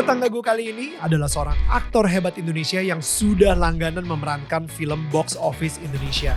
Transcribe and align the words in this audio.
Tetangga 0.00 0.32
gue 0.32 0.40
kali 0.40 0.64
ini 0.72 0.86
adalah 0.96 1.28
seorang 1.28 1.60
aktor 1.68 2.08
hebat 2.08 2.40
Indonesia 2.40 2.80
yang 2.80 3.04
sudah 3.04 3.52
langganan 3.52 4.00
memerankan 4.08 4.64
film 4.64 5.04
box 5.12 5.36
office 5.36 5.76
Indonesia. 5.76 6.32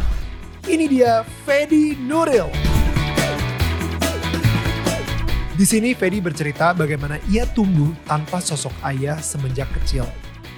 Ini 0.67 0.83
dia 0.91 1.23
Fedi 1.47 1.95
Nuril. 1.95 2.51
Di 5.55 5.63
sini 5.63 5.95
Fedi 5.95 6.19
bercerita 6.19 6.75
bagaimana 6.75 7.15
ia 7.31 7.47
tumbuh 7.55 7.95
tanpa 8.03 8.43
sosok 8.43 8.75
ayah 8.83 9.15
semenjak 9.23 9.71
kecil. 9.79 10.03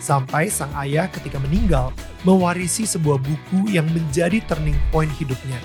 Sampai 0.01 0.49
sang 0.49 0.73
ayah 0.73 1.05
ketika 1.05 1.37
meninggal 1.37 1.93
mewarisi 2.25 2.89
sebuah 2.89 3.21
buku 3.21 3.69
yang 3.69 3.85
menjadi 3.93 4.41
turning 4.49 4.81
point 4.89 5.13
hidupnya. 5.13 5.61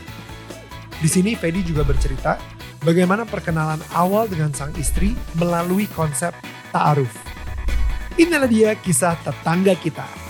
Di 1.00 1.08
sini 1.08 1.32
Fedi 1.32 1.64
juga 1.64 1.88
bercerita 1.88 2.36
bagaimana 2.84 3.28
perkenalan 3.28 3.80
awal 3.92 4.28
dengan 4.28 4.52
sang 4.56 4.72
istri 4.80 5.16
melalui 5.36 5.88
konsep 5.92 6.32
ta'aruf. 6.72 7.12
Inilah 8.20 8.48
dia 8.50 8.70
kisah 8.76 9.16
tetangga 9.24 9.72
kita. 9.78 10.29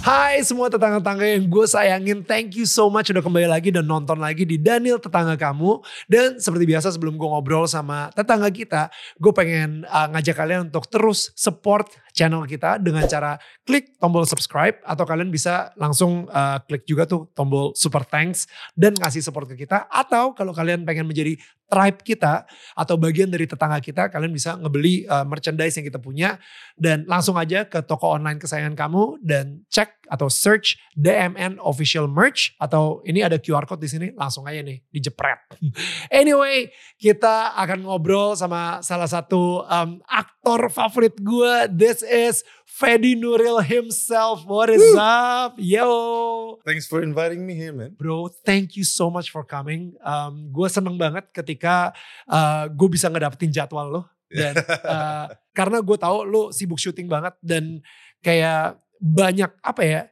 Hai 0.00 0.40
semua 0.40 0.72
tetangga-tetangga 0.72 1.26
yang 1.28 1.44
gue 1.44 1.66
sayangin, 1.68 2.24
thank 2.24 2.56
you 2.56 2.64
so 2.64 2.88
much 2.88 3.12
udah 3.12 3.20
kembali 3.20 3.52
lagi 3.52 3.68
dan 3.68 3.84
nonton 3.84 4.16
lagi 4.16 4.48
di 4.48 4.56
Daniel 4.56 4.96
Tetangga 4.96 5.36
Kamu. 5.36 5.84
Dan 6.08 6.40
seperti 6.40 6.64
biasa 6.64 6.94
sebelum 6.94 7.20
gue 7.20 7.28
ngobrol 7.28 7.68
sama 7.68 8.08
tetangga 8.16 8.48
kita, 8.48 8.88
gue 9.20 9.32
pengen 9.36 9.84
uh, 9.84 10.08
ngajak 10.14 10.40
kalian 10.40 10.72
untuk 10.72 10.88
terus 10.88 11.34
support 11.36 11.92
channel 12.16 12.48
kita 12.48 12.80
dengan 12.80 13.04
cara 13.04 13.36
klik 13.68 14.00
tombol 14.00 14.24
subscribe 14.24 14.80
atau 14.80 15.04
kalian 15.04 15.28
bisa 15.28 15.76
langsung 15.76 16.24
uh, 16.32 16.56
klik 16.64 16.88
juga 16.88 17.04
tuh 17.04 17.28
tombol 17.36 17.76
super 17.76 18.00
thanks 18.08 18.48
dan 18.72 18.96
kasih 18.96 19.20
support 19.20 19.44
ke 19.52 19.68
kita. 19.68 19.84
Atau 19.92 20.32
kalau 20.32 20.56
kalian 20.56 20.88
pengen 20.88 21.04
menjadi 21.04 21.36
tribe 21.66 22.00
kita 22.00 22.46
atau 22.78 22.94
bagian 22.96 23.28
dari 23.28 23.44
tetangga 23.44 23.82
kita, 23.82 24.08
kalian 24.08 24.32
bisa 24.32 24.56
ngebeli 24.56 25.04
uh, 25.04 25.26
merchandise 25.26 25.76
yang 25.76 25.86
kita 25.86 26.00
punya 26.00 26.40
dan 26.78 27.04
langsung 27.04 27.36
aja 27.36 27.66
ke 27.66 27.82
toko 27.84 28.16
online 28.16 28.40
kesayangan 28.40 28.78
kamu 28.78 29.18
dan 29.20 29.66
cek 29.68 30.06
atau 30.06 30.30
search 30.30 30.78
DMN 30.94 31.58
official 31.58 32.06
merch 32.06 32.54
atau 32.62 33.02
ini 33.02 33.26
ada 33.26 33.36
QR 33.42 33.66
code 33.66 33.82
di 33.82 33.90
sini 33.90 34.06
langsung 34.14 34.46
aja 34.46 34.62
nih 34.62 34.78
dijepret. 34.88 35.58
anyway, 36.22 36.70
kita 36.96 37.58
akan 37.58 37.84
ngobrol 37.84 38.38
sama 38.38 38.80
salah 38.80 39.10
satu 39.10 39.66
um, 39.66 39.98
aktor 40.06 40.35
favorit 40.70 41.18
gue. 41.18 41.54
This 41.74 42.06
is 42.06 42.46
Fedi 42.62 43.18
Nuril 43.18 43.58
himself. 43.64 44.46
What 44.46 44.70
is 44.70 44.78
Woo! 44.78 45.00
up? 45.00 45.58
Yo. 45.58 46.62
Thanks 46.62 46.86
for 46.86 47.02
inviting 47.02 47.42
me 47.42 47.58
here, 47.58 47.74
man. 47.74 47.98
Bro, 47.98 48.30
thank 48.46 48.78
you 48.78 48.86
so 48.86 49.10
much 49.10 49.34
for 49.34 49.42
coming. 49.42 49.98
Um, 50.06 50.54
gue 50.54 50.68
seneng 50.70 50.94
banget 50.94 51.34
ketika 51.34 51.90
uh, 52.30 52.70
gue 52.70 52.88
bisa 52.92 53.10
ngedapetin 53.10 53.50
jadwal 53.50 53.90
lo. 53.90 54.02
Dan 54.30 54.54
uh, 54.62 55.26
karena 55.58 55.82
gue 55.82 55.96
tahu 55.98 56.16
lo 56.22 56.42
sibuk 56.54 56.78
syuting 56.78 57.10
banget 57.10 57.34
dan 57.42 57.82
kayak 58.22 58.78
banyak 59.02 59.50
apa 59.64 59.82
ya? 59.82 60.02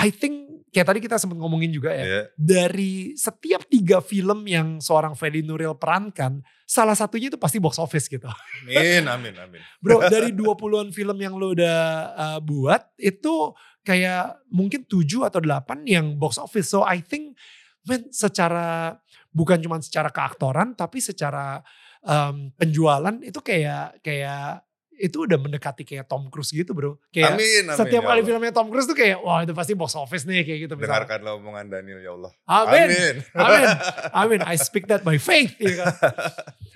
I 0.00 0.08
think 0.08 0.53
kayak 0.74 0.90
tadi 0.90 1.00
kita 1.06 1.22
sempat 1.22 1.38
ngomongin 1.38 1.70
juga 1.70 1.94
ya. 1.94 2.02
Yeah. 2.02 2.24
Dari 2.34 3.14
setiap 3.14 3.62
tiga 3.70 4.02
film 4.02 4.42
yang 4.50 4.82
seorang 4.82 5.14
Fedi 5.14 5.46
Nuril 5.46 5.78
perankan, 5.78 6.42
salah 6.66 6.98
satunya 6.98 7.30
itu 7.30 7.38
pasti 7.38 7.62
box 7.62 7.78
office 7.78 8.10
gitu. 8.10 8.26
Amin, 8.66 9.06
amin, 9.06 9.34
amin. 9.38 9.62
Bro, 9.78 10.10
dari 10.10 10.34
20-an 10.34 10.90
film 10.90 11.16
yang 11.22 11.38
lo 11.38 11.54
udah 11.54 11.78
uh, 12.18 12.38
buat, 12.42 12.90
itu 12.98 13.54
kayak 13.86 14.42
mungkin 14.50 14.82
7 14.82 15.30
atau 15.30 15.38
8 15.38 15.86
yang 15.86 16.18
box 16.18 16.42
office. 16.42 16.74
So 16.74 16.82
I 16.82 16.98
think, 16.98 17.38
man, 17.86 18.10
secara, 18.10 18.98
bukan 19.30 19.62
cuma 19.62 19.78
secara 19.78 20.10
keaktoran, 20.10 20.74
tapi 20.74 20.98
secara 20.98 21.62
um, 22.02 22.50
penjualan 22.58 23.14
itu 23.22 23.38
kayak, 23.38 24.02
kayak, 24.02 24.66
itu 24.96 25.26
udah 25.26 25.36
mendekati 25.36 25.82
kayak 25.82 26.06
Tom 26.06 26.28
Cruise 26.28 26.48
gitu 26.48 26.70
bro. 26.70 26.96
Kayak 27.08 27.34
amin, 27.34 27.62
amin. 27.66 27.76
setiap 27.76 28.02
ya 28.02 28.06
kali 28.06 28.12
Allah. 28.16 28.28
filmnya 28.28 28.52
Tom 28.52 28.68
Cruise 28.68 28.84
tuh 28.84 28.94
kayak, 28.94 29.18
wah 29.18 29.40
itu 29.40 29.50
pasti 29.50 29.72
box 29.72 29.94
office 29.94 30.24
nih 30.24 30.42
kayak 30.42 30.58
gitu. 30.64 30.74
misalnya. 30.74 31.02
Dengarkanlah 31.02 31.32
omongan 31.36 31.66
Daniel, 31.68 31.98
ya 31.98 32.10
Allah. 32.12 32.32
Amin. 32.44 32.88
Amin. 32.88 33.14
Amin. 33.32 33.66
Amin. 34.22 34.40
I 34.42 34.54
speak 34.54 34.86
that 34.86 35.02
by 35.02 35.16
faith. 35.16 35.54
ya 35.56 35.72
kan? 35.80 35.94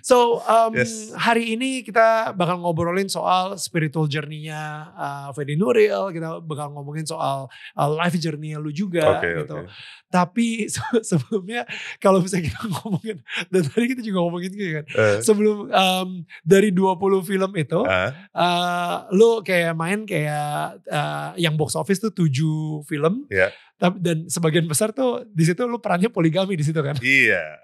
So 0.01 0.41
um, 0.41 0.73
Yes. 0.73 1.13
hari 1.13 1.53
ini 1.53 1.83
kita 1.83 2.33
bakal 2.33 2.59
ngobrolin 2.59 3.07
soal 3.07 3.55
spiritual 3.57 4.07
journey-nya 4.07 4.61
uh, 4.91 5.29
Fedi 5.33 5.55
Nuril. 5.55 6.11
Kita 6.11 6.39
bakal 6.41 6.73
ngomongin 6.73 7.05
soal 7.05 7.47
uh, 7.75 7.89
life 7.91 8.17
journey-nya 8.17 8.57
lu 8.57 8.71
juga. 8.71 9.19
Oke, 9.19 9.29
gitu. 9.37 9.57
oke. 9.63 9.71
Tapi 10.09 10.47
se- 10.73 11.05
sebelumnya 11.05 11.69
kalau 11.99 12.19
misalnya 12.19 12.49
kita 12.49 12.61
ngomongin, 12.73 13.21
dan 13.47 13.63
tadi 13.63 13.87
kita 13.87 14.01
juga 14.01 14.19
ngomongin 14.23 14.51
gitu 14.51 14.73
kan. 14.75 14.85
Eh, 14.89 15.17
Sebelum 15.21 15.57
um, 15.69 16.09
dari 16.41 16.73
20 16.73 16.97
film 17.21 17.51
itu, 17.53 17.81
ah, 17.85 18.08
uh, 18.31 18.95
lu 19.11 19.41
kayak 19.41 19.73
main 19.73 20.03
kayak 20.03 20.81
uh, 20.85 21.33
yang 21.35 21.55
box 21.55 21.73
office 21.73 21.99
tuh 21.99 22.13
7 22.13 22.31
film. 22.85 23.27
Tapi- 23.75 23.99
Dan 23.99 24.27
sebagian 24.27 24.67
besar 24.67 24.91
tuh 24.91 25.23
di 25.25 25.43
situ 25.43 25.63
lu 25.63 25.79
perannya 25.79 26.09
poligami 26.09 26.55
di 26.55 26.63
situ 26.63 26.79
kan. 26.79 26.99
iya. 27.07 27.63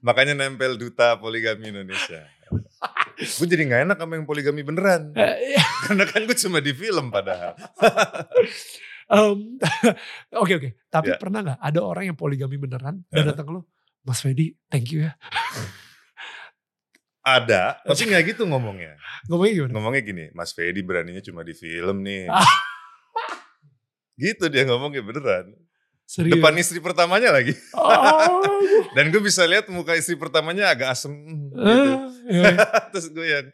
Makanya 0.00 0.32
nempel 0.32 0.74
duta 0.74 1.16
poligami 1.16 1.68
Indonesia. 1.68 2.22
gue 3.38 3.46
jadi 3.46 3.66
gak 3.66 3.82
enak 3.84 3.98
sama 3.98 4.14
yang 4.14 4.24
poligami 4.24 4.62
beneran. 4.62 5.10
Eh, 5.12 5.56
iya. 5.56 5.64
Karena 5.84 6.04
kan 6.04 6.22
gue 6.22 6.36
cuma 6.36 6.58
di 6.58 6.70
film 6.70 7.10
padahal. 7.10 7.58
Em, 9.06 9.58
Oke 10.34 10.52
oke. 10.54 10.70
Tapi 10.86 11.08
Ya. 11.08 11.18
pernah 11.18 11.38
nggak 11.40 11.60
ada 11.60 11.80
orang 11.80 12.04
yang 12.06 12.18
poligami 12.18 12.54
beneran 12.56 13.06
dan 13.06 13.22
Hah? 13.22 13.28
datang 13.30 13.46
ke 13.46 13.52
lu, 13.54 13.62
Mas 14.02 14.18
Fedi, 14.18 14.50
thank 14.66 14.90
you 14.90 15.06
ya. 15.06 15.14
Ada, 17.26 17.82
tapi 17.82 18.06
gak 18.06 18.22
gitu 18.22 18.46
ngomongnya. 18.46 18.94
Ngomongnya 19.26 19.52
gimana? 19.58 19.72
Ngomongnya 19.74 20.02
gini, 20.06 20.24
Mas 20.30 20.54
Fedi 20.54 20.78
beraninya 20.78 21.18
cuma 21.18 21.42
di 21.42 21.58
film 21.58 22.06
nih. 22.06 22.30
Ah. 22.30 22.46
gitu 24.14 24.46
dia 24.46 24.62
ngomongnya 24.62 25.02
beneran. 25.02 25.50
Serius? 26.06 26.38
Depan 26.38 26.54
istri 26.54 26.78
pertamanya 26.78 27.34
lagi. 27.34 27.50
Oh. 27.74 28.38
Dan 28.96 29.10
gue 29.10 29.18
bisa 29.18 29.42
lihat 29.42 29.66
muka 29.74 29.98
istri 29.98 30.14
pertamanya 30.14 30.70
agak 30.70 30.94
asem 30.94 31.10
gitu. 31.10 31.58
Eh, 31.58 31.94
iya. 32.30 32.54
Terus 32.94 33.10
gue 33.10 33.26
yang 33.26 33.46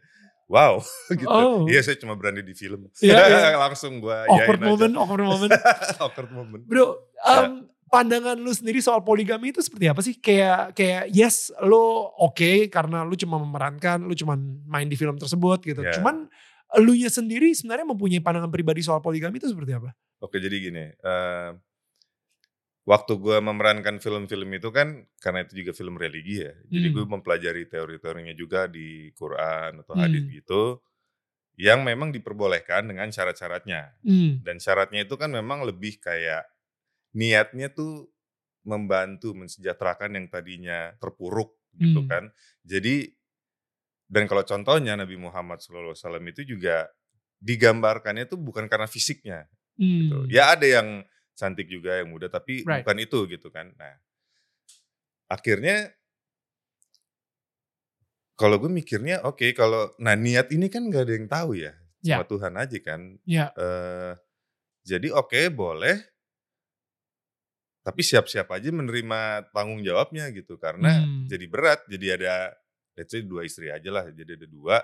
wow 0.52 0.76
gitu. 1.16 1.32
Oh. 1.32 1.64
Iya 1.64 1.80
saya 1.80 1.96
cuma 1.96 2.12
berani 2.12 2.44
di 2.44 2.52
film. 2.52 2.92
Iya, 3.00 3.24
iya. 3.24 3.56
Langsung 3.56 4.04
gue 4.04 4.12
awkward 4.28 4.60
moment, 4.60 4.92
aja. 4.92 5.00
awkward 5.00 5.24
moment. 5.24 5.52
awkward 5.96 6.30
moment. 6.30 6.62
Bro, 6.68 7.00
Ya. 7.24 7.71
Pandangan 7.92 8.40
lu 8.40 8.48
sendiri 8.56 8.80
soal 8.80 9.04
poligami 9.04 9.52
itu 9.52 9.60
seperti 9.60 9.84
apa 9.92 10.00
sih? 10.00 10.16
Kayak 10.16 10.72
kayak 10.72 11.12
yes, 11.12 11.52
lu 11.60 11.76
oke 12.16 12.72
karena 12.72 13.04
lu 13.04 13.12
cuma 13.20 13.36
memerankan, 13.36 14.00
lu 14.08 14.16
cuma 14.16 14.40
main 14.64 14.88
di 14.88 14.96
film 14.96 15.20
tersebut 15.20 15.60
gitu. 15.60 15.84
Ya. 15.84 15.92
Cuman 16.00 16.24
lu 16.80 16.96
nya 16.96 17.12
sendiri 17.12 17.52
sebenarnya 17.52 17.84
mempunyai 17.84 18.24
pandangan 18.24 18.48
pribadi 18.48 18.80
soal 18.80 19.04
poligami 19.04 19.36
itu 19.36 19.52
seperti 19.52 19.76
apa? 19.76 19.92
Oke 20.24 20.40
jadi 20.40 20.56
gini. 20.56 20.84
eh, 20.88 21.50
waktu 22.82 23.12
gue 23.14 23.38
memerankan 23.38 24.02
film-film 24.02 24.48
itu 24.58 24.74
kan 24.74 25.06
karena 25.22 25.46
itu 25.46 25.52
juga 25.62 25.70
film 25.76 25.94
religi 25.94 26.42
ya. 26.42 26.52
Jadi 26.66 26.86
Hmm. 26.90 26.94
gue 26.96 27.04
mempelajari 27.06 27.62
teori-teorinya 27.70 28.34
juga 28.34 28.66
di 28.66 29.12
Quran 29.14 29.84
atau 29.86 29.94
Hmm. 29.94 30.02
hadis 30.02 30.24
gitu. 30.32 30.80
Yang 31.60 31.80
memang 31.84 32.10
diperbolehkan 32.10 32.88
dengan 32.88 33.12
syarat-syaratnya. 33.12 34.00
Hmm. 34.02 34.40
Dan 34.42 34.56
syaratnya 34.58 35.04
itu 35.04 35.14
kan 35.20 35.28
memang 35.30 35.62
lebih 35.62 36.00
kayak 36.00 36.48
niatnya 37.12 37.68
tuh 37.72 38.08
membantu 38.62 39.34
mensejahterakan 39.34 40.16
yang 40.16 40.26
tadinya 40.30 40.94
terpuruk 41.02 41.54
gitu 41.76 42.04
Hmm. 42.04 42.08
kan. 42.08 42.24
Jadi 42.62 43.10
dan 44.06 44.28
kalau 44.28 44.44
contohnya 44.44 44.92
Nabi 44.92 45.16
Muhammad 45.16 45.64
SAW 45.64 45.96
itu 46.28 46.44
juga 46.44 46.84
digambarkannya 47.40 48.28
tuh 48.28 48.36
bukan 48.38 48.68
karena 48.68 48.84
fisiknya 48.86 49.48
gitu. 49.74 50.16
Hmm. 50.22 50.28
Ya 50.28 50.52
ada 50.52 50.68
yang 50.68 51.02
cantik 51.32 51.66
juga 51.66 51.96
yang 51.98 52.12
muda 52.12 52.28
tapi 52.28 52.60
Right. 52.62 52.84
bukan 52.84 52.96
itu 53.00 53.18
gitu 53.26 53.48
kan. 53.48 53.72
Nah, 53.74 53.96
akhirnya 55.26 55.90
kalau 58.36 58.60
gue 58.60 58.68
mikirnya 58.68 59.22
oke 59.24 59.54
kalau 59.56 59.92
nah 59.96 60.12
niat 60.12 60.50
ini 60.52 60.66
kan 60.68 60.88
gak 60.92 61.08
ada 61.08 61.14
yang 61.16 61.28
tahu 61.30 61.50
ya. 61.56 61.72
Ya. 62.02 62.18
Cuma 62.20 62.24
Tuhan 62.26 62.54
aja 62.58 62.78
kan. 62.82 63.00
Ya. 63.24 63.46
Eh, 63.54 64.12
jadi 64.84 65.08
oke 65.14 65.48
boleh 65.54 66.02
tapi 67.82 68.00
siap-siap 68.00 68.46
aja 68.48 68.70
menerima 68.70 69.50
tanggung 69.50 69.82
jawabnya 69.82 70.30
gitu 70.30 70.56
karena 70.56 71.02
Hmm. 71.02 71.26
jadi 71.26 71.44
berat 71.50 71.80
jadi 71.90 72.06
ada 72.18 72.34
let's 72.94 73.10
say 73.10 73.22
dua 73.26 73.42
istri 73.42 73.68
aja 73.74 73.90
lah 73.90 74.06
jadi 74.10 74.38
ada 74.38 74.46
dua 74.46 74.76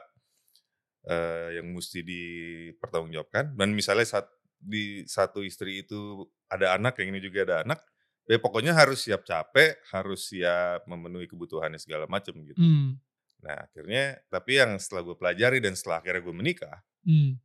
eh, 1.09 1.49
yang 1.63 1.71
mesti 1.73 2.03
dipertanggungjawabkan 2.03 3.55
dan 3.57 3.69
misalnya 3.73 4.05
saat 4.07 4.27
di 4.59 5.07
satu 5.07 5.47
istri 5.47 5.87
itu 5.87 6.27
ada 6.51 6.75
anak, 6.75 6.99
yang 6.99 7.15
ini 7.15 7.23
juga 7.23 7.47
ada 7.47 7.57
anak, 7.63 7.79
ya 8.27 8.43
pokoknya 8.43 8.75
harus 8.75 9.07
siap 9.07 9.23
capek, 9.23 9.79
harus 9.95 10.35
siap 10.35 10.83
memenuhi 10.91 11.31
kebutuhannya 11.31 11.79
segala 11.79 12.11
macam 12.11 12.35
gitu. 12.43 12.59
Hmm. 12.59 12.99
Nah 13.39 13.71
akhirnya, 13.71 14.19
tapi 14.27 14.59
yang 14.59 14.75
setelah 14.83 15.07
gue 15.07 15.15
pelajari 15.15 15.63
dan 15.63 15.79
setelah 15.79 16.03
akhirnya 16.03 16.27
gue 16.27 16.35
menikah, 16.35 16.79
Hmm. 17.07 17.39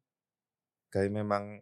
kayak 0.90 1.14
memang 1.14 1.62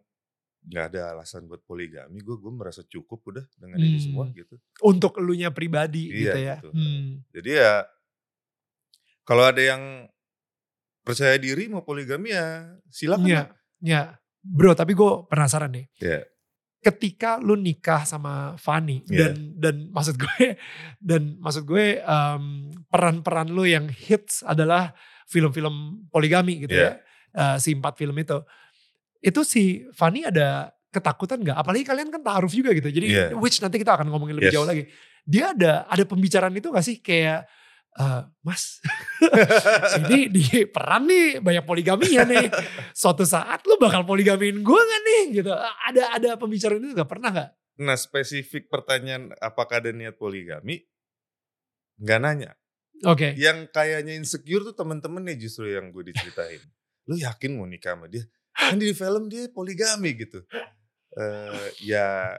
nggak 0.62 0.84
ada 0.94 1.00
alasan 1.12 1.44
buat 1.44 1.62
poligami. 1.62 2.20
Gue 2.20 2.38
gue 2.38 2.52
merasa 2.52 2.82
cukup 2.82 3.18
udah 3.26 3.44
dengan 3.56 3.78
ini 3.78 3.98
semua 3.98 4.26
Hmm. 4.26 4.34
gitu. 4.34 4.54
Untuk 4.80 5.18
elunya 5.18 5.50
pribadi 5.50 6.06
Iya 6.06 6.14
gitu 6.14 6.38
ya. 6.38 6.56
gitu. 6.58 6.70
Hmm. 6.70 7.08
Jadi 7.30 7.50
ya 7.52 7.72
kalau 9.22 9.44
ada 9.44 9.58
yang 9.58 10.06
percaya 11.02 11.34
diri 11.36 11.66
mau 11.66 11.82
poligami 11.82 12.30
ya 12.30 12.78
silakan. 12.88 13.26
Lah. 13.26 13.48
iya. 13.80 14.02
Bro, 14.42 14.74
tapi 14.74 14.92
gue 14.92 15.10
penasaran 15.26 15.70
nih. 15.70 15.86
Iya. 15.98 16.26
Ketika 16.82 17.38
lu 17.38 17.54
nikah 17.54 18.02
sama 18.02 18.58
Fanny 18.58 19.06
Iya. 19.06 19.30
dan 19.30 19.34
dan 19.54 19.74
maksud 19.90 20.18
gue 20.18 20.58
dan 21.10 21.38
maksud 21.38 21.62
gue 21.62 21.98
em, 21.98 22.44
peran-peran 22.86 23.46
lu 23.46 23.62
yang 23.62 23.86
hits 23.86 24.42
adalah 24.42 24.90
film-film 25.26 26.06
poligami 26.10 26.66
gitu 26.66 26.74
Iya. 26.74 26.98
ya. 27.34 27.54
Eh, 27.54 27.56
si 27.58 27.70
empat 27.72 27.94
film 27.94 28.14
itu. 28.14 28.38
Itu 29.22 29.46
si 29.46 29.86
Fanny 29.94 30.26
ada 30.26 30.68
ketakutan 30.90 31.40
nggak? 31.40 31.56
Apalagi 31.56 31.86
kalian 31.86 32.10
kan 32.10 32.20
taaruf 32.20 32.52
juga 32.52 32.74
gitu. 32.74 32.90
Jadi 32.90 33.06
Iya. 33.08 33.26
which 33.38 33.62
nanti 33.62 33.78
kita 33.78 33.94
akan 33.96 34.10
ngomongin 34.10 34.36
lebih 34.36 34.50
Yes. 34.50 34.56
jauh 34.58 34.66
lagi. 34.68 34.84
Dia 35.22 35.54
ada 35.54 35.86
ada 35.86 36.02
pembicaraan 36.02 36.52
itu 36.52 36.68
gak 36.68 36.82
sih 36.82 36.98
kayak 36.98 37.46
eh, 37.92 38.22
Mas, 38.40 38.80
ini 40.00 40.32
di 40.32 40.64
peran 40.64 41.04
nih 41.04 41.44
banyak 41.44 41.60
poligaminya 41.62 42.24
nih. 42.24 42.48
Suatu 42.92 43.22
saat 43.22 43.62
lu 43.68 43.76
bakal 43.76 44.02
poligamiin 44.02 44.64
gue 44.64 44.80
gak 44.82 45.02
nih 45.04 45.22
gitu. 45.40 45.52
Ada 45.52 46.18
ada 46.18 46.30
pembicaraan 46.34 46.82
itu 46.82 46.96
gak 46.96 47.06
pernah 47.08 47.30
gak? 47.30 47.50
Nah 47.80 47.96
spesifik 47.96 48.66
pertanyaan 48.68 49.32
apakah 49.38 49.80
ada 49.80 49.92
niat 49.92 50.16
poligami? 50.16 50.82
Nggak 52.00 52.18
nanya. 52.20 52.50
Oke. 53.04 53.34
Yang 53.36 53.68
kayaknya 53.70 54.16
insecure 54.16 54.64
tuh 54.64 54.74
temen-temen 54.74 55.22
nih 55.28 55.36
justru 55.38 55.68
yang 55.68 55.92
gue 55.92 56.02
diceritain. 56.08 56.60
Lu 57.06 57.14
yakin 57.14 57.58
mau 57.58 57.68
nikah 57.68 57.94
sama 57.94 58.06
dia? 58.08 58.24
Kan 58.52 58.76
di 58.82 58.92
film 58.92 59.26
dia 59.26 59.48
poligami 59.48 60.16
gitu. 60.16 60.44
eh 61.12 61.68
ya 61.84 62.36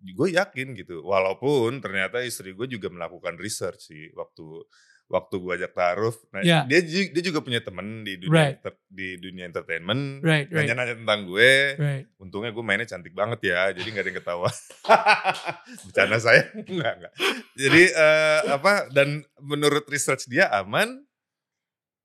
gue 0.00 0.28
yakin 0.32 0.72
gitu. 0.74 1.02
Walaupun 1.02 1.78
ternyata 1.78 2.22
istri 2.22 2.54
gue 2.54 2.66
juga 2.66 2.86
melakukan 2.88 3.36
research 3.36 3.90
sih 3.90 4.08
waktu 4.14 4.62
waktu 5.10 5.42
gue 5.42 5.52
ajak 5.58 5.74
taruh. 5.74 6.14
Nah, 6.30 6.38
Ya. 6.40 6.62
dia 6.70 6.78
dia 6.86 7.18
juga 7.20 7.42
punya 7.42 7.58
temen 7.58 8.06
di 8.06 8.14
dunia 8.14 8.54
Right. 8.54 8.62
di 8.86 9.18
dunia 9.18 9.42
entertainment. 9.44 10.22
Right, 10.22 10.46
right, 10.46 10.70
Nanya-nanya 10.70 11.02
tentang 11.02 11.26
gue. 11.26 11.52
right. 11.76 12.06
Untungnya 12.16 12.54
gue 12.54 12.62
mainnya 12.62 12.86
cantik 12.86 13.10
banget 13.10 13.42
ya, 13.42 13.74
jadi 13.74 13.90
nggak 13.90 14.04
ada 14.06 14.10
yang 14.14 14.18
ketawa. 14.22 14.50
Bercanda 15.90 16.18
saya, 16.22 16.42
enggak 16.70 16.94
enggak. 16.96 17.12
Jadi 17.58 17.82
eh, 17.90 18.40
apa? 18.54 18.72
Dan 18.88 19.08
menurut 19.42 19.82
research 19.90 20.30
dia 20.30 20.46
aman. 20.54 21.02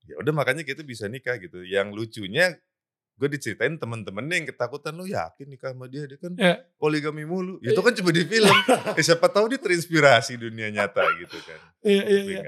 Ya 0.02 0.18
udah 0.18 0.34
makanya 0.34 0.62
kita 0.62 0.82
bisa 0.82 1.06
nikah 1.06 1.38
gitu. 1.38 1.62
Yang 1.62 1.94
lucunya 1.94 2.58
gue 3.16 3.28
diceritain 3.28 3.74
temen-temennya 3.74 4.34
yang 4.36 4.46
ketakutan 4.46 4.92
lu 4.92 5.04
yakin 5.04 5.46
nikah 5.46 5.72
sama 5.72 5.86
dia 5.86 6.04
dia 6.04 6.16
kan 6.16 6.32
Ya. 6.36 6.60
poligami 6.76 7.24
mulu 7.24 7.56
Ya, 7.58 7.72
itu 7.72 7.80
kan 7.80 7.92
cuma 7.92 8.10
di 8.10 8.22
film 8.22 8.52
eh, 8.92 9.04
siapa 9.06 9.26
tahu 9.26 9.48
dia 9.48 9.58
terinspirasi 9.58 10.36
dunia 10.36 10.68
nyata 10.68 11.00
gitu 11.16 11.36
kan 11.40 11.60
Iya, 11.80 12.02
iya, 12.04 12.20
iya. 12.22 12.40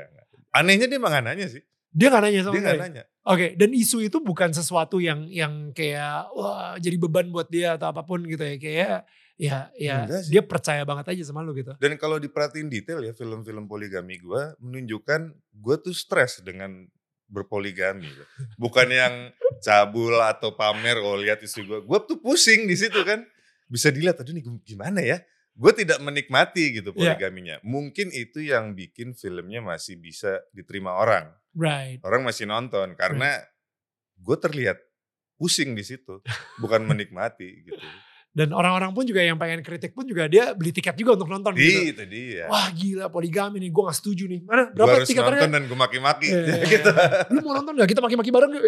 anehnya 0.50 0.84
dia 0.86 0.96
mah 0.96 1.08
nggak 1.08 1.24
nanya 1.24 1.46
sih 1.48 1.64
Dia 1.88 2.08
gak 2.08 2.20
nanya 2.20 2.40
sama 2.44 2.54
dia 2.54 2.62
sekali? 2.62 2.80
nanya 2.80 3.04
Oke, 3.24 3.52
dan 3.54 3.70
isu 3.70 4.00
itu 4.00 4.18
bukan 4.18 4.52
sesuatu 4.52 4.96
yang 4.98 5.28
yang 5.28 5.72
kayak 5.72 6.32
wah 6.32 6.76
jadi 6.76 6.96
beban 6.96 7.28
buat 7.28 7.44
dia 7.46 7.76
atau 7.76 7.92
apa 7.92 8.00
pun 8.00 8.24
gitu 8.24 8.40
ya. 8.40 8.56
Kayak 8.56 9.04
ya 9.36 9.56
ya 9.76 9.96
dia 10.24 10.40
percaya 10.40 10.80
banget 10.82 11.12
aja 11.12 11.28
sama 11.28 11.44
lu 11.44 11.52
gitu. 11.52 11.76
Dan 11.76 12.00
kalau 12.00 12.16
diperhatiin 12.16 12.72
detail 12.72 13.04
ya 13.04 13.12
film-film 13.12 13.68
poligami 13.68 14.16
gue 14.16 14.56
menunjukkan 14.58 15.20
gue 15.54 15.76
tuh 15.76 15.92
stres 15.92 16.40
dengan 16.40 16.88
berpoligami. 17.28 18.08
Bukan 18.56 18.88
yang 18.88 19.28
cabul 19.60 20.16
atau 20.22 20.55
pamer 20.55 20.99
oh 20.99 21.19
lihat 21.19 21.43
istri 21.43 21.66
gue. 21.66 21.82
Gue 21.82 21.99
tuh 22.06 22.19
pusing 22.19 22.66
di 22.66 22.75
situ 22.75 23.02
kan. 23.05 23.22
Bisa 23.69 23.93
dilihat 23.93 24.19
aduh 24.22 24.32
nih 24.32 24.44
gimana 24.64 25.02
ya. 25.05 25.20
Gue 25.58 25.75
tidak 25.75 25.99
menikmati 25.99 26.78
gitu 26.78 26.94
Iya. 26.94 27.19
poligaminya. 27.19 27.56
Mungkin 27.66 28.14
itu 28.14 28.40
yang 28.40 28.78
bikin 28.78 29.12
filmnya 29.12 29.58
masih 29.58 29.99
bisa 29.99 30.38
diterima 30.55 30.94
orang. 30.94 31.34
Right. 31.58 31.99
Orang 32.06 32.22
masih 32.22 32.46
nonton 32.46 32.94
karena 32.94 33.43
gue 34.19 34.37
terlihat 34.38 34.78
pusing 35.38 35.75
di 35.75 35.82
situ, 35.87 36.19
bukan 36.58 36.82
menikmati 36.87 37.66
gitu. 37.66 37.87
Dan 38.38 38.55
orang-orang 38.55 38.94
pun 38.94 39.02
juga 39.02 39.19
yang 39.19 39.35
pengen 39.35 39.67
kritik 39.67 39.90
pun 39.90 40.06
juga 40.06 40.31
dia 40.31 40.55
beli 40.55 40.70
tiket 40.70 40.94
juga 40.94 41.19
untuk 41.19 41.26
nonton 41.26 41.58
gitu. 41.58 41.90
Itu 41.90 42.06
dia. 42.06 42.46
Wah 42.46 42.70
gila 42.70 43.11
poligami 43.11 43.58
nih, 43.58 43.75
gue 43.75 43.82
gak 43.82 43.99
setuju 43.99 44.31
nih. 44.31 44.46
Mana 44.46 44.70
berapa 44.70 45.02
harus 45.02 45.11
tiket 45.11 45.26
nonton 45.26 45.50
dan 45.50 45.62
gue 45.67 45.75
maki-maki. 45.75 46.29
Iya, 46.31 46.55
gitu. 46.79 46.90
Lu 47.35 47.43
mau 47.43 47.58
nonton 47.58 47.75
gak? 47.82 47.88
Kita 47.90 47.99
maki-maki 47.99 48.31
bareng 48.31 48.55
yuk. 48.55 48.62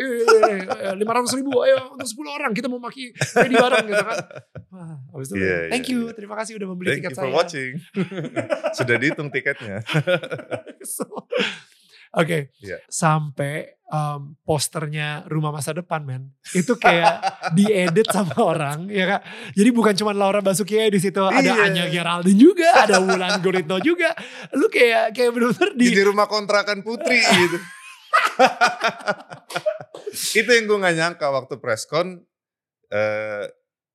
Lima 0.99 1.13
ratus 1.15 1.39
ribu, 1.39 1.63
ayo 1.63 1.95
untuk 1.95 2.09
10 2.11 2.27
orang 2.35 2.51
kita 2.51 2.67
mau 2.67 2.83
maki 2.83 3.15
ready 3.15 3.55
bareng 3.55 3.87
gitu 3.87 4.03
kan. 4.03 4.19
Wah, 4.75 4.95
habis 5.15 5.31
itu, 5.31 5.39
Iya, 5.39 5.57
thank 5.71 5.87
iya, 5.87 5.95
you, 5.95 6.01
iya. 6.11 6.15
terima 6.19 6.35
kasih 6.39 6.53
udah 6.59 6.67
membeli 6.67 6.89
Thank 6.91 6.99
tiket 7.07 7.13
you 7.15 7.19
for 7.19 7.27
saya. 7.27 7.35
watching. 7.35 7.71
Sudah 8.79 8.95
dihitung 8.99 9.29
tiketnya. 9.31 9.83
So, 10.83 11.07
Oke, 12.11 12.51
Iya. 12.59 12.83
sampai 12.91 13.79
em, 13.91 14.39
posternya 14.41 15.27
rumah 15.27 15.51
masa 15.51 15.75
depan 15.75 16.01
men, 16.01 16.31
itu 16.51 16.79
kayak 16.79 17.19
diedit 17.59 18.07
sama 18.09 18.39
orang 18.39 18.87
ya 18.87 19.19
kak. 19.19 19.23
Jadi 19.53 19.71
bukan 19.71 19.95
cuma 19.99 20.15
Laura 20.15 20.39
Basuki 20.39 20.79
di 20.89 20.97
situ, 20.97 21.19
ada 21.21 21.43
Iya. 21.43 21.67
Anya 21.67 21.85
Geraldine 21.91 22.39
juga, 22.39 22.87
ada 22.87 23.03
Wulan 23.03 23.43
Guritno 23.43 23.83
juga. 23.83 24.15
Lu 24.55 24.71
kayak 24.71 25.11
kayak 25.11 25.31
bener-bener 25.35 25.71
di 25.75 25.87
Di 25.91 26.03
rumah 26.03 26.25
kontrakan 26.25 26.81
putri 26.81 27.19
gitu. 27.43 27.59
itu 30.35 30.51
yang 30.51 30.65
gue 30.67 30.79
gak 30.79 30.97
nyangka 30.97 31.27
waktu 31.31 31.55
preskon 31.59 32.23
eh 32.91 33.47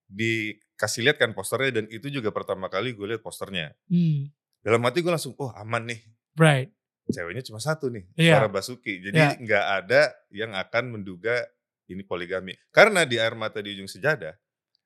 dikasih 0.05 1.01
lihat 1.03 1.17
kan 1.17 1.33
posternya 1.33 1.81
dan 1.81 1.85
itu 1.89 2.07
juga 2.07 2.29
pertama 2.29 2.69
kali 2.69 2.93
gue 2.93 3.03
lihat 3.09 3.19
posternya. 3.19 3.73
Hmm, 3.89 4.29
Dalam 4.61 4.79
hati 4.85 5.01
gue 5.01 5.09
langsung, 5.09 5.33
oh 5.35 5.51
aman 5.51 5.89
nih. 5.89 5.99
right. 6.37 6.69
Ceweknya 7.05 7.43
cuma 7.43 7.59
satu 7.59 7.87
nih, 7.87 8.03
Iya. 8.15 8.37
Laura 8.37 8.49
Basuki. 8.51 8.97
Jadi 8.99 9.13
Iya. 9.13 9.37
nggak 9.37 9.65
ada 9.77 10.01
yang 10.29 10.51
akan 10.51 10.83
menduga 10.91 11.45
ini 11.85 12.01
poligami. 12.01 12.57
Karena 12.69 13.05
di 13.05 13.15
air 13.15 13.33
mata 13.33 13.59
di 13.59 13.71
ujung 13.71 13.85
sejadah 13.85 14.33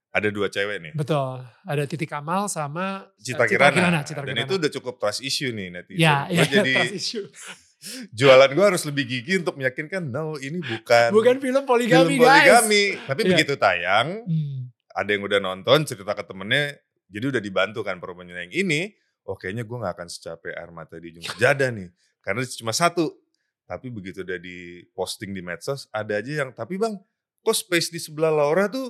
ada 0.09 0.27
dua 0.27 0.47
cewek 0.47 0.77
nih. 0.81 0.93
Betul. 0.93 1.39
Ada 1.63 1.83
Titik 1.85 2.09
Kamal 2.09 2.45
sama 2.45 3.07
Cita 3.15 3.45
Citra 3.45 3.71
Kirana. 3.71 4.01
Citra 4.03 4.23
Dan 4.23 4.35
Kirana. 4.35 4.43
itu 4.43 4.53
udah 4.57 4.71
cukup 4.73 4.93
trust 4.97 5.21
issue 5.21 5.49
nih 5.49 5.71
netizen. 5.71 6.01
ya, 6.01 6.25
Gua 6.25 6.35
ya, 6.35 6.43
jadi 6.55 6.73
trust 6.75 6.95
issue. 6.97 7.25
jualan 8.11 8.51
gue 8.51 8.65
harus 8.65 8.83
lebih 8.83 9.07
gigi 9.07 9.39
untuk 9.39 9.55
meyakinkan 9.55 10.03
no 10.03 10.35
ini 10.37 10.59
bukan, 10.59 11.15
Bukan 11.15 11.39
film 11.39 11.63
poligami, 11.63 12.19
film 12.19 12.19
guys. 12.19 12.43
poligami. 12.59 12.83
Tapi 13.01 13.21
Iya. 13.21 13.29
begitu 13.31 13.53
tayang, 13.55 14.07
Hmm, 14.21 14.67
ada 14.91 15.09
yang 15.09 15.23
udah 15.23 15.39
nonton 15.39 15.87
cerita 15.87 16.11
ke 16.11 16.23
temennya, 16.23 16.75
jadi 17.07 17.25
udah 17.29 17.39
dibantu 17.39 17.79
kan 17.79 17.95
perempuan 17.97 18.27
yang 18.27 18.51
ini, 18.51 18.91
oh 19.23 19.39
kayaknya 19.39 19.63
gue 19.63 19.77
gak 19.79 19.95
akan 19.95 20.07
secapek 20.07 20.51
air 20.51 20.71
mata 20.71 20.99
di 20.99 21.07
ujung 21.09 21.23
sejadah 21.25 21.71
nih. 21.71 21.87
Karena 22.23 22.43
cuma 22.45 22.75
satu. 22.75 23.15
Tapi 23.69 23.93
begitu 23.93 24.25
udah 24.25 24.41
di 24.41 24.81
posting 24.97 25.29
di 25.29 25.45
medsos, 25.45 25.85
ada 25.93 26.17
aja 26.17 26.41
yang, 26.41 26.49
tapi 26.57 26.81
bang, 26.81 26.97
kok 27.45 27.53
space 27.53 27.93
di 27.93 28.01
sebelah 28.01 28.33
Laura 28.33 28.65
tuh 28.65 28.89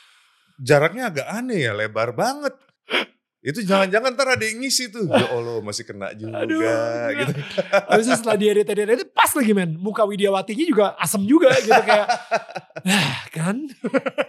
jaraknya 0.68 1.12
agak 1.12 1.28
aneh 1.28 1.68
ya, 1.68 1.76
lebar 1.76 2.16
banget. 2.16 2.56
Itu 3.46 3.62
jangan-jangan 3.62 4.10
ntar 4.18 4.34
ada 4.34 4.42
yang 4.42 4.58
ngisi 4.58 4.90
tuh. 4.90 5.06
Ya 5.06 5.30
Allah 5.30 5.62
masih 5.62 5.86
kena 5.86 6.10
juga 6.18 6.42
Aduh, 6.42 6.58
gitu. 7.14 7.32
Habis 7.94 8.04
itu 8.10 8.16
setelah 8.18 8.34
diedit 8.34 8.66
edit 8.66 8.88
edit 8.90 9.08
pas 9.14 9.30
lagi 9.30 9.54
men. 9.54 9.78
Muka 9.78 10.02
Widiawatinya 10.02 10.66
juga 10.66 10.86
asem 10.98 11.22
juga 11.22 11.54
gitu 11.62 11.78
kayak. 11.78 12.10
Nah 12.82 13.30
kan. 13.30 13.70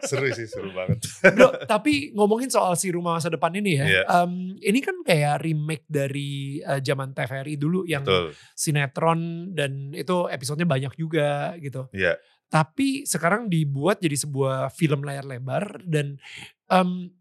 Seru 0.06 0.30
sih, 0.38 0.46
seru 0.46 0.70
banget. 0.70 1.02
Bro, 1.34 1.66
tapi 1.66 2.14
ngomongin 2.14 2.54
soal 2.54 2.78
si 2.78 2.94
rumah 2.94 3.18
masa 3.18 3.34
depan 3.34 3.50
ini 3.58 3.82
ya. 3.82 3.86
Iya. 3.90 4.02
em, 4.22 4.54
ini 4.62 4.80
kan 4.86 5.02
kayak 5.02 5.42
remake 5.42 5.90
dari 5.90 6.62
eh, 6.62 6.78
zaman 6.86 7.18
TVRI 7.18 7.58
dulu 7.58 7.90
yang 7.90 8.06
Betul. 8.06 8.38
sinetron 8.54 9.50
dan 9.58 9.98
itu 9.98 10.30
episodenya 10.30 10.70
banyak 10.70 10.94
juga 10.94 11.58
gitu. 11.58 11.90
Iya. 11.90 12.22
Tapi 12.54 13.10
sekarang 13.10 13.50
dibuat 13.50 13.98
jadi 13.98 14.14
sebuah 14.14 14.70
film 14.70 15.02
layar 15.02 15.26
lebar 15.26 15.82
dan 15.90 16.22
em, 16.70 17.18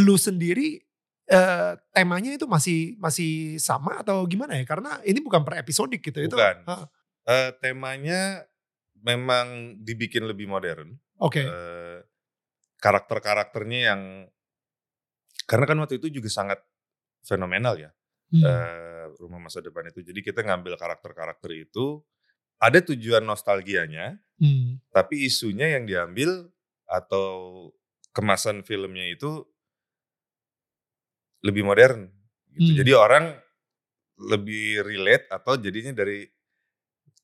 lu 0.00 0.16
sendiri 0.16 0.83
eh, 1.28 1.72
temanya 1.92 2.36
itu 2.36 2.44
masih 2.44 2.96
masih 3.00 3.56
sama 3.60 4.00
atau 4.04 4.24
gimana 4.28 4.56
ya? 4.58 4.64
Karena 4.68 5.00
ini 5.04 5.20
bukan 5.24 5.40
per 5.44 5.60
episodik 5.60 6.04
gitu. 6.04 6.20
Itu, 6.20 6.36
Bukan. 6.36 6.64
Ah, 6.68 6.86
Eh, 7.24 7.56
temanya 7.56 8.44
memang 9.00 9.80
dibikin 9.80 10.28
lebih 10.28 10.44
modern. 10.44 10.92
Oke. 11.16 11.40
Eh, 11.40 11.98
karakter-karakternya 12.76 13.80
yang 13.92 14.02
karena 15.48 15.64
kan 15.64 15.78
waktu 15.80 15.96
itu 16.00 16.20
juga 16.20 16.28
sangat 16.28 16.60
fenomenal 17.24 17.76
ya 17.80 17.90
Hmm. 18.32 18.40
eh, 18.44 19.04
rumah 19.20 19.38
masa 19.38 19.60
depan 19.60 19.88
itu. 19.88 20.00
Jadi 20.02 20.20
kita 20.24 20.42
ngambil 20.42 20.74
karakter-karakter 20.74 21.48
itu 21.54 22.02
ada 22.58 22.80
tujuan 22.82 23.22
nostalgianya, 23.22 24.18
Hmm. 24.40 24.80
tapi 24.90 25.28
isunya 25.28 25.76
yang 25.78 25.84
diambil 25.86 26.48
atau 26.88 27.70
kemasan 28.10 28.64
filmnya 28.66 29.06
itu 29.06 29.44
lebih 31.44 31.62
modern 31.62 32.08
gitu. 32.56 32.72
Hmm. 32.72 32.78
Jadi 32.80 32.92
orang 32.96 33.24
lebih 34.24 34.80
relate 34.86 35.26
atau 35.28 35.58
jadinya 35.60 35.92
dari 35.92 36.24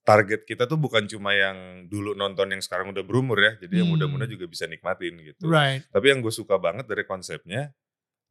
target 0.02 0.42
kita 0.48 0.64
tuh 0.66 0.80
bukan 0.80 1.06
cuma 1.06 1.32
yang 1.36 1.86
dulu 1.86 2.16
nonton 2.18 2.50
yang 2.50 2.62
sekarang 2.64 2.90
udah 2.90 3.04
berumur 3.04 3.38
ya. 3.40 3.52
Jadi 3.60 3.80
yang 3.80 3.88
Hmm. 3.88 3.96
muda-muda 3.96 4.26
juga 4.28 4.44
bisa 4.50 4.66
nikmatin 4.68 5.16
gitu. 5.22 5.46
Right. 5.48 5.86
Tapi 5.88 6.06
yang 6.10 6.20
gue 6.20 6.32
suka 6.34 6.58
banget 6.58 6.84
dari 6.88 7.06
konsepnya, 7.06 7.70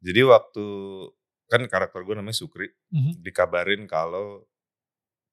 jadi 0.02 0.26
waktu 0.28 0.64
kan 1.50 1.66
karakter 1.66 2.06
gue 2.06 2.14
namanya 2.14 2.36
Sukri, 2.38 2.70
Mhm. 2.94 3.26
dikabarin 3.26 3.82
kalau 3.90 4.46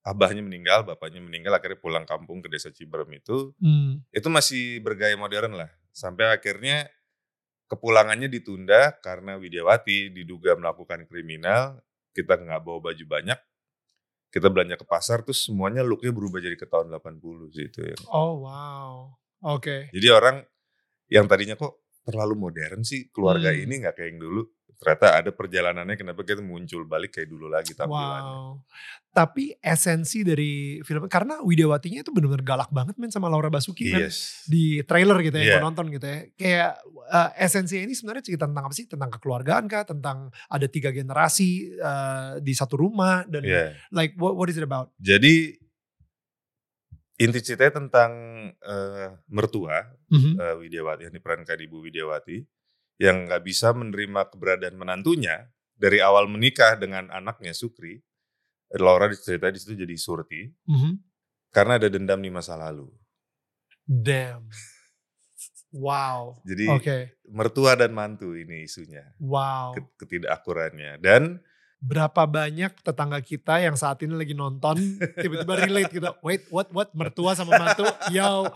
abahnya 0.08 0.40
meninggal, 0.40 0.88
bapaknya 0.88 1.20
meninggal, 1.20 1.52
akhirnya 1.52 1.78
pulang 1.84 2.08
kampung 2.08 2.40
ke 2.40 2.48
desa 2.48 2.72
Ciberem 2.72 3.12
itu, 3.20 3.52
Hmm. 3.60 4.02
itu 4.16 4.28
masih 4.32 4.80
bergaya 4.80 5.14
modern 5.20 5.54
lah. 5.60 5.70
Sampai 5.92 6.32
akhirnya 6.32 6.88
kepulangannya 7.68 8.32
ditunda 8.32 8.96
karena 9.04 9.36
Widiawati 9.36 10.12
diduga 10.12 10.56
melakukan 10.56 11.06
kriminal, 11.08 11.84
kita 12.16 12.40
nggak 12.40 12.64
bawa 12.64 12.80
baju 12.92 13.06
banyak, 13.08 13.40
kita 14.32 14.48
belanja 14.52 14.76
ke 14.80 14.86
pasar, 14.88 15.24
terus 15.24 15.48
semuanya 15.48 15.84
looknya 15.84 16.12
berubah 16.12 16.40
jadi 16.40 16.56
ke 16.56 16.68
tahun 16.68 16.92
80 16.96 17.56
sih 17.56 17.66
itu 17.68 17.80
ya. 17.84 17.98
Oh 18.12 18.44
wow. 18.44 19.12
Oke. 19.56 19.92
Jadi 19.94 20.08
orang 20.10 20.42
yang 21.12 21.30
tadinya 21.30 21.56
kok 21.56 21.84
terlalu 22.08 22.36
modern 22.50 22.82
sih 22.88 23.12
keluarga 23.12 23.52
Hmm. 23.52 23.64
ini 23.68 23.74
nggak 23.84 23.96
kayak 24.00 24.10
yang 24.16 24.20
dulu. 24.24 24.42
Ternyata 24.78 25.18
ada 25.18 25.34
perjalanannya 25.34 25.98
kenapa 25.98 26.22
kita 26.22 26.38
muncul 26.38 26.86
balik 26.86 27.18
kayak 27.18 27.34
dulu 27.34 27.50
lagi 27.50 27.74
tampilannya. 27.74 28.30
Wow. 28.30 28.62
Tapi 29.10 29.58
esensi 29.58 30.22
dari 30.22 30.78
film 30.86 31.10
karena 31.10 31.42
Widiawatinya 31.42 32.06
itu 32.06 32.14
benar-benar 32.14 32.46
galak 32.46 32.70
banget 32.70 32.94
men 33.02 33.10
sama 33.10 33.26
Laura 33.26 33.50
Basuki 33.50 33.90
kan 33.90 34.06
Yes. 34.06 34.46
di 34.46 34.86
trailer 34.86 35.18
gitu 35.26 35.34
ya 35.34 35.46
Iya. 35.50 35.54
gue 35.58 35.66
nonton 35.66 35.90
gitu 35.90 36.06
ya. 36.06 36.20
Kayak 36.38 36.72
uh, 37.10 37.30
esensinya 37.42 37.90
ini 37.90 37.98
sebenarnya 37.98 38.24
cerita 38.30 38.46
tentang 38.46 38.66
apa 38.70 38.76
sih? 38.78 38.86
Tentang 38.86 39.10
kekeluargaan 39.18 39.66
kah? 39.66 39.82
Tentang 39.82 40.18
ada 40.46 40.68
tiga 40.70 40.94
generasi 40.94 41.74
uh, 41.82 42.38
di 42.38 42.54
satu 42.54 42.78
rumah 42.78 43.26
dan 43.26 43.42
Iya. 43.42 43.74
like 43.90 44.14
what, 44.22 44.38
what 44.38 44.46
is 44.46 44.62
it 44.62 44.66
about? 44.66 44.94
Jadi 45.02 45.58
inti 47.18 47.42
ceritanya 47.42 47.82
tentang 47.82 48.12
eh, 48.54 49.10
mertua 49.28 49.90
Mhm. 50.14 50.32
eh, 50.38 50.56
Widiawati 50.62 51.10
yang 51.10 51.16
diperankan 51.18 51.58
Ibu 51.58 51.82
Widiawati 51.82 52.38
yang 52.98 53.30
nggak 53.30 53.46
bisa 53.46 53.72
menerima 53.72 54.30
keberadaan 54.30 54.76
menantunya 54.76 55.50
dari 55.78 56.02
awal 56.02 56.26
menikah 56.26 56.74
dengan 56.76 57.10
anaknya 57.10 57.54
Sukri. 57.54 58.02
Laura 58.76 59.08
dicerita 59.08 59.48
di 59.48 59.60
situ 59.62 59.80
jadi 59.80 59.96
surti 59.96 60.44
Mhm. 60.68 60.92
karena 61.50 61.80
ada 61.80 61.88
dendam 61.88 62.20
di 62.20 62.28
masa 62.28 62.60
lalu. 62.60 62.92
Damn. 63.88 64.52
Wow. 65.72 66.42
Jadi 66.44 66.66
Oke. 66.68 66.98
mertua 67.30 67.80
dan 67.80 67.96
mantu 67.96 68.34
ini 68.34 68.68
isunya 68.68 69.04
Wow. 69.20 69.72
ket- 69.78 69.94
ketidakakurannya 70.04 71.00
dan 71.00 71.40
Berapa 71.78 72.26
banyak 72.26 72.82
tetangga 72.82 73.22
kita 73.22 73.62
yang 73.62 73.78
saat 73.78 74.02
ini 74.02 74.18
lagi 74.18 74.34
nonton 74.34 74.98
tiba-tiba 75.22 75.54
relate 75.62 75.94
gitu. 75.94 76.10
Wait, 76.26 76.50
what 76.50 76.74
what 76.74 76.90
mertua 76.98 77.38
sama 77.38 77.54
mantu? 77.54 77.86
Yo. 78.10 78.50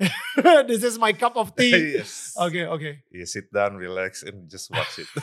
This 0.68 0.84
is 0.84 1.00
my 1.00 1.16
cup 1.16 1.40
of 1.40 1.56
tea. 1.56 1.96
yes. 1.96 2.36
Oke, 2.36 2.68
oke. 2.68 3.00
Ya 3.08 3.24
sit 3.24 3.48
down, 3.48 3.80
relax, 3.80 4.20
and 4.28 4.44
just 4.44 4.68
watch 4.68 5.00
it. 5.00 5.08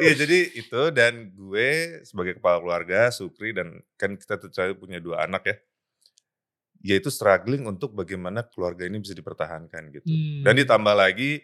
Iya 0.00 0.24
jadi 0.24 0.38
itu 0.54 0.82
dan 0.94 1.34
gue 1.34 2.00
sebagai 2.06 2.38
kepala 2.38 2.62
keluarga 2.62 3.10
Sukri 3.10 3.50
dan 3.50 3.82
kan 3.98 4.14
kita 4.14 4.38
saya 4.54 4.70
punya 4.72 5.02
dua 5.02 5.26
anak 5.26 5.42
ya, 5.50 5.56
yaitu 6.94 7.10
struggling 7.10 7.66
untuk 7.66 7.90
bagaimana 7.90 8.46
keluarga 8.46 8.86
ini 8.86 9.02
bisa 9.02 9.18
dipertahankan 9.18 9.90
gitu. 9.90 10.06
Hmm. 10.06 10.46
Dan 10.46 10.54
ditambah 10.62 10.94
lagi 10.94 11.42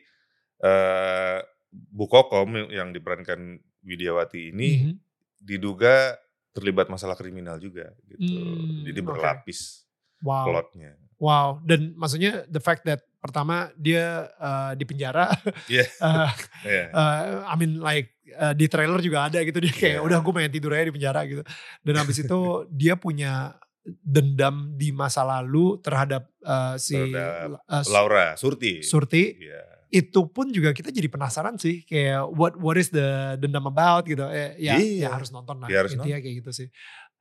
eh 0.62 1.38
Bu 1.70 2.06
Kokom 2.10 2.70
yang 2.70 2.90
diperankan 2.90 3.62
Widiawati 3.80 4.50
ini 4.50 4.68
Mhm. 4.80 4.92
diduga 5.38 6.16
terlibat 6.50 6.86
masalah 6.86 7.14
kriminal 7.14 7.56
juga 7.56 7.94
gitu. 8.04 8.20
Hmm, 8.36 8.84
Jadi 8.84 9.00
berlapis 9.00 9.86
Wow. 10.20 10.44
plotnya. 10.46 10.92
Wow. 11.16 11.60
Dan 11.62 11.94
maksudnya 11.94 12.44
the 12.46 12.60
fact 12.60 12.84
that 12.84 13.00
pertama 13.20 13.68
dia 13.74 14.28
uh, 14.36 14.72
di 14.72 14.84
penjara. 14.84 15.32
Iya. 15.66 15.84
uh, 15.98 16.28
Iya. 16.68 16.84
uh, 16.92 17.20
I 17.46 17.54
mean 17.54 17.78
like 17.78 18.12
uh, 18.34 18.52
di 18.52 18.66
trailer 18.66 19.00
juga 19.00 19.28
ada 19.28 19.40
gitu 19.40 19.56
dia 19.58 19.70
kayak 19.70 19.96
Iya. 19.96 20.04
udah 20.04 20.18
gue 20.20 20.32
pengen 20.34 20.52
tidur 20.52 20.72
aja 20.72 20.84
di 20.84 20.94
penjara 20.94 21.20
gitu. 21.24 21.42
Dan 21.80 21.94
habis 21.96 22.16
itu 22.18 22.38
dia 22.68 22.96
punya 22.96 23.56
dendam 24.04 24.76
di 24.76 24.92
masa 24.92 25.24
lalu 25.24 25.80
terhadap 25.80 26.28
uh, 26.42 26.76
si 26.76 26.96
Terhadap 26.96 27.64
uh, 27.64 27.84
Laura 27.88 28.36
Surti. 28.36 28.84
Surti 28.84 29.40
Iya. 29.40 29.62
Itu 29.90 30.20
pun 30.30 30.48
juga 30.48 30.70
kita 30.70 30.88
jadi 30.88 31.10
penasaran 31.10 31.58
sih 31.58 31.82
kayak 31.82 32.30
what 32.30 32.54
what 32.56 32.78
is 32.78 32.88
the 32.88 33.34
dendam 33.36 33.66
about 33.66 34.06
gitu 34.06 34.22
eh, 34.26 34.54
ya 34.56 34.78
Iya. 34.78 35.06
ya 35.06 35.08
harus 35.12 35.30
nonton 35.30 35.58
lah 35.58 35.66
Ya 35.66 35.82
harus 35.82 35.92
intinya 35.92 36.18
kayak 36.18 36.36
gitu 36.46 36.50
sih 36.54 36.68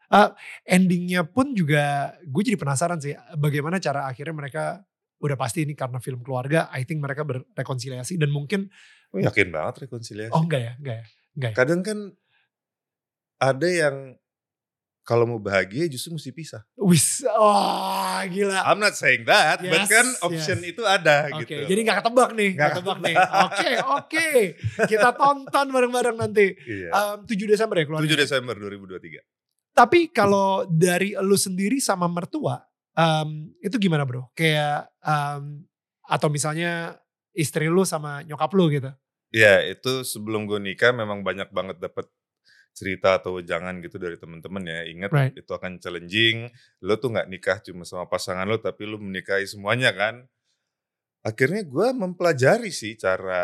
Eh, 0.09 0.29
endingnya 0.65 1.21
pun 1.21 1.53
juga 1.53 2.13
gue 2.25 2.41
jadi 2.41 2.57
penasaran 2.57 2.97
sih 2.97 3.13
bagaimana 3.37 3.77
cara 3.77 4.09
akhirnya 4.09 4.33
mereka 4.33 4.63
udah 5.21 5.37
pasti 5.37 5.69
ini 5.69 5.77
karena 5.77 6.01
film 6.01 6.25
keluarga 6.25 6.65
I 6.73 6.81
think 6.81 6.97
mereka 6.97 7.21
berrekonsiliasi 7.21 8.17
dan 8.17 8.33
mungkin 8.33 8.69
Oh, 9.09 9.21
yakin 9.21 9.49
banget 9.49 9.85
rekonsiliasi. 9.85 10.33
oh 10.33 10.41
enggak 10.41 10.61
ya 10.61 10.73
enggak 10.81 10.95
ya 10.97 11.05
enggak 11.37 11.49
ya 11.53 11.57
Kadang 11.57 11.81
kan 11.85 11.97
ada 13.37 13.67
yang 13.69 13.95
kalau 15.09 15.25
mau 15.25 15.41
bahagia 15.41 15.89
justru 15.89 16.13
mesti 16.13 16.29
pisah. 16.29 16.61
wis 16.77 17.25
oh 17.33 18.21
gila 18.29 18.61
I'm 18.61 18.77
not 18.77 18.93
saying 18.93 19.25
that, 19.25 19.57
but 19.57 19.81
Yes, 19.81 19.89
kan 19.89 20.05
option 20.21 20.61
itu 20.61 20.85
ada 20.85 21.33
Oke, 21.33 21.49
gitu. 21.49 21.65
jadi 21.65 21.79
gak 21.81 21.97
ketebak 22.05 22.29
nih, 22.37 22.49
Nggak 22.53 22.61
gak 22.61 22.73
ketebak 22.77 22.97
nih. 23.01 23.15
Oke, 23.49 23.69
oke. 23.97 24.29
Kita 24.85 25.09
tonton 25.17 25.65
bareng-bareng 25.73 26.17
nanti. 26.21 26.53
Iya. 26.53 27.17
Em, 27.17 27.17
7 27.25 27.49
Desember 27.49 27.81
ya 27.81 27.85
keluar. 27.89 28.05
7 28.05 28.13
Desember 28.13 28.53
2023. 28.53 29.25
Tapi 29.73 29.99
kalau 30.13 30.69
dari 30.69 31.17
lu 31.17 31.33
sendiri 31.33 31.81
sama 31.81 32.05
mertua, 32.05 32.61
em, 32.93 33.49
itu 33.65 33.81
gimana 33.81 34.05
bro? 34.05 34.29
Kayak 34.37 34.93
em, 35.01 35.65
atau 36.05 36.29
misalnya 36.29 37.01
istri 37.33 37.65
lu 37.65 37.81
sama 37.81 38.21
nyokap 38.29 38.53
lu 38.53 38.69
gitu? 38.69 38.93
Ya 39.29 39.61
itu 39.65 40.05
sebelum 40.05 40.45
gue 40.45 40.57
nikah 40.61 40.93
memang 40.93 41.21
banyak 41.25 41.49
banget 41.49 41.77
dapat 41.81 42.05
cerita 42.73 43.19
atau 43.19 43.39
jangan 43.43 43.83
gitu 43.83 43.99
dari 43.99 44.15
temen-temen 44.15 44.63
ya. 44.63 44.81
Ingat 44.87 45.11
Right. 45.11 45.33
itu 45.35 45.51
akan 45.51 45.77
challenging. 45.77 46.47
Lo 46.81 46.95
tuh 46.95 47.11
nggak 47.11 47.27
nikah 47.27 47.57
cuma 47.59 47.83
sama 47.83 48.07
pasangan 48.07 48.47
lo, 48.47 48.57
tapi 48.57 48.87
lo 48.87 48.97
menikahi 48.97 49.43
semuanya 49.45 49.91
kan. 49.91 50.23
Akhirnya 51.21 51.67
gue 51.67 51.87
mempelajari 51.91 52.71
sih 52.71 52.95
cara 52.95 53.43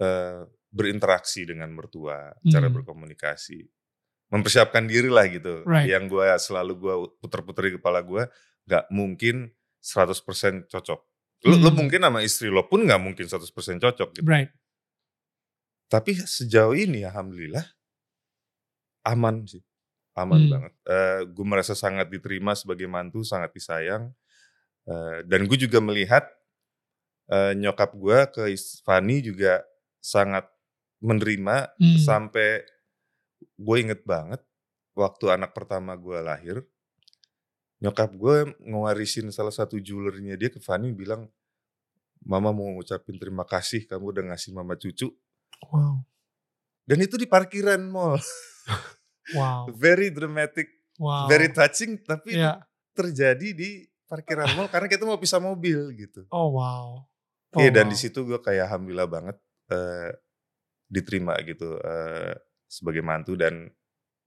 eh, 0.00 0.42
berinteraksi 0.72 1.44
dengan 1.46 1.68
mertua, 1.70 2.32
cara 2.48 2.66
Hmm. 2.66 2.74
berkomunikasi, 2.80 3.60
mempersiapkan 4.32 4.88
diri 4.88 5.06
lah 5.06 5.28
gitu. 5.28 5.62
Right. 5.62 5.86
Yang 5.86 6.04
gue 6.10 6.26
selalu 6.40 6.72
gue 6.80 6.94
puter-puter 7.20 7.70
di 7.70 7.72
kepala 7.78 8.00
gue, 8.02 8.24
nggak 8.66 8.88
mungkin 8.90 9.52
100% 9.78 10.66
cocok. 10.66 11.00
Lo, 11.46 11.54
lo 11.54 11.70
Hmm. 11.70 11.86
mungkin 11.86 12.00
sama 12.02 12.18
istri 12.24 12.48
lo 12.50 12.66
pun 12.66 12.82
nggak 12.82 12.98
mungkin 12.98 13.26
100% 13.28 13.78
cocok 13.78 14.08
gitu. 14.16 14.26
Right. 14.26 14.50
Tapi 15.86 16.16
sejauh 16.16 16.72
ini 16.72 17.04
alhamdulillah 17.04 17.62
aman 19.02 19.46
sih. 19.46 19.62
Aman 20.12 20.44
Hmm. 20.46 20.50
banget. 20.52 20.72
Eh 20.84 21.20
gue 21.30 21.46
merasa 21.46 21.72
sangat 21.72 22.08
diterima 22.12 22.52
sebagai 22.52 22.84
mantu, 22.86 23.24
sangat 23.24 23.52
disayang. 23.52 24.12
Eh, 24.84 25.18
dan 25.26 25.46
gue 25.46 25.58
juga 25.58 25.78
melihat 25.80 26.26
eh, 27.32 27.54
nyokap 27.56 27.96
gue 27.96 28.18
ke 28.34 28.42
Fanny 28.84 29.22
juga 29.24 29.62
sangat 30.02 30.44
menerima 31.00 31.70
Hmm. 31.80 31.96
sampai 31.96 32.60
gue 33.56 33.76
inget 33.78 34.02
banget 34.04 34.42
waktu 34.92 35.32
anak 35.32 35.54
pertama 35.56 35.96
gue 35.96 36.18
lahir. 36.20 36.60
Nyokap 37.80 38.14
gue 38.14 38.36
ngewarisin 38.62 39.30
salah 39.32 39.54
satu 39.54 39.78
jewelernya 39.80 40.38
dia 40.38 40.50
ke 40.52 40.60
Fanny 40.62 40.92
bilang, 40.92 41.30
Mama 42.22 42.54
mau 42.54 42.70
ngucapin 42.78 43.18
terima 43.18 43.42
kasih 43.42 43.82
kamu 43.90 44.14
udah 44.14 44.24
ngasih 44.30 44.54
mama 44.54 44.78
cucu. 44.78 45.10
Wow. 45.74 46.06
Dan 46.86 47.02
itu 47.02 47.18
di 47.18 47.26
parkiran 47.26 47.82
mall. 47.82 48.18
Wow. 49.32 49.70
Very 49.72 50.10
dramatic, 50.12 50.68
Wow. 51.00 51.24
very 51.30 51.48
touching, 51.48 51.96
tapi 52.04 52.36
Ya. 52.36 52.60
terjadi 52.92 53.48
di 53.56 53.86
parkiran 54.04 54.52
mall 54.52 54.68
karena 54.68 54.90
kita 54.92 55.08
mau 55.08 55.16
pisah 55.16 55.40
mobil 55.40 55.88
gitu. 55.96 56.28
Oh 56.28 56.52
wow. 56.52 57.06
Oh, 57.52 57.60
Iya 57.60 57.70
dan 57.72 57.88
wow. 57.88 57.92
di 57.92 57.96
situ 57.96 58.20
gue 58.28 58.40
kayak 58.40 58.68
alhamdulillah 58.68 59.08
banget 59.08 59.36
eh, 59.72 60.10
diterima 60.92 61.32
gitu 61.48 61.80
eh, 61.80 62.36
sebagai 62.68 63.00
mantu 63.00 63.36
dan 63.40 63.72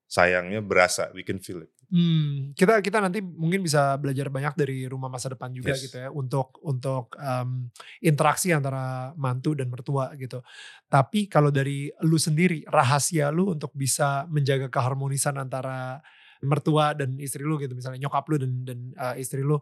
sayangnya 0.05 0.61
berasa, 0.61 1.09
we 1.13 1.25
can 1.25 1.41
feel 1.41 1.65
it. 1.65 1.71
Hmm, 1.85 2.57
kita 2.57 2.81
kita 2.81 2.97
nanti 2.97 3.21
mungkin 3.21 3.61
bisa 3.61 3.93
belajar 4.01 4.33
banyak 4.33 4.57
dari 4.57 4.89
rumah 4.89 5.05
masa 5.05 5.29
depan 5.29 5.53
juga 5.53 5.77
Yes. 5.77 5.85
gitu 5.85 6.01
ya 6.01 6.09
untuk 6.09 6.57
untuk 6.65 7.13
em, 7.21 7.69
interaksi 8.01 8.49
antara 8.49 9.13
mantu 9.13 9.53
dan 9.53 9.69
mertua 9.69 10.17
gitu. 10.17 10.41
Tapi 10.89 11.29
kalau 11.29 11.53
dari 11.53 11.93
lu 12.01 12.17
sendiri 12.17 12.65
rahasia 12.65 13.29
lu 13.29 13.53
untuk 13.53 13.69
bisa 13.77 14.25
menjaga 14.33 14.65
keharmonisan 14.65 15.37
antara 15.37 16.01
mertua 16.41 16.97
dan 16.97 17.21
istri 17.21 17.45
lu 17.45 17.61
gitu 17.61 17.77
misalnya 17.77 18.09
nyokap 18.09 18.25
lu 18.33 18.41
dan 18.41 18.51
dan 18.65 18.79
eh, 18.97 19.21
istri 19.21 19.45
lu 19.45 19.61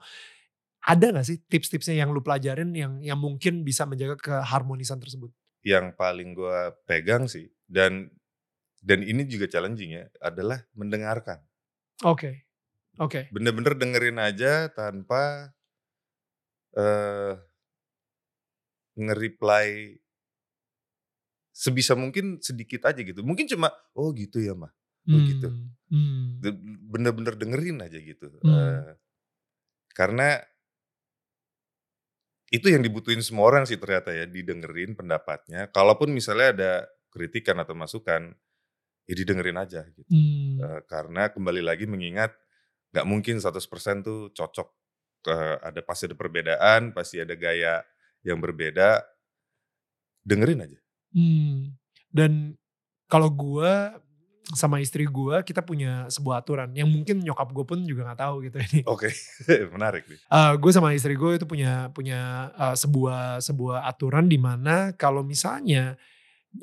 ada 0.83 1.15
gak 1.15 1.27
sih 1.27 1.39
tips-tipsnya 1.47 2.03
yang 2.03 2.12
lu 2.12 2.19
pelajarin 2.19 2.71
yang 2.75 3.00
yang 3.00 3.19
mungkin 3.19 3.63
bisa 3.63 3.88
menjaga 3.88 4.19
keharmonisan 4.19 5.00
tersebut? 5.00 5.31
Yang 5.63 5.95
paling 5.95 6.35
gue 6.35 6.59
pegang 6.88 7.27
sih 7.27 7.47
dan 7.67 8.12
dan 8.84 9.00
ini 9.00 9.24
juga 9.24 9.48
challenging 9.48 9.96
ya 9.96 10.06
adalah 10.20 10.60
mendengarkan. 10.75 11.40
Oke, 12.04 12.20
okay. 12.20 12.36
oke. 13.00 13.10
Okay. 13.10 13.24
Bener-bener 13.32 13.80
dengerin 13.80 14.20
aja 14.20 14.68
tanpa 14.68 15.56
uh, 16.75 17.40
nge-reply 19.00 19.98
sebisa 21.56 21.96
mungkin 21.96 22.44
sedikit 22.44 22.92
aja 22.92 23.00
gitu. 23.00 23.24
Mungkin 23.24 23.48
cuma 23.48 23.72
oh 23.96 24.12
gitu 24.12 24.44
ya 24.44 24.52
mah, 24.52 24.74
oh 25.08 25.20
gitu. 25.24 25.48
Hmm. 25.88 26.44
Bener-bener 26.92 27.40
dengerin 27.40 27.80
aja 27.88 27.98
gitu. 28.04 28.28
Hmm. 28.44 28.52
Uh, 28.52 28.92
karena 29.96 30.44
itu 32.54 32.70
yang 32.70 32.86
dibutuhin 32.86 33.24
semua 33.24 33.50
orang 33.50 33.63
sih 33.66 33.80
ternyata 33.80 34.13
ya, 34.13 34.30
didengerin 34.30 34.94
pendapatnya. 34.94 35.72
Kalaupun 35.74 36.13
misalnya 36.13 36.54
ada 36.54 36.72
kritikan 37.10 37.58
atau 37.58 37.74
masukan, 37.74 38.34
ya 39.07 39.13
didengerin 39.13 39.60
aja 39.60 39.83
gitu. 39.88 40.07
Hmm. 40.07 40.60
Uh, 40.60 40.81
karena 40.88 41.29
kembali 41.31 41.62
lagi 41.63 41.86
mengingat 41.88 42.31
nggak 42.93 43.07
mungkin 43.07 43.36
100% 43.41 44.05
tuh 44.05 44.31
cocok. 44.31 44.69
Uh, 45.24 45.55
ada 45.63 45.79
pasti 45.79 46.12
ada 46.12 46.19
perbedaan, 46.19 46.91
pasti 46.91 47.19
ada 47.19 47.36
gaya 47.36 47.83
yang 48.24 48.39
berbeda. 48.39 49.03
Dengerin 50.24 50.63
aja. 50.63 50.79
Hmm. 51.15 51.75
Dan 52.12 52.55
kalau 53.07 53.27
gue 53.31 53.74
sama 54.51 54.83
istri 54.83 55.07
gue 55.07 55.39
kita 55.48 55.63
punya 55.63 56.03
sebuah 56.12 56.43
aturan 56.43 56.75
yang 56.75 56.91
mungkin 56.91 57.24
nyokap 57.24 57.48
gue 57.55 57.63
pun 57.63 57.79
juga 57.88 58.12
nggak 58.12 58.19
tahu 58.19 58.36
gitu 58.43 58.57
ini. 58.60 58.81
Oke, 58.83 59.07
okay. 59.07 59.63
menarik 59.75 60.03
nih. 60.03 60.19
Uh, 60.27 60.60
gue 60.60 60.72
sama 60.75 60.91
istri 60.91 61.15
gue 61.15 61.39
itu 61.39 61.48
punya 61.48 61.88
punya 61.95 62.51
uh, 62.60 62.75
sebuah 62.75 63.39
sebuah 63.39 63.88
aturan 63.88 64.27
di 64.27 64.36
mana 64.36 64.91
kalau 65.00 65.24
misalnya 65.24 65.95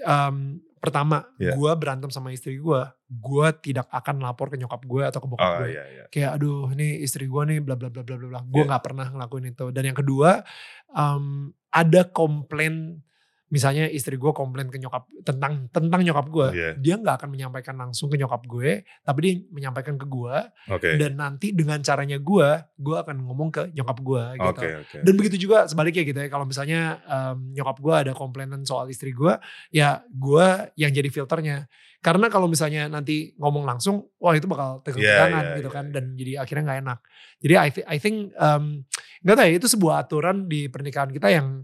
um, 0.04 0.60
pertama 0.80 1.28
yeah. 1.36 1.52
gue 1.52 1.70
berantem 1.76 2.08
sama 2.08 2.32
istri 2.32 2.56
gue, 2.56 2.80
gue 3.12 3.46
tidak 3.60 3.86
akan 3.92 4.24
lapor 4.24 4.48
ke 4.48 4.56
nyokap 4.56 4.80
gue 4.88 5.02
atau 5.04 5.20
ke 5.20 5.28
bokap 5.28 5.44
oh, 5.44 5.56
gue. 5.60 5.76
Yeah, 5.76 5.86
yeah. 5.92 6.06
Kayak 6.08 6.40
aduh 6.40 6.72
ini 6.72 7.04
istri 7.04 7.28
gue 7.28 7.42
nih 7.44 7.60
bla 7.60 7.76
bla 7.76 7.92
bla 7.92 8.00
bla 8.00 8.16
bla. 8.16 8.40
Gue 8.48 8.64
iya. 8.64 8.68
nggak 8.72 8.80
yeah. 8.80 8.86
pernah 8.88 9.06
ngelakuin 9.12 9.52
itu. 9.52 9.66
Dan 9.70 9.92
yang 9.92 9.98
kedua 10.00 10.40
um, 10.96 11.52
ada 11.68 12.08
komplain 12.08 13.04
misalnya 13.50 13.90
istri 13.90 14.14
gue 14.14 14.30
komplain 14.30 14.70
ke 14.70 14.78
nyokap 14.78 15.10
tentang 15.26 15.66
tentang 15.74 16.00
nyokap 16.06 16.26
gue, 16.30 16.48
yeah. 16.54 16.74
dia 16.78 16.94
nggak 16.96 17.18
akan 17.18 17.30
menyampaikan 17.34 17.74
langsung 17.74 18.06
ke 18.06 18.14
nyokap 18.14 18.46
gue, 18.46 18.86
tapi 19.02 19.18
dia 19.26 19.34
menyampaikan 19.50 19.98
ke 19.98 20.06
gue. 20.06 20.36
Okay. 20.70 20.94
Dan 20.96 21.18
nanti 21.18 21.50
dengan 21.50 21.82
caranya 21.82 22.22
gue, 22.22 22.48
gue 22.78 22.96
akan 22.96 23.16
ngomong 23.26 23.50
ke 23.50 23.62
nyokap 23.74 23.98
gue 24.00 24.24
gitu. 24.38 24.60
Okay, 24.62 24.72
okay, 24.86 25.00
dan 25.02 25.12
begitu 25.18 25.36
juga 25.50 25.66
sebaliknya 25.66 26.06
gitu 26.06 26.18
ya, 26.22 26.28
kalau 26.30 26.46
misalnya 26.46 27.02
um, 27.10 27.50
nyokap 27.50 27.76
gue 27.82 27.94
ada 28.08 28.12
komplainan 28.14 28.62
soal 28.62 28.86
istri 28.86 29.10
gue, 29.10 29.34
ya 29.74 30.06
gue 30.06 30.46
yang 30.78 30.94
jadi 30.94 31.10
filternya. 31.10 31.66
Karena 32.00 32.32
kalau 32.32 32.48
misalnya 32.48 32.88
nanti 32.88 33.36
ngomong 33.36 33.68
langsung, 33.68 34.08
wah 34.16 34.32
itu 34.32 34.48
bakal 34.48 34.80
tegang-tegangan 34.80 35.36
yeah, 35.36 35.50
yeah, 35.52 35.58
gitu 35.60 35.68
kan, 35.68 35.84
yeah, 35.90 35.94
dan 35.98 36.04
iya. 36.08 36.16
jadi 36.16 36.32
akhirnya 36.40 36.64
nggak 36.64 36.80
enak. 36.80 36.98
Jadi 37.44 37.54
I, 37.58 37.68
th 37.68 37.78
I 37.84 37.98
think 38.00 38.16
um, 38.40 38.64
nggak 39.20 39.36
tahu 39.36 39.44
ya 39.44 39.54
itu 39.60 39.68
sebuah 39.68 39.94
aturan 40.06 40.48
di 40.48 40.70
pernikahan 40.72 41.12
kita 41.12 41.28
yang 41.28 41.60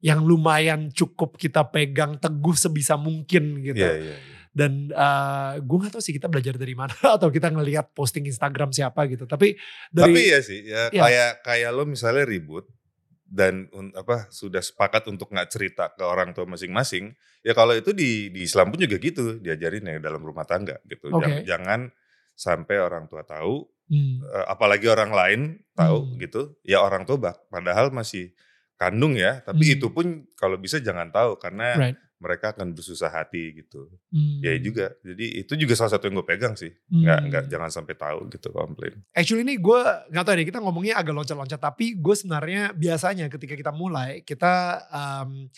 yang 0.00 0.24
lumayan 0.24 0.88
cukup 0.92 1.36
kita 1.36 1.68
pegang 1.68 2.16
teguh 2.16 2.56
sebisa 2.56 2.96
mungkin 2.96 3.60
gitu. 3.60 3.80
Yeah, 3.80 3.96
yeah, 4.00 4.16
yeah. 4.16 4.20
Dan 4.50 4.90
uh, 4.90 5.62
gue 5.62 5.76
gak 5.86 5.94
tahu 5.94 6.02
sih 6.02 6.10
kita 6.16 6.26
belajar 6.26 6.58
dari 6.58 6.74
mana 6.74 6.92
atau 7.16 7.30
kita 7.30 7.52
ngelihat 7.54 7.94
posting 7.94 8.26
Instagram 8.26 8.74
siapa 8.74 9.06
gitu. 9.06 9.28
Tapi 9.28 9.54
dari 9.92 10.10
Tapi 10.10 10.22
ya 10.26 10.40
sih, 10.42 10.60
ya, 10.66 10.90
ya. 10.90 11.02
kayak 11.06 11.30
kayak 11.46 11.70
lo 11.70 11.86
misalnya 11.86 12.26
ribut 12.26 12.66
dan 13.30 13.70
apa 13.94 14.26
sudah 14.34 14.58
sepakat 14.58 15.06
untuk 15.06 15.30
nggak 15.30 15.48
cerita 15.54 15.94
ke 15.94 16.02
orang 16.02 16.34
tua 16.34 16.50
masing-masing, 16.50 17.14
ya 17.46 17.54
kalau 17.54 17.78
itu 17.78 17.94
di 17.94 18.26
di 18.34 18.42
Islam 18.42 18.74
pun 18.74 18.82
juga 18.82 18.98
gitu 18.98 19.38
diajarin 19.38 19.86
ya 19.86 19.96
dalam 20.02 20.18
rumah 20.18 20.42
tangga 20.42 20.82
gitu. 20.90 21.14
Okay. 21.14 21.46
Jangan, 21.46 21.46
jangan 21.46 21.80
sampai 22.34 22.76
orang 22.82 23.06
tua 23.06 23.22
tahu, 23.22 23.70
hmm. 23.86 24.26
uh, 24.26 24.46
apalagi 24.50 24.90
orang 24.90 25.14
lain 25.14 25.40
tahu 25.78 26.10
hmm. 26.10 26.16
gitu. 26.26 26.58
Ya 26.66 26.82
orang 26.82 27.06
tua 27.06 27.22
bah, 27.22 27.36
padahal 27.46 27.94
masih 27.94 28.34
kandung 28.80 29.12
ya, 29.12 29.44
tapi 29.44 29.68
hmm. 29.68 29.74
itu 29.76 29.86
pun 29.92 30.24
kalau 30.40 30.56
bisa 30.56 30.80
jangan 30.80 31.12
tahu 31.12 31.36
karena 31.36 31.76
right. 31.76 32.00
mereka 32.16 32.56
akan 32.56 32.72
bersusah 32.72 33.12
hati 33.12 33.60
gitu. 33.60 33.92
Hmm. 34.08 34.40
Ya 34.40 34.56
juga, 34.56 34.96
jadi 35.04 35.44
itu 35.44 35.52
juga 35.52 35.76
salah 35.76 35.92
satu 35.92 36.08
yang 36.08 36.16
gue 36.16 36.24
pegang 36.24 36.56
sih, 36.56 36.72
hmm. 36.72 37.04
nggak 37.04 37.20
nggak 37.28 37.44
jangan 37.52 37.68
sampai 37.68 37.92
tahu 37.92 38.32
gitu 38.32 38.48
komplain. 38.48 39.04
Actually 39.12 39.44
ini 39.44 39.60
gue 39.60 39.80
nggak 39.84 40.24
tahu 40.24 40.32
deh 40.40 40.48
kita 40.48 40.64
ngomongnya 40.64 40.96
agak 40.96 41.12
loncat-loncat, 41.12 41.60
tapi 41.60 42.00
gue 42.00 42.14
sebenarnya 42.16 42.72
biasanya 42.72 43.28
ketika 43.28 43.52
kita 43.52 43.72
mulai 43.76 44.24
kita 44.24 44.80
um, 44.88 45.52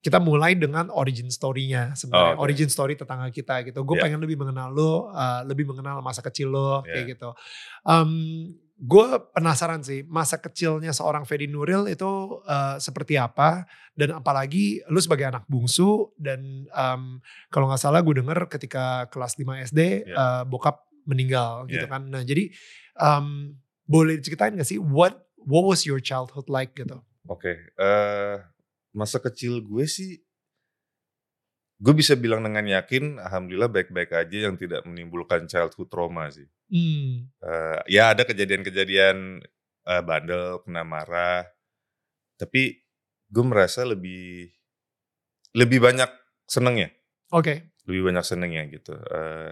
kita 0.00 0.16
mulai 0.16 0.56
dengan 0.56 0.88
origin 0.94 1.28
story-nya 1.28 1.92
sebenarnya, 1.92 2.32
oh, 2.32 2.34
okay. 2.38 2.44
origin 2.46 2.70
story 2.72 2.96
tetangga 2.96 3.28
kita 3.34 3.66
gitu. 3.66 3.84
Gue 3.84 3.98
yeah. 3.98 4.08
pengen 4.08 4.22
lebih 4.22 4.38
mengenal 4.40 4.72
lo, 4.72 5.12
uh, 5.12 5.42
lebih 5.44 5.68
mengenal 5.68 6.00
masa 6.00 6.22
kecil 6.24 6.54
lo 6.54 6.86
yeah. 6.86 7.02
kayak 7.02 7.18
gitu. 7.18 7.34
Um, 7.84 8.48
gue 8.80 9.08
penasaran 9.36 9.84
sih 9.84 10.00
masa 10.08 10.40
kecilnya 10.40 10.96
seorang 10.96 11.28
Fedi 11.28 11.44
Nuril 11.44 11.84
itu 11.84 12.40
uh, 12.48 12.80
seperti 12.80 13.20
apa 13.20 13.68
dan 13.92 14.16
apalagi 14.16 14.80
lu 14.88 14.96
sebagai 14.96 15.28
anak 15.28 15.44
bungsu 15.44 16.08
dan 16.16 16.64
um, 16.72 17.20
kalau 17.52 17.68
nggak 17.68 17.82
salah 17.84 18.00
gue 18.00 18.16
denger 18.16 18.48
ketika 18.48 19.04
kelas 19.12 19.36
5 19.36 19.68
SD 19.68 20.08
yeah. 20.08 20.16
uh, 20.16 20.42
bokap 20.48 20.88
meninggal 21.04 21.68
yeah. 21.68 21.76
gitu 21.76 21.86
kan 21.92 22.08
nah 22.08 22.24
jadi 22.24 22.48
um, 22.96 23.52
boleh 23.84 24.16
diceritain 24.16 24.56
gak 24.56 24.64
sih 24.64 24.80
what 24.80 25.28
what 25.44 25.68
was 25.68 25.84
your 25.84 26.00
childhood 26.00 26.48
like 26.48 26.72
gitu 26.72 27.04
oke 27.28 27.36
okay. 27.36 27.60
uh, 27.76 27.84
eh, 27.84 28.36
masa 28.96 29.20
kecil 29.20 29.60
gue 29.60 29.84
sih 29.84 30.24
gue 31.80 31.94
bisa 31.96 32.12
bilang 32.12 32.44
dengan 32.44 32.60
yakin, 32.60 33.16
alhamdulillah 33.16 33.72
baik-baik 33.72 34.12
aja 34.12 34.52
yang 34.52 34.60
tidak 34.60 34.84
menimbulkan 34.84 35.48
childhood 35.48 35.88
trauma 35.88 36.28
sih. 36.28 36.44
Hmm. 36.70 37.28
Uh, 37.42 37.78
ya 37.90 38.14
ada 38.14 38.22
kejadian-kejadian 38.22 39.42
uh, 39.90 40.02
bandel, 40.06 40.62
kena 40.62 40.86
marah, 40.86 41.44
tapi 42.38 42.78
gue 43.26 43.44
merasa 43.44 43.82
lebih 43.82 44.54
lebih 45.58 45.82
banyak 45.82 46.08
senengnya. 46.46 46.94
Oke. 47.34 47.42
Okay. 47.42 47.58
Lebih 47.90 48.14
banyak 48.14 48.24
senengnya 48.24 48.62
gitu. 48.70 48.94
Uh, 48.94 49.50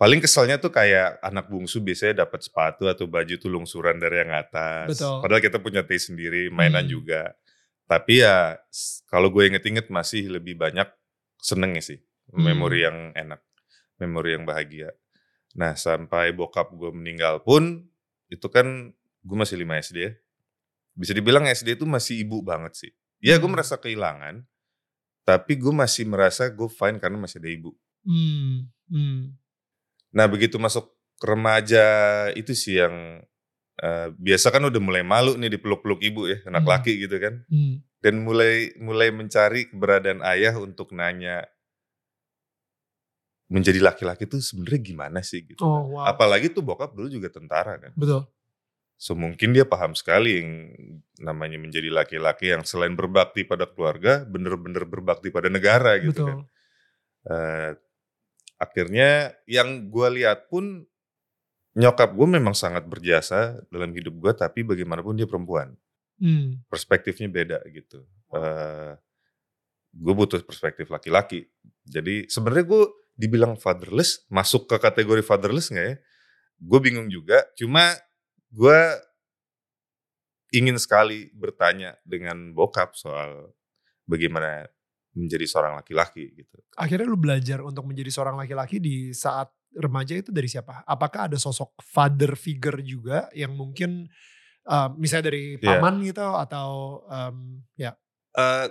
paling 0.00 0.24
keselnya 0.24 0.56
tuh 0.56 0.72
kayak 0.72 1.20
anak 1.20 1.52
bungsu 1.52 1.84
biasanya 1.84 2.24
dapat 2.24 2.40
sepatu 2.40 2.88
atau 2.88 3.04
baju 3.04 3.34
tuh 3.36 3.52
lungsuran 3.52 4.00
dari 4.00 4.24
yang 4.24 4.32
atas. 4.32 4.96
Betul. 4.96 5.20
Padahal 5.20 5.42
kita 5.44 5.58
punya 5.60 5.84
taste 5.84 6.08
sendiri, 6.08 6.48
mainan 6.48 6.88
hmm. 6.88 6.92
juga. 6.92 7.36
Tapi 7.86 8.24
ya 8.24 8.56
kalau 9.06 9.28
gue 9.28 9.46
inget-inget 9.46 9.92
masih 9.92 10.26
lebih 10.32 10.58
banyak 10.58 10.88
seneng 11.36 11.78
sih 11.78 12.00
hmm. 12.32 12.42
memori 12.42 12.82
yang 12.82 12.98
enak 13.14 13.40
memori 14.02 14.34
yang 14.34 14.44
bahagia 14.44 14.90
nah 15.56 15.72
sampai 15.72 16.36
bokap 16.36 16.68
gue 16.76 16.92
meninggal 16.92 17.40
pun 17.40 17.88
itu 18.28 18.46
kan 18.52 18.92
gue 19.24 19.36
masih 19.36 19.56
5 19.56 19.84
SD 19.88 19.96
ya 20.04 20.12
bisa 20.96 21.12
dibilang 21.16 21.48
SD 21.48 21.80
itu 21.80 21.88
masih 21.88 22.20
ibu 22.20 22.44
banget 22.44 22.76
sih 22.76 22.92
ya 23.24 23.40
gue 23.40 23.48
hmm. 23.48 23.56
merasa 23.56 23.80
kehilangan 23.80 24.44
tapi 25.24 25.56
gue 25.56 25.72
masih 25.72 26.04
merasa 26.04 26.52
gue 26.52 26.68
fine 26.68 27.00
karena 27.00 27.16
masih 27.16 27.40
ada 27.40 27.50
ibu 27.50 27.72
hmm. 28.04 28.68
Hmm. 28.92 29.20
nah 30.12 30.28
begitu 30.28 30.60
masuk 30.60 30.92
remaja 31.24 31.84
itu 32.36 32.52
sih 32.52 32.76
yang 32.76 33.24
uh, 33.80 34.12
biasa 34.20 34.52
kan 34.52 34.60
udah 34.68 34.80
mulai 34.84 35.00
malu 35.00 35.40
nih 35.40 35.56
dipeluk-peluk 35.56 36.04
ibu 36.04 36.28
ya 36.28 36.44
anak 36.44 36.68
hmm. 36.68 36.72
laki 36.76 36.92
gitu 37.00 37.16
kan 37.16 37.34
hmm 37.48 37.86
dan 38.06 38.22
mulai 38.22 38.70
mulai 38.78 39.10
mencari 39.10 39.66
keberadaan 39.66 40.22
ayah 40.22 40.54
untuk 40.62 40.94
nanya 40.94 41.42
menjadi 43.46 43.78
laki-laki 43.78 44.26
itu 44.26 44.42
sebenarnya 44.42 44.80
gimana 44.82 45.18
sih 45.22 45.46
gitu. 45.46 45.62
Oh, 45.62 45.94
wow. 45.98 46.10
Apalagi 46.10 46.50
tuh 46.50 46.66
bokap 46.66 46.94
dulu 46.94 47.06
juga 47.06 47.30
tentara 47.30 47.78
kan. 47.78 47.94
Betul. 47.94 48.26
So 48.96 49.12
mungkin 49.12 49.52
dia 49.52 49.68
paham 49.68 49.92
sekali 49.92 50.40
yang 50.40 50.50
namanya 51.20 51.60
menjadi 51.60 51.92
laki-laki 51.92 52.50
yang 52.50 52.64
selain 52.64 52.96
berbakti 52.96 53.44
pada 53.44 53.68
keluarga, 53.68 54.24
bener-bener 54.24 54.88
berbakti 54.88 55.28
pada 55.28 55.52
negara 55.52 56.00
gitu 56.00 56.24
Betul. 56.24 56.26
kan. 56.26 56.38
Uh, 57.26 57.70
akhirnya 58.56 59.36
yang 59.44 59.92
gue 59.92 60.08
lihat 60.16 60.48
pun 60.48 60.88
nyokap 61.76 62.16
gue 62.16 62.28
memang 62.40 62.56
sangat 62.56 62.88
berjasa 62.88 63.60
dalam 63.68 63.92
hidup 63.92 64.16
gue, 64.16 64.32
tapi 64.32 64.64
bagaimanapun 64.64 65.12
dia 65.12 65.28
perempuan. 65.28 65.76
Hmm. 66.16 66.64
Perspektifnya 66.72 67.28
beda 67.28 67.58
gitu. 67.68 68.00
Uh, 68.32 68.96
gue 69.92 70.14
butuh 70.16 70.40
perspektif 70.40 70.88
laki-laki. 70.88 71.44
Jadi 71.84 72.32
sebenarnya 72.32 72.64
gue 72.64 72.84
dibilang 73.16 73.56
fatherless, 73.56 74.24
masuk 74.28 74.68
ke 74.68 74.76
kategori 74.76 75.24
fatherless 75.24 75.72
nggak 75.72 75.86
ya? 75.86 75.96
Gue 76.60 76.78
bingung 76.80 77.08
juga. 77.08 77.44
Cuma 77.56 77.96
gue 78.52 78.80
ingin 80.54 80.76
sekali 80.78 81.32
bertanya 81.34 81.98
dengan 82.06 82.54
bokap 82.54 82.94
soal 82.96 83.52
bagaimana 84.06 84.68
menjadi 85.16 85.48
seorang 85.48 85.80
laki-laki 85.80 86.32
gitu. 86.36 86.56
Akhirnya 86.76 87.08
lu 87.08 87.16
belajar 87.16 87.64
untuk 87.64 87.88
menjadi 87.88 88.12
seorang 88.12 88.36
laki-laki 88.36 88.78
di 88.78 89.10
saat 89.16 89.48
remaja 89.76 90.16
itu 90.16 90.28
dari 90.32 90.48
siapa? 90.48 90.84
Apakah 90.84 91.32
ada 91.32 91.40
sosok 91.40 91.72
father 91.80 92.36
figure 92.36 92.80
juga 92.84 93.28
yang 93.32 93.56
mungkin 93.56 94.08
Um, 94.66 94.98
misalnya 94.98 95.30
dari 95.30 95.54
Iya. 95.62 95.78
paman 95.78 96.02
gitu 96.02 96.26
atau 96.26 96.98
um, 97.06 97.62
ya. 97.78 97.94
Eee, 98.34 98.66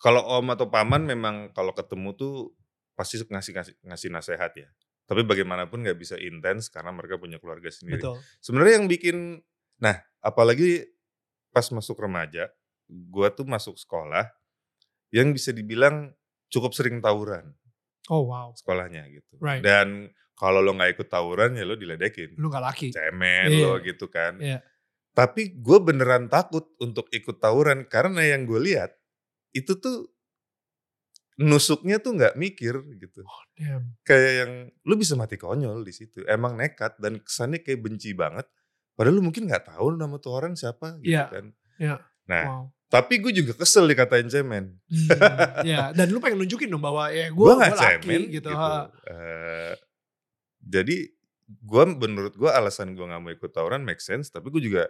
kalau 0.00 0.24
om 0.40 0.48
atau 0.56 0.72
paman 0.72 1.04
memang 1.04 1.52
kalau 1.52 1.76
ketemu 1.76 2.16
tuh 2.16 2.56
pasti 2.92 3.20
ngasih 3.20 3.52
ngasih 3.56 3.74
ngasih 3.84 4.08
nasehat 4.12 4.52
ya. 4.56 4.68
Tapi 5.08 5.26
bagaimanapun 5.26 5.82
nggak 5.82 5.98
bisa 5.98 6.16
intens 6.16 6.70
karena 6.70 6.94
mereka 6.94 7.18
punya 7.18 7.36
keluarga 7.42 7.68
sendiri. 7.68 8.00
Betul. 8.00 8.16
Sebenarnya 8.38 8.74
yang 8.80 8.86
bikin 8.88 9.16
nah 9.82 9.98
apalagi 10.22 10.86
pas 11.50 11.66
masuk 11.68 11.98
remaja, 11.98 12.48
gua 12.86 13.28
tuh 13.28 13.44
masuk 13.44 13.76
sekolah 13.76 14.30
yang 15.12 15.34
bisa 15.34 15.52
dibilang 15.52 16.14
cukup 16.48 16.72
sering 16.72 17.00
tawuran 17.00 17.52
Oh 18.08 18.24
wow. 18.28 18.52
sekolahnya 18.56 19.08
gitu. 19.12 19.36
Right. 19.40 19.60
Dan 19.64 20.08
kalau 20.36 20.60
lo 20.60 20.74
nggak 20.74 20.96
ikut 21.00 21.08
tawuran 21.08 21.54
ya 21.56 21.64
lo 21.64 21.76
diledekin. 21.78 22.34
Lu 22.36 22.48
gak 22.52 22.64
laki. 22.64 22.88
Cemen 22.92 23.52
Iya. 23.52 23.62
lo 23.62 23.72
gitu 23.80 24.08
kan. 24.12 24.36
Iya. 24.42 24.58
Tapi 25.12 25.60
gue 25.60 25.78
beneran 25.80 26.26
takut 26.32 26.72
untuk 26.80 27.06
ikut 27.12 27.36
tawuran 27.36 27.84
karena 27.84 28.24
yang 28.24 28.48
gue 28.48 28.58
lihat 28.58 28.96
itu 29.52 29.76
tuh 29.76 30.08
nusuknya 31.36 31.96
tuh 31.96 32.12
nggak 32.12 32.34
mikir 32.34 32.76
gitu. 32.96 33.24
Damn. 33.56 33.96
Kayak 34.02 34.32
yang 34.44 34.52
lu 34.82 34.94
bisa 34.94 35.14
mati 35.14 35.36
konyol 35.36 35.80
di 35.80 35.90
situ. 35.90 36.20
Emang 36.24 36.54
nekat 36.54 36.98
dan 36.98 37.16
kesannya 37.18 37.60
kayak 37.60 37.80
benci 37.80 38.12
banget. 38.12 38.44
Padahal 38.92 39.16
lu 39.16 39.24
mungkin 39.24 39.48
nggak 39.48 39.72
tahu 39.72 39.96
nama 39.96 40.20
tuh 40.20 40.32
orang 40.32 40.52
siapa 40.52 41.00
gitu 41.00 41.16
Iya. 41.16 41.24
kan. 41.32 41.46
Iya. 41.80 41.96
Nah, 42.28 42.44
Wow. 42.44 42.64
tapi 42.86 43.18
gue 43.18 43.32
juga 43.32 43.56
kesel 43.56 43.88
dikatain 43.88 44.28
cemen. 44.28 44.76
Hmm, 44.86 45.08
ya, 45.64 45.90
dan 45.90 46.12
lu 46.12 46.20
pengen 46.20 46.44
nunjukin 46.44 46.68
dong 46.68 46.84
bahwa 46.84 47.08
ya 47.08 47.32
gue 47.32 47.40
Gue 47.40 47.54
nggak 47.56 47.72
laki 47.74 47.82
cemen 47.82 48.20
gitu. 48.28 48.48
gitu. 48.52 48.68
Eh, 49.08 49.74
jadi 50.62 50.96
gue 51.48 51.84
menurut 51.98 52.32
gue 52.32 52.46
alasan 52.46 52.92
gue 52.92 53.02
nggak 53.02 53.20
mau 53.20 53.32
ikut 53.32 53.50
tawuran 53.50 53.82
make 53.82 53.98
sense. 53.98 54.28
Tapi 54.28 54.52
gue 54.52 54.62
juga 54.62 54.86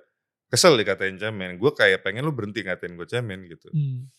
kesel 0.47 0.77
dikatain 0.77 1.17
cemen. 1.17 1.57
Gue 1.57 1.71
kayak 1.73 2.03
pengen 2.03 2.27
lu 2.27 2.35
berhenti 2.35 2.61
ngatain 2.61 2.93
gue 2.93 3.07
cemen 3.07 3.47
gitu. 3.49 3.71
Hmm. 3.71 4.11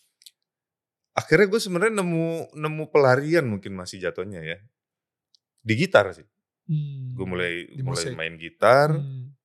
Akhirnya 1.14 1.46
gue 1.46 1.60
sebenarnya 1.60 1.94
nemu 1.96 2.26
nemu 2.52 2.84
pelarian 2.90 3.46
mungkin 3.46 3.72
masih 3.72 4.02
jatuhnya 4.02 4.42
ya 4.42 4.58
di 5.60 5.74
gitar 5.76 6.12
sih 6.12 6.26
Hmm. 6.64 7.12
gue 7.12 7.26
mulai 7.28 7.68
Di 7.68 7.84
mulai 7.84 8.08
musik. 8.08 8.16
main 8.16 8.34
gitar 8.34 8.88
Hmm. 8.96 9.36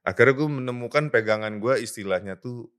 akhirnya 0.00 0.32
gue 0.32 0.48
menemukan 0.50 1.12
pegangan 1.12 1.60
gue 1.60 1.76
istilahnya 1.78 2.40
tuh 2.40 2.72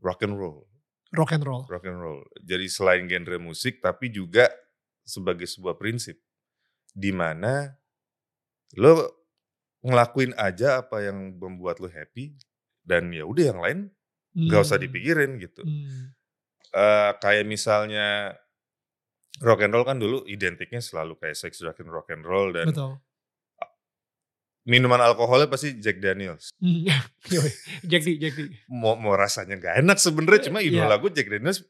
rock 0.00 0.24
and 0.24 0.34
roll 0.34 0.64
Rock 1.12 1.32
and 1.32 1.44
roll. 1.44 1.68
rock 1.68 1.84
and 1.84 2.00
roll 2.00 2.24
jadi 2.40 2.64
selain 2.66 3.04
genre 3.04 3.36
musik 3.36 3.78
tapi 3.78 4.08
juga 4.08 4.48
sebagai 5.04 5.44
sebuah 5.44 5.76
prinsip 5.76 6.16
di 6.90 7.12
mana 7.12 7.76
lo 8.72 9.04
ngelakuin 9.80 10.32
aja 10.34 10.80
apa 10.80 11.04
yang 11.04 11.36
membuat 11.36 11.78
lo 11.78 11.86
happy 11.86 12.34
dan 12.82 13.12
ya 13.12 13.22
udah 13.22 13.44
yang 13.46 13.60
lain 13.60 13.78
nggak 14.32 14.64
usah 14.64 14.80
Hmm. 14.80 14.86
dipikirin 14.88 15.36
gitu 15.36 15.60
Hmm. 15.60 16.15
Eh, 16.76 17.10
kayak 17.16 17.48
misalnya 17.48 18.36
rock 19.40 19.64
and 19.64 19.72
roll 19.72 19.84
kan 19.84 19.96
dulu 19.96 20.28
identiknya 20.28 20.84
selalu 20.84 21.16
kayak 21.16 21.32
sex, 21.32 21.56
drug 21.56 21.76
and 21.80 21.88
rock 21.88 22.12
and 22.12 22.20
roll 22.20 22.52
dan 22.52 22.68
Betul. 22.68 23.00
minuman 24.66 24.98
alkoholnya 25.00 25.48
pasti 25.48 25.78
Jack 25.78 26.02
Daniels. 26.02 26.50
Hmm. 26.58 26.84
Yoi. 27.34 27.50
Jack 27.86 28.02
D, 28.04 28.18
Jack 28.18 28.34
D. 28.36 28.50
Mau 28.68 28.92
mau 28.92 29.14
rasanya 29.14 29.56
nggak 29.56 29.74
enak 29.80 29.96
sebenarnya 29.96 30.50
cuma 30.50 30.58
Iya. 30.60 30.84
idola 30.84 30.98
gue 30.98 31.10
Jack 31.14 31.28
Daniels 31.30 31.64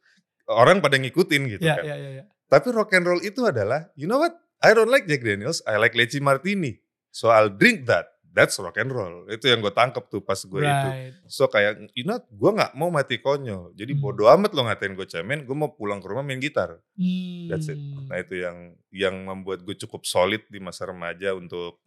orang 0.48 0.80
pada 0.80 0.96
ngikutin 0.96 1.42
gitu 1.54 1.62
Ya, 1.62 1.76
kan. 1.78 1.84
ya, 1.84 1.94
ya, 1.94 2.10
ya. 2.18 2.24
Tapi 2.48 2.66
rock 2.72 2.90
and 2.96 3.04
roll 3.04 3.22
itu 3.22 3.44
adalah 3.44 3.92
you 3.94 4.08
know 4.08 4.18
what? 4.18 4.34
I 4.58 4.72
don't 4.72 4.88
like 4.88 5.04
Jack 5.04 5.20
Daniels, 5.20 5.60
I 5.68 5.76
like 5.76 5.92
Leci 5.92 6.18
Martini. 6.18 6.80
So 7.12 7.28
I'll 7.28 7.52
drink 7.52 7.84
that. 7.86 8.15
That's 8.36 8.60
rock 8.60 8.76
and 8.76 8.92
roll. 8.92 9.24
Itu 9.32 9.48
yang 9.48 9.64
gue 9.64 9.72
tangkep 9.72 10.12
tuh 10.12 10.20
pas 10.20 10.36
gue 10.36 10.60
itu. 10.60 10.68
Right. 10.92 11.16
So 11.24 11.48
kayak, 11.48 11.88
you 11.96 12.04
know, 12.04 12.20
gue 12.20 12.50
nggak 12.52 12.76
mau 12.76 12.92
mati 12.92 13.16
konyol. 13.16 13.72
Jadi 13.72 13.96
Hmm. 13.96 14.02
bodo 14.04 14.28
amat 14.28 14.52
lo 14.52 14.68
ngatain 14.68 14.92
gue 14.92 15.08
cemen, 15.08 15.48
gue 15.48 15.56
mau 15.56 15.72
pulang 15.72 16.04
ke 16.04 16.06
rumah 16.12 16.20
main 16.20 16.36
gitar. 16.36 16.76
Hmm. 17.00 17.48
That's 17.48 17.72
it. 17.72 17.80
Nah 17.80 18.20
itu 18.20 18.36
yang 18.36 18.76
yang 18.92 19.16
membuat 19.24 19.64
gue 19.64 19.72
cukup 19.80 20.04
solid 20.04 20.44
di 20.52 20.60
masa 20.60 20.84
remaja 20.84 21.32
untuk 21.32 21.80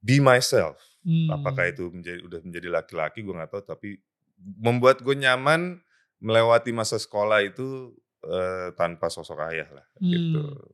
be 0.00 0.24
myself. 0.24 0.80
Hmm. 1.04 1.28
Apakah 1.36 1.68
itu 1.68 1.92
menjadi 1.92 2.24
udah 2.24 2.40
menjadi 2.40 2.68
laki-laki 2.72 3.20
gue 3.20 3.34
nggak 3.36 3.52
tahu, 3.52 3.62
tapi 3.68 4.00
membuat 4.40 5.04
gue 5.04 5.12
nyaman 5.12 5.84
melewati 6.16 6.72
masa 6.72 6.96
sekolah 6.96 7.44
itu 7.44 7.92
eh, 8.24 8.72
tanpa 8.80 9.12
sosok 9.12 9.36
ayah 9.52 9.68
lah, 9.68 9.86
gitu. 10.00 10.40
Hmm. 10.48 10.72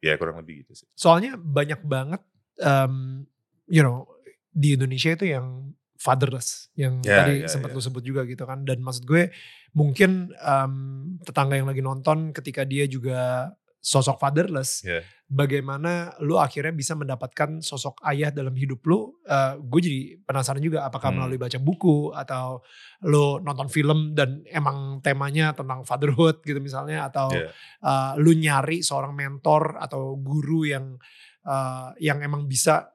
Ya 0.00 0.16
kurang 0.16 0.40
lebih 0.40 0.64
gitu 0.64 0.72
sih. 0.72 0.88
Soalnya 0.96 1.36
banyak 1.36 1.84
banget, 1.84 2.24
um, 2.60 3.24
you 3.66 3.80
know, 3.80 4.06
di 4.50 4.74
Indonesia 4.74 5.14
itu 5.14 5.30
yang 5.30 5.72
fatherless, 5.96 6.72
yang 6.74 7.04
Ya, 7.04 7.22
tadi 7.24 7.44
ya, 7.44 7.48
sempat 7.48 7.70
ya. 7.70 7.76
lu 7.76 7.82
sebut 7.82 8.00
juga 8.00 8.24
gitu 8.24 8.44
kan. 8.44 8.64
Dan 8.64 8.80
maksud 8.80 9.04
gue 9.04 9.28
mungkin 9.72 10.32
um, 10.40 10.74
tetangga 11.20 11.60
yang 11.60 11.68
lagi 11.68 11.84
nonton 11.84 12.32
ketika 12.32 12.64
dia 12.64 12.88
juga 12.88 13.52
sosok 13.80 14.20
fatherless, 14.20 14.84
Ya. 14.84 15.00
bagaimana 15.24 16.12
lu 16.20 16.36
akhirnya 16.36 16.68
bisa 16.68 16.92
mendapatkan 16.92 17.64
sosok 17.64 17.96
ayah 18.04 18.28
dalam 18.28 18.52
hidup 18.52 18.84
lu? 18.84 19.16
Uh, 19.24 19.56
gue 19.56 19.80
jadi 19.80 20.00
penasaran 20.20 20.60
juga 20.60 20.84
apakah 20.84 21.08
Hmm. 21.08 21.24
melalui 21.24 21.40
baca 21.40 21.56
buku 21.56 22.12
atau 22.12 22.60
lu 23.04 23.40
nonton 23.40 23.68
film 23.68 24.12
dan 24.12 24.44
emang 24.48 25.00
temanya 25.00 25.56
tentang 25.56 25.84
fatherhood 25.84 26.44
gitu 26.44 26.60
misalnya 26.60 27.08
atau 27.08 27.32
Ya. 27.32 27.48
uh, 27.80 28.12
lu 28.20 28.36
nyari 28.36 28.84
seorang 28.84 29.16
mentor 29.16 29.80
atau 29.80 30.12
guru 30.16 30.68
yang 30.68 31.00
uh, 31.44 31.92
yang 32.00 32.20
emang 32.24 32.44
bisa 32.44 32.92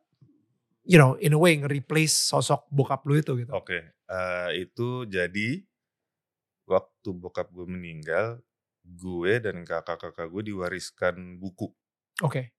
you 0.85 1.01
know 1.01 1.17
in 1.17 1.33
a 1.33 1.39
way 1.39 1.57
nge-replace 1.57 2.13
sosok 2.13 2.69
bokap 2.69 3.03
lu 3.09 3.17
itu 3.17 3.33
gitu. 3.41 3.51
Oke, 3.51 3.81
eh, 3.89 4.49
itu 4.61 5.09
jadi 5.09 5.65
waktu 6.69 7.09
bokap 7.13 7.49
gue 7.53 7.65
meninggal, 7.65 8.41
gue 8.85 9.41
dan 9.41 9.65
kakak-kakak 9.65 10.29
gue 10.29 10.53
diwariskan 10.53 11.41
buku. 11.41 11.73
Oke. 12.21 12.53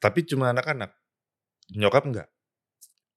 Tapi 0.00 0.20
cuma 0.28 0.52
anak-anak, 0.52 0.92
nyokap 1.72 2.04
enggak. 2.04 2.28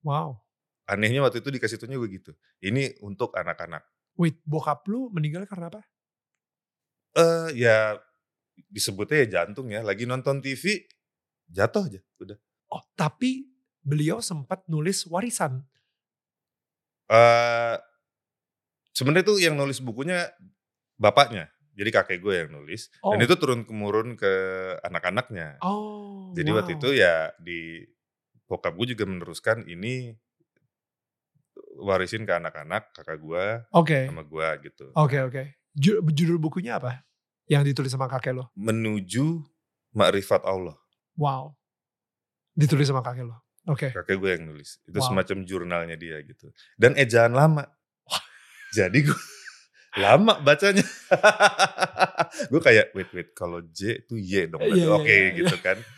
Wow. 0.00 0.40
Anehnya 0.88 1.20
waktu 1.20 1.44
itu 1.44 1.52
dikasih 1.52 1.76
tuhnya 1.76 2.00
gue 2.00 2.08
gitu. 2.16 2.32
Ini 2.64 2.96
untuk 3.04 3.36
anak-anak. 3.36 3.84
Wait, 4.16 4.40
bokap 4.48 4.88
lu 4.88 5.12
meninggal 5.12 5.44
karena 5.44 5.68
apa? 5.68 5.84
Eh 7.12 7.60
ya 7.60 8.00
disebutnya 8.72 9.24
ya 9.24 9.26
jantung 9.28 9.68
ya. 9.68 9.84
Lagi 9.84 10.08
nonton 10.08 10.40
TV 10.40 10.88
jatuh 11.48 11.88
aja 11.88 12.00
udah. 12.20 12.38
Oh, 12.68 12.84
tapi 12.94 13.48
beliau 13.80 14.20
sempat 14.20 14.64
nulis 14.68 15.08
warisan. 15.08 15.64
Eh 17.08 17.76
sebenarnya 18.92 19.24
tuh 19.24 19.38
yang 19.40 19.54
nulis 19.56 19.80
bukunya 19.80 20.28
bapaknya. 20.98 21.48
Jadi 21.78 21.94
kakek 21.94 22.18
gue 22.18 22.34
yang 22.34 22.50
nulis. 22.50 22.90
Oh. 23.06 23.14
Dan 23.14 23.22
itu 23.22 23.38
turun 23.38 23.62
temurun 23.62 24.18
ke 24.18 24.32
anak-anaknya. 24.82 25.62
Oh. 25.62 26.34
Jadi 26.34 26.50
waktu 26.50 26.74
wow. 26.74 26.78
itu 26.82 26.88
ya 26.98 27.30
di 27.38 27.86
bokap 28.50 28.74
gue 28.74 28.98
juga 28.98 29.06
meneruskan 29.06 29.62
ini 29.70 30.10
warisin 31.78 32.26
ke 32.26 32.34
anak-anak 32.34 32.90
kakak 32.90 33.22
gue 33.22 33.44
Oke. 33.70 34.10
sama 34.10 34.26
gue 34.26 34.48
gitu. 34.66 34.90
Oke, 34.98 35.22
oke. 35.22 35.42
Ju- 35.78 36.02
Judul 36.10 36.42
bukunya 36.42 36.82
apa? 36.82 37.06
Yang 37.46 37.72
ditulis 37.72 37.94
sama 37.94 38.10
kakek 38.10 38.34
lo. 38.34 38.50
Menuju 38.58 39.46
makrifat 39.94 40.42
Allah. 40.42 40.74
Wow. 41.18 41.58
Ditulis 42.54 42.86
sama 42.86 43.02
kakek 43.02 43.26
lo. 43.26 43.42
Oke. 43.66 43.90
Kakek 43.90 44.16
gue 44.16 44.30
yang 44.32 44.44
nulis. 44.46 44.78
Itu 44.86 44.98
Wow. 44.98 45.06
semacam 45.10 45.36
jurnalnya 45.42 45.96
dia 45.98 46.22
gitu. 46.22 46.48
Dan 46.74 46.94
ejaan 46.94 47.34
lama. 47.34 47.66
Jadi 48.70 49.02
gue 49.02 49.20
lama 50.04 50.38
bacanya. 50.38 50.86
gue 52.50 52.60
kayak 52.60 52.94
wait 52.94 53.10
wait 53.10 53.28
kalau 53.32 53.58
J 53.66 54.00
itu 54.00 54.14
Y 54.14 54.46
dong. 54.46 54.62
berarti 54.62 54.78
Iya, 54.78 54.86
iya, 54.86 54.94
Oke 54.94 55.04
iya, 55.08 55.18
iya. 55.18 55.36
gitu 55.36 55.56
kan. 55.58 55.78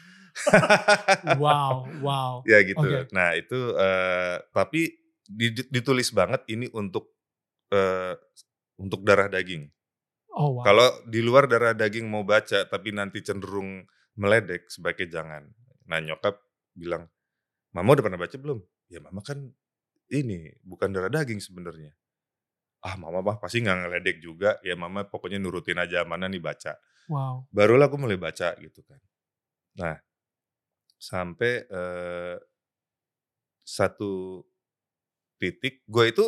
Wow, 1.37 1.85
wow. 2.01 2.33
ya 2.47 2.63
gitu. 2.63 2.81
Oke. 2.81 3.11
Nah 3.13 3.35
itu 3.35 3.59
eh, 3.75 4.37
tapi 4.51 4.95
di- 5.27 5.53
di- 5.53 5.69
ditulis 5.69 6.11
banget 6.11 6.47
ini 6.49 6.71
untuk 6.71 7.13
eh, 7.69 8.15
untuk 8.79 9.03
darah 9.03 9.29
daging. 9.29 9.69
Oh, 10.31 10.57
wow. 10.57 10.65
Kalau 10.65 10.87
di 11.05 11.21
luar 11.21 11.45
darah 11.45 11.75
daging 11.75 12.07
mau 12.07 12.23
baca 12.23 12.65
tapi 12.65 12.95
nanti 12.95 13.21
cenderung 13.21 13.83
meledek 14.19 14.67
sebaiknya 14.71 15.21
jangan. 15.21 15.43
Nah 15.87 15.99
nyokap 16.03 16.39
bilang, 16.75 17.07
Mama 17.71 17.95
udah 17.95 18.05
pernah 18.05 18.21
baca 18.21 18.37
belum? 18.39 18.59
Ya 18.91 18.99
Mama 18.99 19.23
kan 19.23 19.39
ini 20.11 20.51
bukan 20.67 20.91
darah 20.91 21.11
daging 21.11 21.39
sebenarnya. 21.39 21.95
Ah 22.83 22.99
Mama 22.99 23.23
mah 23.23 23.37
pasti 23.39 23.63
nggak 23.63 23.77
ngeledek 23.87 24.17
juga. 24.19 24.59
Ya 24.67 24.75
Mama 24.75 25.07
pokoknya 25.07 25.39
nurutin 25.39 25.79
aja 25.79 26.03
mana 26.03 26.27
nih 26.27 26.43
baca. 26.43 26.75
Wow. 27.07 27.47
Barulah 27.55 27.87
aku 27.87 27.99
mulai 27.99 28.19
baca 28.19 28.59
gitu 28.59 28.83
kan. 28.83 28.99
Nah 29.79 29.97
sampai 30.99 31.65
eh, 31.65 32.37
satu 33.63 34.43
titik 35.39 35.87
gue 35.87 36.05
itu 36.11 36.27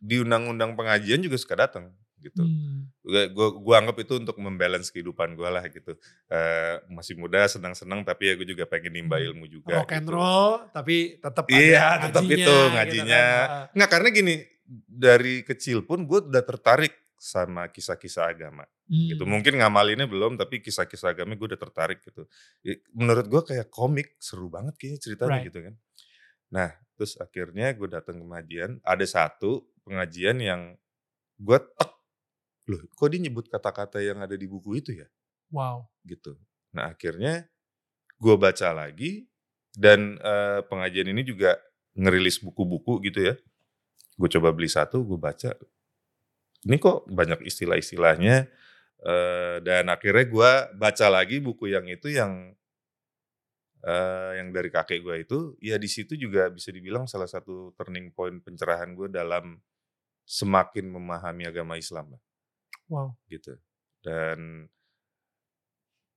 di 0.00 0.20
undang-undang 0.20 0.74
pengajian 0.74 1.22
juga 1.22 1.36
suka 1.38 1.54
datang 1.68 1.94
gitu. 2.20 2.44
Hmm. 2.44 2.86
Gue 3.00 3.32
gua, 3.32 3.48
gua 3.56 3.74
anggap 3.80 3.96
itu 3.98 4.14
untuk 4.16 4.36
membalance 4.36 4.88
kehidupan 4.88 5.34
gue 5.34 5.48
lah 5.48 5.64
gitu. 5.66 5.96
Eh, 6.28 6.74
masih 6.88 7.16
muda, 7.16 7.44
senang-senang, 7.44 8.04
tapi 8.04 8.30
ya 8.30 8.34
gue 8.36 8.46
juga 8.46 8.64
pengen 8.64 8.94
nimba 8.94 9.16
ilmu 9.18 9.48
juga. 9.48 9.80
Rock 9.80 9.96
and 9.96 10.04
gitu. 10.06 10.14
roll, 10.14 10.52
tapi 10.70 11.18
tetap 11.18 11.44
Iya, 11.48 11.82
ada 11.98 12.06
tetap 12.08 12.22
ngajinya, 12.22 12.36
itu 12.36 12.44
gitu 12.54 12.74
ngajinya. 12.76 13.24
kan. 13.26 13.66
Nggak 13.74 13.90
karena 13.90 14.08
gini, 14.12 14.34
dari 14.86 15.34
kecil 15.42 15.82
pun 15.82 16.04
gue 16.04 16.18
udah 16.28 16.44
tertarik 16.44 16.94
sama 17.20 17.68
kisah-kisah 17.68 18.32
agama 18.32 18.64
Hmm. 18.88 19.12
gitu. 19.12 19.22
Mungkin 19.22 19.60
ngamalinnya 19.60 20.08
belum, 20.08 20.34
tapi 20.34 20.58
kisah-kisah 20.58 21.12
agama 21.12 21.36
gue 21.36 21.52
udah 21.52 21.60
tertarik 21.60 22.00
gitu. 22.00 22.24
Menurut 22.90 23.26
gue 23.28 23.42
kayak 23.44 23.68
komik 23.68 24.16
seru 24.18 24.48
banget 24.48 24.74
kayaknya 24.80 25.00
ceritanya 25.04 25.30
Right. 25.36 25.46
gitu 25.52 25.58
kan. 25.62 25.74
Nah, 26.50 26.68
terus 26.98 27.14
akhirnya 27.14 27.70
gue 27.70 27.86
datang 27.86 28.18
ke 28.18 28.24
pengajian, 28.24 28.70
ada 28.82 29.06
satu 29.06 29.62
pengajian 29.86 30.36
yang 30.40 30.60
gue 31.38 31.58
tek, 31.60 31.90
loh 32.68 32.80
kok 32.92 33.08
dia 33.08 33.20
nyebut 33.22 33.46
kata-kata 33.48 34.02
yang 34.02 34.20
ada 34.20 34.36
di 34.36 34.44
buku 34.44 34.76
itu 34.80 34.92
ya? 34.96 35.08
Wow. 35.50 35.90
gitu. 36.06 36.38
Nah 36.70 36.94
akhirnya 36.94 37.50
gue 38.20 38.34
baca 38.38 38.68
lagi 38.70 39.26
dan 39.74 40.18
eh, 40.22 40.60
pengajian 40.66 41.10
ini 41.10 41.22
juga 41.26 41.58
ngerilis 41.98 42.38
buku-buku 42.42 43.02
gitu 43.10 43.20
ya. 43.32 43.34
Gue 44.14 44.28
coba 44.30 44.52
beli 44.54 44.70
satu, 44.70 45.02
gue 45.02 45.18
baca. 45.18 45.56
Ini 46.66 46.76
kok 46.76 47.08
banyak 47.10 47.40
istilah-istilahnya. 47.46 48.46
eh, 49.00 49.56
dan 49.64 49.88
akhirnya 49.88 50.26
gue 50.28 50.50
baca 50.76 51.06
lagi 51.08 51.40
buku 51.40 51.72
yang 51.72 51.88
itu 51.88 52.12
yang 52.12 52.52
eh, 53.80 54.30
yang 54.38 54.52
dari 54.52 54.68
kakek 54.68 55.00
gue 55.00 55.16
itu. 55.24 55.38
Ya 55.64 55.80
di 55.80 55.88
situ 55.88 56.14
juga 56.20 56.52
bisa 56.52 56.68
dibilang 56.70 57.08
salah 57.08 57.26
satu 57.26 57.72
turning 57.80 58.12
point 58.12 58.44
pencerahan 58.44 58.92
gue 58.92 59.08
dalam 59.08 59.56
semakin 60.28 60.86
memahami 60.94 61.48
agama 61.48 61.74
Islam 61.80 62.14
lah 62.14 62.22
Wow. 62.90 63.14
gitu. 63.30 63.54
Dan 64.02 64.66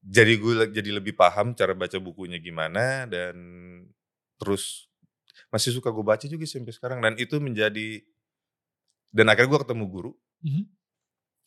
jadi 0.03 0.33
gue 0.35 0.53
jadi 0.73 0.89
lebih 0.91 1.15
paham 1.15 1.55
cara 1.55 1.71
baca 1.71 1.95
bukunya 1.95 2.35
gimana 2.35 3.07
dan 3.07 3.35
terus 4.35 4.91
masih 5.47 5.71
suka 5.71 5.93
gue 5.93 6.03
baca 6.03 6.25
juga 6.27 6.43
sampai 6.43 6.73
sekarang 6.75 6.99
dan 6.99 7.15
itu 7.15 7.39
menjadi 7.39 8.03
dan 9.15 9.31
akhirnya 9.31 9.49
gue 9.55 9.61
ketemu 9.63 9.85
guru 9.87 10.11
Mhm. 10.43 10.63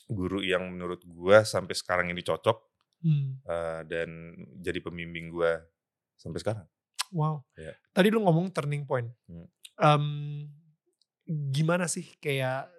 guru 0.09 0.39
yang 0.41 0.65
menurut 0.73 1.05
gue 1.05 1.37
sampai 1.45 1.75
sekarang 1.77 2.09
ini 2.09 2.25
cocok 2.25 2.59
Hmm. 3.05 3.37
eh, 3.45 3.81
dan 3.85 4.09
jadi 4.57 4.81
pembimbing 4.81 5.29
gue 5.29 5.53
sampai 6.17 6.41
sekarang. 6.41 6.67
Wow. 7.13 7.45
Iya. 7.55 7.77
Tadi 7.93 8.09
lu 8.09 8.25
ngomong 8.25 8.49
turning 8.51 8.89
point. 8.89 9.13
Hmm. 9.29 9.47
Em, 9.77 10.05
gimana 11.53 11.85
sih 11.87 12.17
kayak 12.17 12.73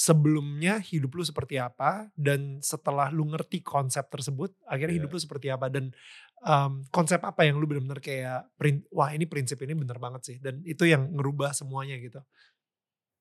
sebelumnya 0.00 0.80
hidup 0.80 1.12
lu 1.12 1.20
seperti 1.20 1.60
apa 1.60 2.08
dan 2.16 2.56
setelah 2.64 3.12
lu 3.12 3.28
ngerti 3.28 3.60
konsep 3.60 4.08
tersebut 4.08 4.56
akhirnya 4.64 4.96
Iya. 4.96 5.00
hidup 5.04 5.10
lu 5.12 5.20
seperti 5.20 5.52
apa 5.52 5.68
dan 5.68 5.92
em, 6.40 6.72
konsep 6.88 7.20
apa 7.20 7.44
yang 7.44 7.60
lu 7.60 7.68
benar-benar 7.68 8.00
kayak 8.00 8.48
wah 8.96 9.12
ini 9.12 9.28
prinsip 9.28 9.60
ini 9.60 9.76
bener 9.76 10.00
banget 10.00 10.22
sih 10.24 10.36
dan 10.40 10.64
itu 10.64 10.88
yang 10.88 11.04
ngerubah 11.12 11.52
semuanya 11.52 12.00
gitu. 12.00 12.16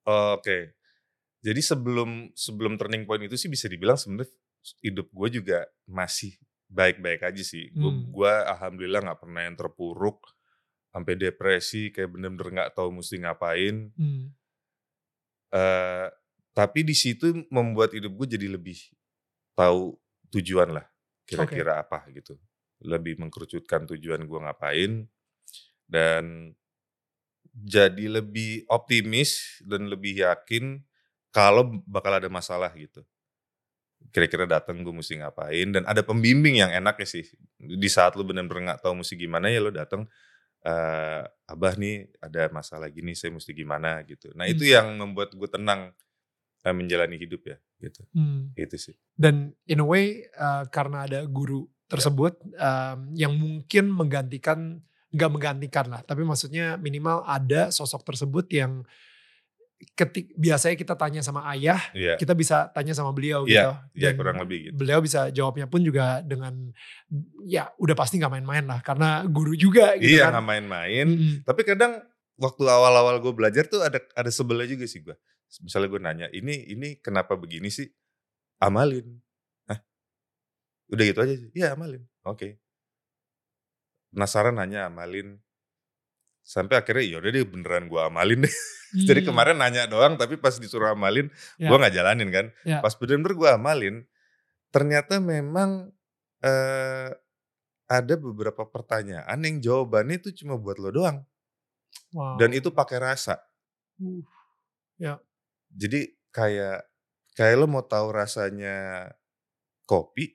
Oke. 0.08 0.80
Jadi 1.44 1.60
sebelum 1.60 2.32
sebelum 2.32 2.80
turning 2.80 3.04
point 3.04 3.28
itu 3.28 3.36
sih 3.36 3.52
bisa 3.52 3.68
dibilang 3.68 4.00
sebenarnya 4.00 4.32
hidup 4.80 5.12
gue 5.12 5.30
juga 5.36 5.68
masih 5.84 6.40
baik-baik 6.72 7.28
aja 7.28 7.44
sih. 7.44 7.76
Gue 7.76 7.92
Hmm. 7.92 8.08
gua 8.16 8.48
alhamdulillah 8.56 9.04
nggak 9.04 9.20
pernah 9.20 9.42
yang 9.44 9.60
terpuruk 9.60 10.24
sampai 10.96 11.20
depresi 11.20 11.92
kayak 11.92 12.08
bener-bener 12.16 12.48
nggak 12.56 12.72
tahu 12.72 12.96
mesti 12.96 13.20
ngapain. 13.20 13.92
Hmm. 14.00 14.32
Eh, 15.52 16.08
tapi 16.54 16.84
di 16.86 16.96
situ 16.98 17.46
membuat 17.54 17.96
hidup 17.96 18.12
gue 18.16 18.28
jadi 18.38 18.48
lebih 18.52 18.78
tahu 19.58 19.96
tujuan 20.34 20.74
lah 20.76 20.86
kira-kira 21.30 21.82
apa 21.84 22.06
gitu. 22.14 22.38
Lebih 22.84 23.20
mengkerucutkan 23.22 23.86
tujuan 23.90 24.24
gue 24.28 24.40
ngapain 24.44 24.92
dan 25.90 26.56
jadi 27.54 28.06
lebih 28.22 28.64
optimis 28.72 29.60
dan 29.66 29.90
lebih 29.90 30.22
yakin 30.24 30.80
kalau 31.34 31.82
bakal 31.86 32.14
ada 32.16 32.30
masalah 32.32 32.72
gitu. 32.78 33.04
Kira-kira 34.10 34.48
datang 34.50 34.82
gue 34.82 34.94
mesti 34.96 35.22
ngapain 35.22 35.70
dan 35.70 35.84
ada 35.86 36.02
pembimbing 36.02 36.58
yang 36.66 36.72
enak 36.74 36.98
ya 37.04 37.08
sih. 37.20 37.26
Di 37.60 37.90
saat 37.92 38.16
lu 38.18 38.26
bener-bener 38.26 38.74
nggak 38.74 38.82
tahu 38.82 39.04
mesti 39.04 39.14
gimana 39.20 39.52
ya 39.54 39.60
lu 39.62 39.70
datang 39.70 40.08
eh 40.64 41.24
abah 41.50 41.74
nih 41.76 42.08
ada 42.24 42.48
masalah 42.54 42.88
gini 42.94 43.14
saya 43.18 43.34
mesti 43.36 43.52
gimana 43.52 44.02
gitu. 44.08 44.32
Nah 44.40 44.48
itu 44.48 44.64
Hmm. 44.66 44.74
yang 44.78 44.88
membuat 44.98 45.36
gue 45.36 45.50
tenang 45.52 45.92
menjalani 46.76 47.16
hidup 47.20 47.42
ya 47.46 47.58
gitu. 47.80 48.02
Hmm. 48.14 48.52
Itu 48.54 48.76
sih. 48.76 48.96
Dan 49.16 49.56
in 49.66 49.80
a 49.82 49.88
way 49.88 50.28
uh, 50.36 50.68
karena 50.70 51.06
ada 51.08 51.24
guru 51.26 51.66
tersebut 51.90 52.38
um, 52.60 53.00
yang 53.18 53.34
mungkin 53.34 53.90
menggantikan 53.90 54.84
nggak 55.10 55.32
menggantikan 55.34 55.90
lah, 55.90 56.06
tapi 56.06 56.22
maksudnya 56.22 56.78
minimal 56.78 57.26
ada 57.26 57.74
sosok 57.74 58.06
tersebut 58.06 58.46
yang 58.54 58.86
ketik 59.96 60.36
biasanya 60.36 60.76
kita 60.76 60.94
tanya 60.94 61.24
sama 61.24 61.48
ayah, 61.56 61.80
Iya. 61.96 62.20
kita 62.20 62.36
bisa 62.36 62.68
tanya 62.76 62.92
sama 62.92 63.16
beliau 63.16 63.48
Iya, 63.48 63.80
gitu. 63.96 64.06
iya, 64.06 64.10
kurang 64.12 64.38
lebih 64.44 64.70
gitu. 64.70 64.74
Beliau 64.76 65.00
bisa 65.00 65.32
jawabnya 65.32 65.72
pun 65.72 65.82
juga 65.82 66.20
dengan 66.20 66.70
ya 67.48 67.72
udah 67.80 67.96
pasti 67.96 68.20
nggak 68.20 68.34
main-main 68.38 68.68
lah 68.68 68.84
karena 68.84 69.24
guru 69.26 69.56
juga 69.56 69.96
gitu 69.96 70.20
iya 70.20 70.28
kan. 70.30 70.38
nggak 70.38 70.48
main-main. 70.52 71.06
Mm-mm. 71.08 71.34
Tapi 71.48 71.62
kadang 71.64 72.04
waktu 72.36 72.64
awal-awal 72.68 73.24
gue 73.24 73.34
belajar 73.34 73.66
tuh 73.72 73.80
ada 73.80 74.04
ada 74.14 74.30
sebelnya 74.30 74.68
juga 74.68 74.86
sih 74.86 75.00
gue. 75.00 75.16
Misalnya 75.60 75.88
gue 75.90 76.02
nanya, 76.02 76.28
ini 76.30 76.70
ini 76.70 77.02
kenapa 77.02 77.34
begini 77.34 77.74
sih? 77.74 77.90
Amalin. 78.62 79.18
Hah? 79.66 79.80
Udah 80.94 81.04
gitu 81.04 81.20
aja 81.26 81.34
sih. 81.34 81.50
Iya 81.58 81.74
amalin. 81.74 82.06
Oke. 82.22 82.62
Penasaran 84.14 84.58
nanya 84.58 84.90
amalin. 84.90 85.38
Sampai 86.42 86.82
akhirnya 86.82 87.06
yaudah 87.06 87.30
deh 87.30 87.46
beneran 87.46 87.86
gue 87.90 88.02
amalin 88.02 88.46
deh. 88.46 88.56
Jadi 89.10 89.22
Hmm. 89.22 89.30
kemarin 89.34 89.58
nanya 89.58 89.86
doang 89.86 90.18
tapi 90.18 90.38
pas 90.38 90.58
disuruh 90.58 90.94
amalin 90.94 91.30
Ya. 91.62 91.70
gue 91.70 91.78
nggak 91.78 91.94
jalanin 91.94 92.30
kan. 92.30 92.46
Ya. 92.66 92.82
Pas 92.82 92.94
bener-bener 92.98 93.34
gue 93.38 93.50
amalin 93.50 93.96
ternyata 94.70 95.18
memang 95.18 95.90
eh, 96.40 97.10
ada 97.90 98.16
beberapa 98.16 98.64
pertanyaan 98.70 99.38
yang 99.42 99.58
jawabannya 99.60 100.22
itu 100.22 100.30
cuma 100.46 100.56
buat 100.56 100.78
lo 100.78 100.94
doang. 100.94 101.26
Wow. 102.14 102.38
Dan 102.38 102.54
itu 102.54 102.70
pakai 102.70 102.98
rasa. 103.02 103.42
Uh, 104.00 104.22
Jadi 105.74 106.02
kayak 106.34 106.86
kayak 107.38 107.56
lo 107.60 107.66
mau 107.70 107.86
tahu 107.86 108.08
rasanya 108.14 109.10
kopi, 109.86 110.26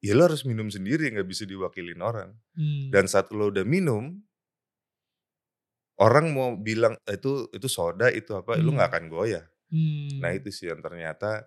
ya 0.00 0.12
lo 0.16 0.22
harus 0.28 0.42
minum 0.48 0.68
sendiri 0.72 1.08
nggak 1.12 1.28
bisa 1.28 1.44
diwakilin 1.48 2.00
orang. 2.00 2.30
hmm. 2.56 2.90
Dan 2.92 3.06
saat 3.10 3.30
lo 3.32 3.48
udah 3.52 3.64
minum, 3.66 4.04
orang 6.00 6.26
mau 6.36 6.48
bilang 6.58 6.94
"Eh, 7.06 7.16
itu 7.20 7.32
itu 7.56 7.68
soda 7.70 8.08
itu 8.10 8.32
apa, 8.40 8.58
lo 8.64 8.70
nggak 8.74 8.88
Hmm. 8.88 8.92
akan 8.92 9.04
goyah. 9.12 9.44
Hmm. 9.70 10.22
Nah 10.22 10.30
itu 10.38 10.50
sih 10.54 10.66
yang 10.72 10.80
ternyata 10.86 11.46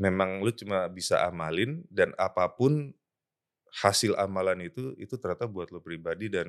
memang 0.00 0.30
lo 0.44 0.50
cuma 0.60 0.78
bisa 0.90 1.16
amalin 1.28 1.84
dan 1.92 2.10
apa 2.26 2.44
pun 2.58 2.72
hasil 3.82 4.12
amalan 4.26 4.60
itu 4.68 4.84
itu 5.04 5.14
ternyata 5.22 5.46
buat 5.54 5.68
lo 5.74 5.80
pribadi 5.88 6.26
dan 6.36 6.48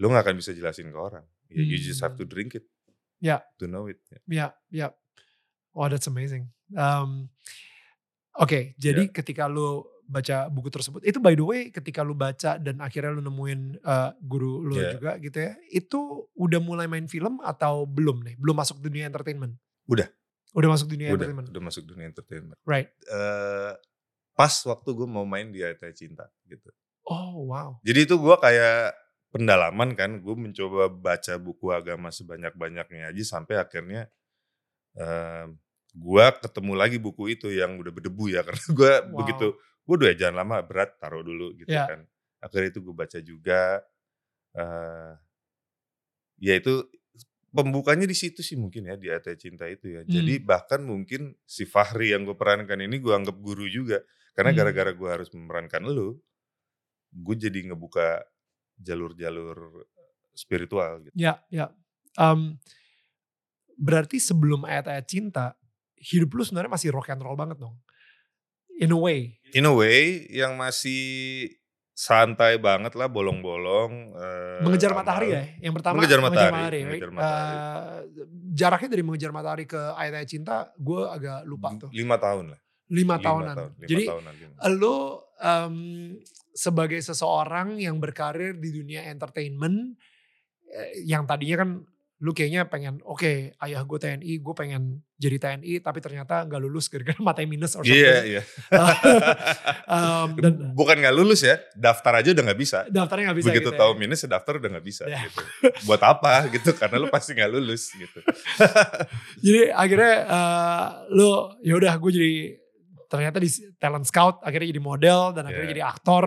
lo 0.00 0.06
nggak 0.12 0.24
akan 0.28 0.36
bisa 0.40 0.52
jelasin 0.56 0.92
ke 0.92 0.98
orang. 0.98 1.24
Ya, 1.48 1.62
You 1.64 1.78
just 1.80 2.02
have 2.04 2.16
to 2.20 2.24
Hmm. 2.24 2.28
drink 2.28 2.56
it 2.58 2.66
Ya. 3.18 3.40
to 3.56 3.64
know 3.66 3.88
it. 3.88 3.96
Ya. 4.10 4.20
Ya, 4.28 4.46
ya. 4.68 4.86
Oh, 5.72 5.88
that's 5.88 6.06
amazing. 6.06 6.48
Um, 6.72 7.28
Oke, 8.36 8.76
jadi 8.76 9.08
Ya. 9.08 9.12
ketika 9.12 9.48
lu 9.48 9.80
baca 10.06 10.46
buku 10.52 10.68
tersebut, 10.68 11.00
itu 11.02 11.16
by 11.16 11.32
the 11.32 11.40
way, 11.42 11.60
ketika 11.72 12.04
lu 12.04 12.12
baca 12.12 12.60
dan 12.60 12.84
akhirnya 12.84 13.16
lu 13.16 13.24
nemuin 13.24 13.80
uh, 13.80 14.12
guru 14.20 14.60
lu 14.60 14.76
Ya. 14.76 14.92
juga 14.92 15.16
gitu 15.16 15.40
ya, 15.40 15.56
itu 15.72 15.98
udah 16.36 16.60
mulai 16.60 16.84
main 16.84 17.08
film 17.08 17.40
atau 17.40 17.88
belum 17.88 18.20
nih? 18.22 18.34
Belum 18.36 18.52
masuk 18.52 18.84
dunia 18.84 19.08
entertainment? 19.08 19.56
Udah. 19.88 20.06
Udah 20.52 20.68
masuk 20.68 20.88
dunia 20.92 21.08
udah 21.08 21.16
entertainment. 21.16 21.46
udah 21.48 21.62
masuk 21.64 21.84
dunia 21.88 22.06
entertainment. 22.06 22.58
Right. 22.68 22.92
Eh 23.08 23.72
pas 24.36 24.52
waktu 24.68 24.88
gue 24.92 25.08
mau 25.08 25.24
main 25.24 25.48
di 25.48 25.64
Ayat 25.64 25.80
Cinta 25.96 26.28
gitu. 26.44 26.68
Oh, 27.08 27.48
wow. 27.48 27.80
Jadi 27.80 28.04
itu 28.04 28.20
gue 28.20 28.36
kayak 28.36 28.92
pendalaman 29.34 29.92
kan, 29.98 30.22
gue 30.24 30.34
mencoba 30.36 30.88
baca 30.88 31.34
buku 31.40 31.70
agama 31.74 32.08
sebanyak-banyaknya 32.14 33.12
aja 33.12 33.24
sampai 33.26 33.60
akhirnya 33.60 34.08
eh 34.96 35.46
gue 35.96 36.24
ketemu 36.44 36.72
lagi 36.76 36.98
buku 37.00 37.32
itu 37.36 37.48
yang 37.52 37.76
udah 37.80 37.92
berdebu 37.92 38.28
ya 38.32 38.40
karena 38.46 38.64
gue 38.72 38.92
Wow. 39.12 39.16
begitu 39.24 39.46
gue 39.86 39.94
udah 40.02 40.12
jangan 40.16 40.36
lama 40.44 40.56
berat 40.66 40.96
taruh 41.00 41.22
dulu 41.24 41.52
gitu 41.56 41.72
Ya. 41.72 41.86
kan. 41.88 42.04
Akhirnya 42.42 42.68
itu 42.74 42.80
gue 42.84 42.94
baca 42.96 43.18
juga. 43.20 43.62
eh 44.56 45.12
ya 46.40 46.56
itu 46.56 46.84
pembukanya 47.52 48.04
di 48.04 48.12
situ 48.16 48.44
sih 48.44 48.56
mungkin 48.60 48.84
ya 48.88 48.96
di 49.00 49.08
Ayat 49.08 49.36
Cinta 49.40 49.64
itu 49.68 49.88
ya. 49.96 50.02
Jadi 50.04 50.40
Hmm. 50.40 50.46
bahkan 50.48 50.80
mungkin 50.84 51.32
si 51.48 51.64
Fahri 51.64 52.12
yang 52.12 52.28
gue 52.28 52.36
perankan 52.36 52.76
ini 52.80 53.00
gue 53.00 53.12
anggap 53.16 53.36
guru 53.40 53.64
juga 53.68 54.04
karena 54.36 54.52
Hmm. 54.52 54.58
gara-gara 54.60 54.92
gue 54.92 55.08
harus 55.08 55.28
memerankan 55.32 55.80
lu, 55.88 56.20
gue 57.16 57.36
jadi 57.40 57.72
ngebuka 57.72 58.20
jalur-jalur 58.76 59.84
spiritual 60.32 61.00
gitu. 61.02 61.14
Ya, 61.16 61.40
ya. 61.48 61.72
Um, 62.16 62.56
berarti 63.76 64.16
sebelum 64.16 64.64
ayat-ayat 64.64 65.04
cinta, 65.04 65.56
hidup 65.96 66.32
lu 66.32 66.42
sebenarnya 66.44 66.72
masih 66.72 66.90
rock 66.92 67.12
and 67.12 67.20
roll 67.20 67.36
banget 67.36 67.56
dong. 67.56 67.76
In 68.76 68.92
a 68.92 68.98
way. 68.98 69.40
In 69.56 69.64
a 69.64 69.72
way 69.72 70.28
yang 70.28 70.56
masih 70.56 71.48
santai 71.96 72.60
banget 72.60 72.92
lah, 72.92 73.08
bolong-bolong. 73.08 74.12
eh, 74.12 74.60
mengejar 74.60 74.92
amal. 74.92 75.00
matahari 75.00 75.28
ya. 75.32 75.42
Yang 75.64 75.74
pertama 75.80 75.94
Mengejar 75.96 76.20
matahari, 76.20 76.52
right? 76.52 76.84
mengejar 76.84 77.10
matahari. 77.10 77.56
Eh, 77.56 78.00
jaraknya 78.52 78.88
dari 78.92 79.02
mengejar 79.02 79.30
matahari 79.32 79.64
ke 79.64 79.80
ayat-ayat 79.96 80.28
cinta, 80.28 80.68
gue 80.76 81.00
agak 81.08 81.48
lupa 81.48 81.72
tuh. 81.80 81.88
Lima 81.96 82.20
tahun 82.20 82.52
lah. 82.52 82.60
Lima, 82.86 83.16
Lima 83.16 83.24
tahunan. 83.24 83.54
tahun, 83.56 83.70
lima 83.74 83.88
Jadi 83.88 84.04
tahunan, 84.06 84.32
lima. 84.38 84.54
lo 84.76 85.25
em, 85.38 85.76
sebagai 86.50 86.98
seseorang 86.98 87.76
yang 87.76 87.96
berkarir 87.96 88.56
di 88.56 88.72
dunia 88.72 89.04
entertainment, 89.06 89.96
eh, 90.66 91.04
yang 91.04 91.24
tadinya 91.24 91.62
kan 91.62 91.70
lu 92.16 92.32
kayaknya 92.32 92.64
pengen, 92.64 92.96
oke 93.04 93.52
ayah 93.54 93.84
gue 93.84 93.98
TNI, 94.00 94.40
gue 94.40 94.54
pengen 94.56 95.04
jadi 95.20 95.36
TNI, 95.36 95.84
tapi 95.84 96.00
ternyata 96.00 96.48
nggak 96.48 96.60
lulus 96.60 96.88
gara-gara 96.88 97.12
matanya 97.20 97.48
minus 97.50 97.76
or 97.76 97.84
something. 97.84 97.92
Iya, 97.92 98.16
iya. 98.24 98.42
Em, 99.86 100.28
dan 100.40 100.52
Bukan 100.72 100.96
nggak 100.96 101.12
lulus 101.12 101.44
ya, 101.44 101.60
daftar 101.76 102.24
aja 102.24 102.32
udah 102.32 102.44
nggak 102.48 102.56
bisa. 102.56 102.78
daftarnya 102.88 103.24
nggak 103.30 103.38
bisa 103.38 103.48
Begitu 103.52 103.68
gitu 103.68 103.76
tahu 103.76 103.92
ya. 103.92 103.98
minus, 104.00 104.18
ya 104.24 104.28
daftar 104.32 104.52
udah 104.56 104.70
nggak 104.72 104.86
bisa 104.86 105.04
Ya. 105.04 105.20
gitu. 105.24 105.40
Buat 105.84 106.02
apa 106.02 106.32
gitu? 106.48 106.72
Karena 106.72 106.96
lu 106.96 107.08
pasti 107.08 107.36
nggak 107.36 107.50
lulus 107.52 107.92
gitu. 107.92 108.18
Jadi 109.44 109.60
akhirnya 109.70 110.14
eh, 110.24 110.86
lo 111.12 111.30
yaudah 111.60 111.94
gue 111.96 112.10
jadi 112.12 112.34
ternyata 113.06 113.38
di 113.38 113.48
talent 113.76 114.04
scout 114.04 114.42
akhirnya 114.42 114.70
jadi 114.70 114.82
model 114.82 115.32
dan 115.32 115.46
akhirnya 115.46 115.64
Yeah. 115.66 115.74
jadi 115.74 115.84
aktor 115.86 116.24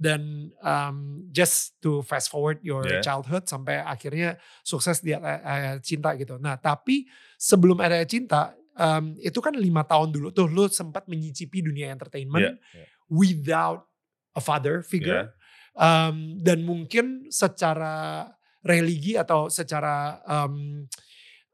dan 0.00 0.48
um, 0.64 0.96
just 1.28 1.76
to 1.78 2.00
fast 2.00 2.32
forward 2.32 2.56
your 2.64 2.88
Yeah. 2.88 3.04
childhood 3.04 3.44
sampai 3.44 3.78
akhirnya 3.78 4.40
sukses 4.62 4.98
di 4.98 5.12
Ayat- 5.12 5.44
Ayat 5.44 5.80
cinta 5.84 6.16
gitu. 6.16 6.40
Nah 6.40 6.56
tapi 6.56 7.04
sebelum 7.36 7.76
Ayat 7.78 8.08
cinta 8.08 8.56
um, 8.74 9.12
itu 9.18 9.36
kan 9.38 9.52
lima 9.52 9.84
tahun 9.84 10.08
dulu 10.08 10.32
tuh 10.32 10.48
lo 10.48 10.66
sempat 10.66 11.04
menyicipi 11.04 11.60
dunia 11.60 11.92
entertainment 11.92 12.56
Iya, 12.56 12.80
iya. 12.80 12.86
without 13.12 13.84
a 14.32 14.40
father 14.40 14.80
figure 14.80 15.36
um, 15.74 16.38
dan 16.38 16.62
mungkin 16.62 17.28
secara 17.28 18.24
religi 18.60 19.16
atau 19.16 19.48
secara 19.48 20.20
um, 20.24 20.84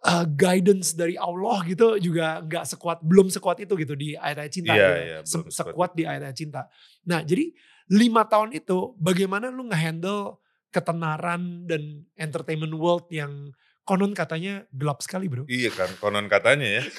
uh, 0.07 0.25
guidance 0.25 0.95
dari 0.95 1.19
Allah 1.19 1.67
gitu 1.67 1.99
juga 1.99 2.39
nggak 2.41 2.65
sekuat 2.65 3.03
belum 3.03 3.27
sekuat 3.29 3.59
itu 3.61 3.75
gitu 3.75 3.99
di 3.99 4.15
ayat-ayat 4.15 4.53
cinta 4.55 4.73
Iya, 4.73 4.87
gitu. 4.87 4.95
iya, 5.03 5.19
Se- 5.27 5.35
belum 5.35 5.49
sekuat 5.51 5.73
sekuat 5.75 5.91
di 5.93 6.03
ayat-ayat 6.07 6.37
cinta. 6.39 6.63
Nah 7.05 7.21
jadi 7.27 7.51
lima 7.91 8.23
tahun 8.27 8.55
itu 8.55 8.95
bagaimana 8.99 9.51
lu 9.51 9.67
ngehandle 9.67 10.39
ketenaran 10.71 11.67
dan 11.67 11.83
entertainment 12.15 12.75
world 12.75 13.07
yang 13.11 13.51
konon 13.87 14.13
katanya 14.13 14.67
gelap 14.75 14.99
sekali 14.99 15.31
bro. 15.31 15.47
Iya 15.47 15.71
kan, 15.71 15.91
konon 16.03 16.27
katanya 16.27 16.81
ya. 16.81 16.83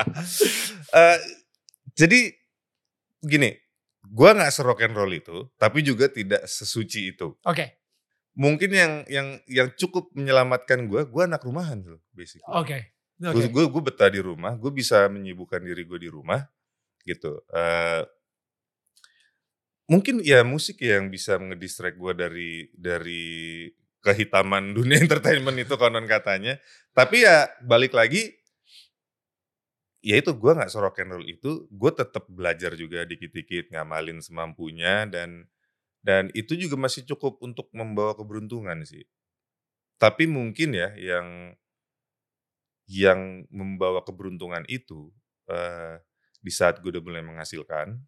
Eh, 0.90 1.18
jadi 1.94 2.34
gini, 3.22 3.54
gua 4.02 4.34
nggak 4.34 4.50
serock 4.50 4.82
and 4.82 4.96
roll 4.96 5.12
itu, 5.12 5.46
tapi 5.54 5.86
juga 5.86 6.10
tidak 6.10 6.42
sesuci 6.48 7.14
itu. 7.14 7.36
Oke, 7.46 7.79
Mungkin 8.38 8.70
yang 8.70 8.92
yang 9.10 9.28
yang 9.50 9.68
cukup 9.74 10.14
menyelamatkan 10.14 10.86
gua, 10.86 11.02
gua 11.04 11.26
anak 11.26 11.42
rumahan 11.42 11.82
tuh, 11.82 11.98
basically. 12.14 12.46
oke, 12.46 12.78
oke. 13.20 13.44
Gue 13.50 13.64
gue 13.66 13.82
betah 13.82 14.08
di 14.08 14.20
rumah, 14.22 14.54
gue 14.54 14.70
bisa 14.70 15.10
menyibukkan 15.10 15.60
diri 15.60 15.82
gue 15.84 15.98
di 15.98 16.10
rumah, 16.10 16.40
gitu. 17.04 17.42
Eh, 17.50 18.02
mungkin 19.90 20.22
ya 20.22 20.46
musik 20.46 20.78
yang 20.78 21.10
bisa 21.10 21.34
ngedistract 21.36 21.98
gue 21.98 22.12
dari 22.14 22.52
dari 22.72 23.24
kehitaman 24.00 24.72
dunia 24.78 25.02
entertainment 25.02 25.58
itu 25.58 25.74
konon 25.74 26.06
katanya. 26.06 26.56
Tapi 26.94 27.26
ya 27.26 27.50
balik 27.66 27.92
lagi, 27.92 28.30
ya 30.00 30.16
itu 30.16 30.32
gue 30.32 30.52
nggak 30.56 30.72
sorok 30.72 31.02
and 31.02 31.10
roll 31.12 31.26
itu, 31.26 31.66
gue 31.68 31.92
tetap 31.92 32.24
belajar 32.30 32.72
juga 32.78 33.04
dikit-dikit 33.04 33.74
ngamalin 33.74 34.22
semampunya 34.24 35.04
dan 35.10 35.50
dan 36.00 36.32
itu 36.32 36.56
juga 36.56 36.76
masih 36.80 37.04
cukup 37.08 37.40
untuk 37.44 37.68
membawa 37.76 38.16
keberuntungan 38.16 38.82
sih. 38.84 39.04
Tapi 40.00 40.24
mungkin 40.28 40.72
ya 40.76 40.92
yang 40.96 41.54
yang 42.90 43.46
membawa 43.54 44.02
keberuntungan 44.02 44.66
itu 44.66 45.14
eh, 45.46 46.02
di 46.42 46.50
saat 46.50 46.82
gue 46.82 46.90
udah 46.90 47.04
mulai 47.04 47.22
menghasilkan 47.22 48.00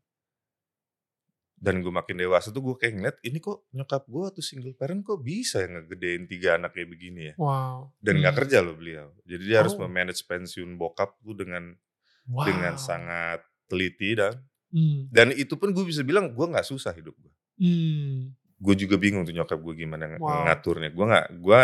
dan 1.63 1.79
gue 1.79 1.95
makin 1.95 2.19
dewasa 2.19 2.51
tuh 2.51 2.59
gue 2.59 2.75
kayak 2.75 2.95
ngeliat 2.99 3.19
ini 3.23 3.39
kok 3.39 3.71
nyokap 3.71 4.03
gue 4.11 4.27
tuh 4.35 4.43
single 4.43 4.75
parent 4.75 5.07
kok 5.07 5.23
bisa 5.23 5.63
ya 5.63 5.71
ngegedein 5.71 6.27
tiga 6.27 6.59
anak 6.59 6.75
kayak 6.75 6.91
begini 6.91 7.31
ya 7.31 7.35
Wow. 7.39 7.95
dan 8.03 8.19
nggak 8.19 8.35
Hmm. 8.35 8.41
kerja 8.43 8.59
loh 8.67 8.75
beliau 8.75 9.15
jadi 9.23 9.43
dia 9.47 9.57
harus 9.63 9.79
Oh. 9.79 9.87
memanage 9.87 10.27
pensiun 10.27 10.75
bokap 10.75 11.15
tuh 11.23 11.39
dengan 11.39 11.79
Wow. 12.27 12.47
dengan 12.51 12.75
sangat 12.75 13.47
teliti 13.71 14.19
dan 14.19 14.43
Hmm. 14.75 15.07
dan 15.15 15.31
itu 15.39 15.55
pun 15.55 15.71
gue 15.71 15.85
bisa 15.87 16.03
bilang 16.03 16.35
gue 16.35 16.47
nggak 16.51 16.67
susah 16.67 16.91
hidup 16.99 17.15
gue 17.15 17.31
Hmm. 17.63 18.35
gue 18.59 18.75
juga 18.77 18.95
bingung 18.95 19.23
tuh 19.23 19.31
nyokap 19.31 19.55
gue 19.57 19.75
gimana 19.77 20.19
Wow. 20.19 20.47
ngaturnya 20.47 20.91
gue 20.91 21.05
nggak 21.05 21.27
gue 21.37 21.61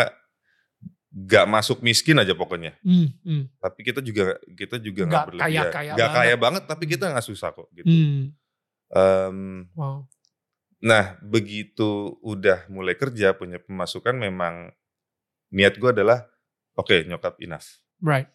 nggak 1.09 1.45
masuk 1.45 1.81
miskin 1.81 2.15
aja 2.15 2.31
pokoknya 2.31 2.77
Hmm. 2.79 3.09
Hmm. 3.21 3.43
tapi 3.57 3.81
kita 3.81 3.99
juga 3.99 4.35
kita 4.49 4.77
juga 4.77 5.03
Nggak 5.05 5.25
berlebihan 5.27 5.51
nggak 5.51 5.71
kaya 5.73 5.91
banget. 5.95 6.37
banget 6.37 6.63
tapi 6.65 6.83
kita 6.85 7.05
nggak 7.07 7.25
susah 7.25 7.49
kok 7.49 7.67
gitu 7.73 7.85
Hmm. 7.85 8.31
Em, 8.89 9.37
Wow. 9.73 10.05
nah 10.79 11.17
begitu 11.19 11.89
udah 12.19 12.63
mulai 12.67 12.93
kerja 12.93 13.31
punya 13.31 13.57
pemasukan 13.57 14.15
memang 14.15 14.71
niat 15.49 15.75
gue 15.75 15.89
adalah 15.91 16.23
oke 16.73 17.03
nyokap 17.03 17.35
enough 17.39 17.81
Right. 17.99 18.29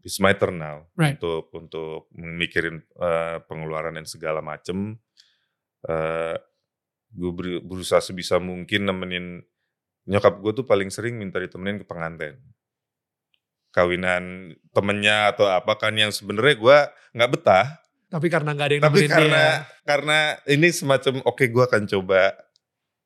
it's 0.00 0.18
my 0.18 0.32
turn 0.32 0.56
now 0.56 0.84
Right. 0.94 1.16
untuk 1.16 1.48
untuk 1.52 2.10
memikirin 2.12 2.80
eh, 2.80 3.38
pengeluaran 3.42 3.94
dan 3.94 4.04
segala 4.04 4.40
macem 4.40 4.98
Eh 5.84 6.36
gue 7.16 7.30
berusaha 7.60 7.98
sebisa 7.98 8.36
mungkin 8.36 8.84
nemenin 8.84 9.40
nyokap 10.04 10.38
gue 10.38 10.52
tuh 10.54 10.64
paling 10.64 10.86
sering 10.86 11.16
minta 11.16 11.40
ditemenin 11.40 11.80
ke 11.80 11.86
pengantin 11.88 12.36
kawinan 13.72 14.54
temennya 14.72 15.32
atau 15.32 15.48
apa 15.48 15.76
kan 15.76 15.92
yang 15.92 16.08
sebenarnya 16.08 16.56
gue 16.56 16.78
nggak 17.14 17.30
betah 17.32 17.66
Tapi 18.06 18.30
karena 18.30 18.54
nggak 18.54 18.66
ada 18.66 18.74
yang 18.74 18.84
tapi 18.86 19.00
karena 19.04 19.42
dia. 19.42 19.66
karena 19.82 20.18
ini 20.46 20.68
semacam 20.70 21.14
oke 21.24 21.44
gue 21.44 21.64
akan 21.64 21.82
coba 21.86 22.20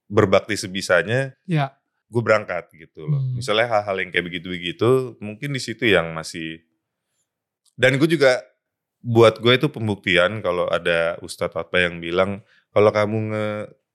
berbakti 0.06 0.54
sebisanya 0.54 1.32
Ya. 1.48 1.74
gue 2.06 2.22
berangkat 2.22 2.68
gitu 2.74 3.06
loh 3.06 3.18
Hmm. 3.18 3.34
misalnya 3.34 3.66
hal-hal 3.70 3.96
yang 3.96 4.10
kayak 4.10 4.26
begitu-begitu 4.26 5.16
mungkin 5.18 5.50
di 5.50 5.60
situ 5.62 5.86
yang 5.86 6.12
masih 6.12 6.62
dan 7.74 7.96
gue 7.96 8.06
juga 8.06 8.42
buat 9.00 9.40
gue 9.40 9.56
itu 9.56 9.72
pembuktian 9.72 10.44
kalau 10.44 10.68
ada 10.68 11.16
ustadz 11.18 11.56
apa 11.56 11.80
yang 11.80 11.98
bilang 11.98 12.44
kalau 12.70 12.92
kamu 12.92 13.16
nge 13.32 13.46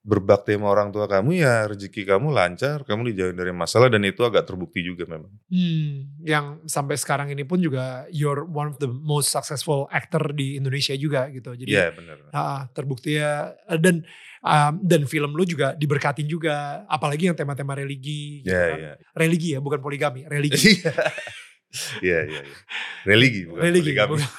berbakti 0.05 0.53
sama 0.53 0.69
orang 0.69 0.93
tua 0.93 1.09
kamu 1.09 1.33
ya 1.35 1.65
rezeki 1.65 2.05
kamu 2.05 2.29
lancar 2.29 2.85
kamu 2.85 3.09
dijauhin 3.09 3.33
dari 3.33 3.49
masalah 3.49 3.89
dan 3.89 4.05
itu 4.05 4.21
agak 4.21 4.45
terbukti 4.45 4.79
juga 4.79 5.09
memang 5.09 5.33
Hmm, 5.49 6.21
yang 6.21 6.45
sampai 6.63 6.93
sekarang 6.93 7.27
ini 7.27 7.41
pun 7.41 7.57
juga 7.57 8.05
you're 8.09 8.45
one 8.45 8.69
of 8.69 8.77
the 8.77 8.85
most 8.85 9.27
successful 9.27 9.89
actor 9.89 10.21
di 10.29 10.55
Indonesia 10.55 10.93
juga 10.93 11.25
gitu. 11.27 11.51
Jadi 11.51 11.67
Iya 11.67 11.89
benar 11.89 12.21
ah, 12.29 12.69
terbukti 12.69 13.17
ya 13.17 13.49
dan 13.75 14.05
um, 14.39 14.73
dan 14.79 15.01
film 15.03 15.33
lu 15.33 15.41
juga 15.41 15.73
diberkatin 15.73 16.25
juga 16.25 16.85
apalagi 16.85 17.25
yang 17.25 17.35
tema-tema 17.35 17.73
religi 17.73 18.39
gitu 18.39 18.53
Iya 18.53 18.61
kan. 18.61 18.77
iya 18.77 18.93
Religi 19.11 19.49
ya, 19.53 19.59
bukan 19.59 19.81
poligami, 19.81 20.21
religi. 20.23 20.85
iya 21.99 22.19
iya 22.23 22.39
iya 22.41 22.55
religi 23.03 23.41
bukan 23.45 23.61
religi, 23.63 23.89
poligami. 23.91 24.11
bukan- 24.15 24.31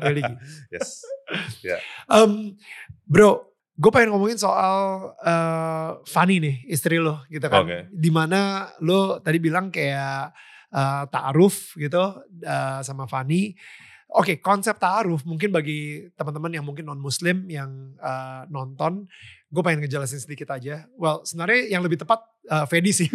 religi. 0.06 0.34
yes 0.70 1.02
Em, 2.06 2.54
bro, 3.06 3.49
gue 3.80 3.90
pengen 3.90 4.12
ngomongin 4.12 4.36
soal 4.36 5.08
eh, 5.24 5.90
Fanny 6.04 6.36
nih, 6.36 6.56
istri 6.68 7.00
lo 7.00 7.24
gitu 7.32 7.48
kan. 7.48 7.64
Oke. 7.64 7.88
Di 7.88 8.12
mana 8.12 8.68
lo 8.84 9.24
tadi 9.24 9.40
bilang 9.40 9.72
kayak 9.72 10.36
eh, 10.68 11.04
ta'aruf 11.08 11.80
gitu 11.80 12.20
eh, 12.44 12.80
sama 12.84 13.08
Fanny. 13.08 13.56
Oke, 14.10 14.42
konsep 14.42 14.76
ta'aruf 14.76 15.24
mungkin 15.24 15.54
bagi 15.54 16.10
teman-teman 16.18 16.50
yang 16.50 16.66
mungkin 16.66 16.84
non-muslim 16.84 17.48
yang 17.48 17.96
eh, 17.96 18.42
nonton, 18.52 19.08
gue 19.48 19.62
pengen 19.64 19.80
ngejelasin 19.80 20.20
sedikit 20.20 20.52
aja. 20.52 20.84
Well, 21.00 21.24
sebenarnya 21.24 21.72
yang 21.72 21.80
lebih 21.80 22.04
tepat 22.04 22.20
eh, 22.50 22.64
Fedi 22.66 22.90
sih. 22.90 23.06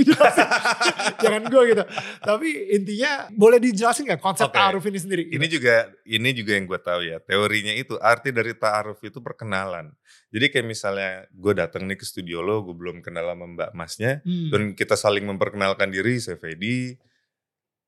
Jangan 1.23 1.43
gue 1.47 1.61
gitu. 1.69 1.83
Tapi 2.21 2.47
intinya 2.71 3.27
boleh 3.31 3.59
dijelasin 3.59 4.07
gak 4.07 4.23
konsep 4.23 4.47
Oke. 4.47 4.55
ta'aruf 4.55 4.83
ini 4.85 4.99
sendiri? 4.99 5.23
Ini 5.27 5.45
juga 5.45 5.91
ini 6.03 6.29
juga 6.31 6.51
yang 6.55 6.65
gue 6.65 6.79
tahu 6.79 7.01
ya 7.03 7.17
teorinya 7.19 7.73
itu 7.75 7.99
arti 7.99 8.31
dari 8.31 8.55
ta'aruf 8.55 8.99
itu 9.03 9.19
perkenalan. 9.19 9.91
Jadi 10.31 10.45
kayak 10.49 10.67
misalnya 10.67 11.11
gue 11.31 11.53
datang 11.53 11.83
nih 11.85 11.95
ke 11.95 12.05
studio 12.05 12.39
lo, 12.39 12.63
gue 12.63 12.75
belum 12.75 12.99
kenal 12.99 13.27
sama 13.27 13.45
Mbak 13.47 13.71
Masnya, 13.71 14.11
Hmm, 14.25 14.49
dan 14.49 14.61
kita 14.73 14.95
saling 14.95 15.23
memperkenalkan 15.23 15.91
diri, 15.91 16.17
saya 16.17 16.35
Fedi, 16.35 16.95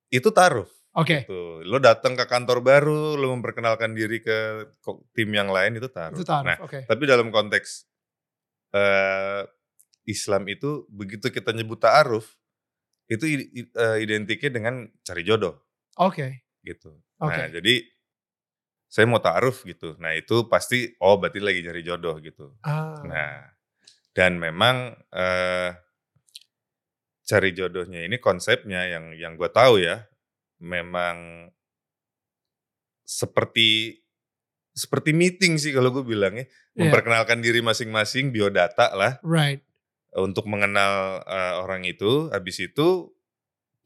itu 0.09 0.29
ta'aruf. 0.29 0.69
Oke, 0.97 1.29
Tuh, 1.29 1.61
lo 1.61 1.77
datang 1.77 2.17
ke 2.17 2.25
kantor 2.25 2.65
baru, 2.65 3.13
lo 3.13 3.29
memperkenalkan 3.31 3.93
diri 3.93 4.17
ke 4.17 4.65
tim 5.13 5.29
yang 5.29 5.45
lain 5.47 5.77
itu 5.77 5.85
ta'aruf. 5.87 6.17
itu 6.17 6.25
ta'aruf. 6.25 6.47
Nah, 6.47 6.57
Oke. 6.63 6.79
tapi 6.83 7.03
dalam 7.05 7.29
konteks 7.29 7.85
eh 8.73 9.41
Islam 10.07 10.47
itu 10.47 10.87
begitu 10.87 11.27
kita 11.27 11.51
nyebut 11.51 11.83
ta'aruf, 11.83 12.39
itu 13.11 13.27
eh, 13.27 13.97
identiknya 13.99 14.49
dengan 14.55 14.75
cari 15.03 15.21
jodoh 15.27 15.59
Oke. 15.99 16.47
gitu. 16.63 16.95
Oke. 17.19 17.35
Nah, 17.35 17.47
jadi 17.51 17.83
saya 18.87 19.03
mau 19.03 19.19
taaruf 19.19 19.67
gitu. 19.67 19.99
Nah, 19.99 20.15
itu 20.15 20.47
pasti 20.47 20.95
oh 21.03 21.19
berarti 21.19 21.43
lagi 21.43 21.59
cari 21.59 21.81
jodoh 21.83 22.15
gitu. 22.23 22.55
Ah. 22.63 22.95
Nah, 23.03 23.51
dan 24.15 24.39
memang 24.39 24.95
eh 25.11 25.75
cari 27.27 27.51
jodohnya 27.51 28.07
ini 28.07 28.23
konsepnya 28.23 28.87
yang 28.87 29.11
yang 29.11 29.35
gue 29.35 29.51
tahu 29.51 29.83
ya, 29.83 30.07
memang 30.63 31.51
seperti 33.03 33.99
seperti 34.71 35.11
meeting 35.11 35.59
sih 35.59 35.75
kalau 35.75 35.91
gue 35.91 36.07
bilangnya, 36.07 36.47
Iya. 36.77 36.87
memperkenalkan 36.87 37.41
diri 37.43 37.59
masing-masing, 37.59 38.31
biodata 38.31 38.93
lah 38.95 39.19
Right. 39.25 39.66
Untuk 40.15 40.47
mengenal 40.47 41.25
eh, 41.27 41.55
orang 41.59 41.83
itu. 41.83 42.31
Habis 42.31 42.71
itu 42.71 43.11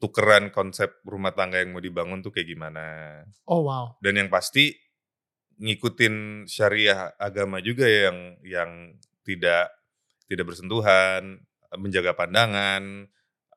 tukeran 0.02 0.50
konsep 0.50 0.98
rumah 1.06 1.30
tangga 1.30 1.62
yang 1.62 1.70
mau 1.70 1.82
dibangun 1.82 2.22
tuh 2.26 2.34
kayak 2.34 2.50
gimana. 2.50 2.84
Oh 3.46 3.62
wow. 3.62 3.94
Dan 4.02 4.18
yang 4.18 4.28
pasti 4.30 4.74
ngikutin 5.62 6.46
syariah 6.50 7.14
agama 7.22 7.62
juga 7.62 7.86
ya 7.86 8.10
yang 8.10 8.18
yang 8.42 8.70
tidak 9.22 9.70
tidak 10.26 10.44
bersentuhan, 10.50 11.38
menjaga 11.78 12.18
pandangan, 12.18 13.06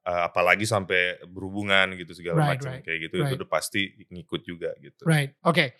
eh, 0.06 0.22
apalagi 0.22 0.70
sampai 0.70 1.18
berhubungan 1.26 1.98
gitu 1.98 2.14
segala 2.14 2.46
Right, 2.46 2.62
macam 2.62 2.72
right, 2.78 2.84
kayak 2.86 3.00
gitu 3.10 3.16
itu 3.22 3.26
right. 3.26 3.40
udah 3.42 3.50
pasti 3.50 3.82
ngikut 4.14 4.42
juga 4.46 4.70
gitu. 4.78 5.02
Right. 5.02 5.34
Oke. 5.42 5.74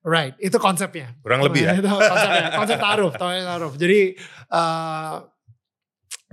Right. 0.00 0.34
Itu 0.40 0.56
konsepnya. 0.56 1.12
Kurang 1.20 1.44
lebih 1.44 1.70
ya. 1.70 1.76
Itu 1.80 1.86
konsepnya. 1.86 2.56
Konsep 2.56 2.78
taruh. 2.80 3.12
taruh. 3.14 3.72
Jadi 3.76 4.16
eh, 4.48 5.16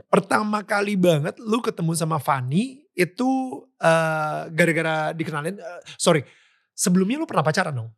pertama 0.08 0.64
kali 0.64 0.96
banget 0.96 1.36
lu 1.38 1.60
ketemu 1.60 1.92
sama 1.94 2.18
Fanny 2.18 2.88
itu 2.92 3.30
eh, 3.78 4.42
gara-gara 4.50 5.12
dikenalin. 5.12 5.56
eh, 5.56 5.82
sorry. 5.96 6.24
Sebelumnya 6.72 7.18
lu 7.18 7.26
pernah 7.26 7.42
pacaran 7.42 7.74
dong? 7.74 7.90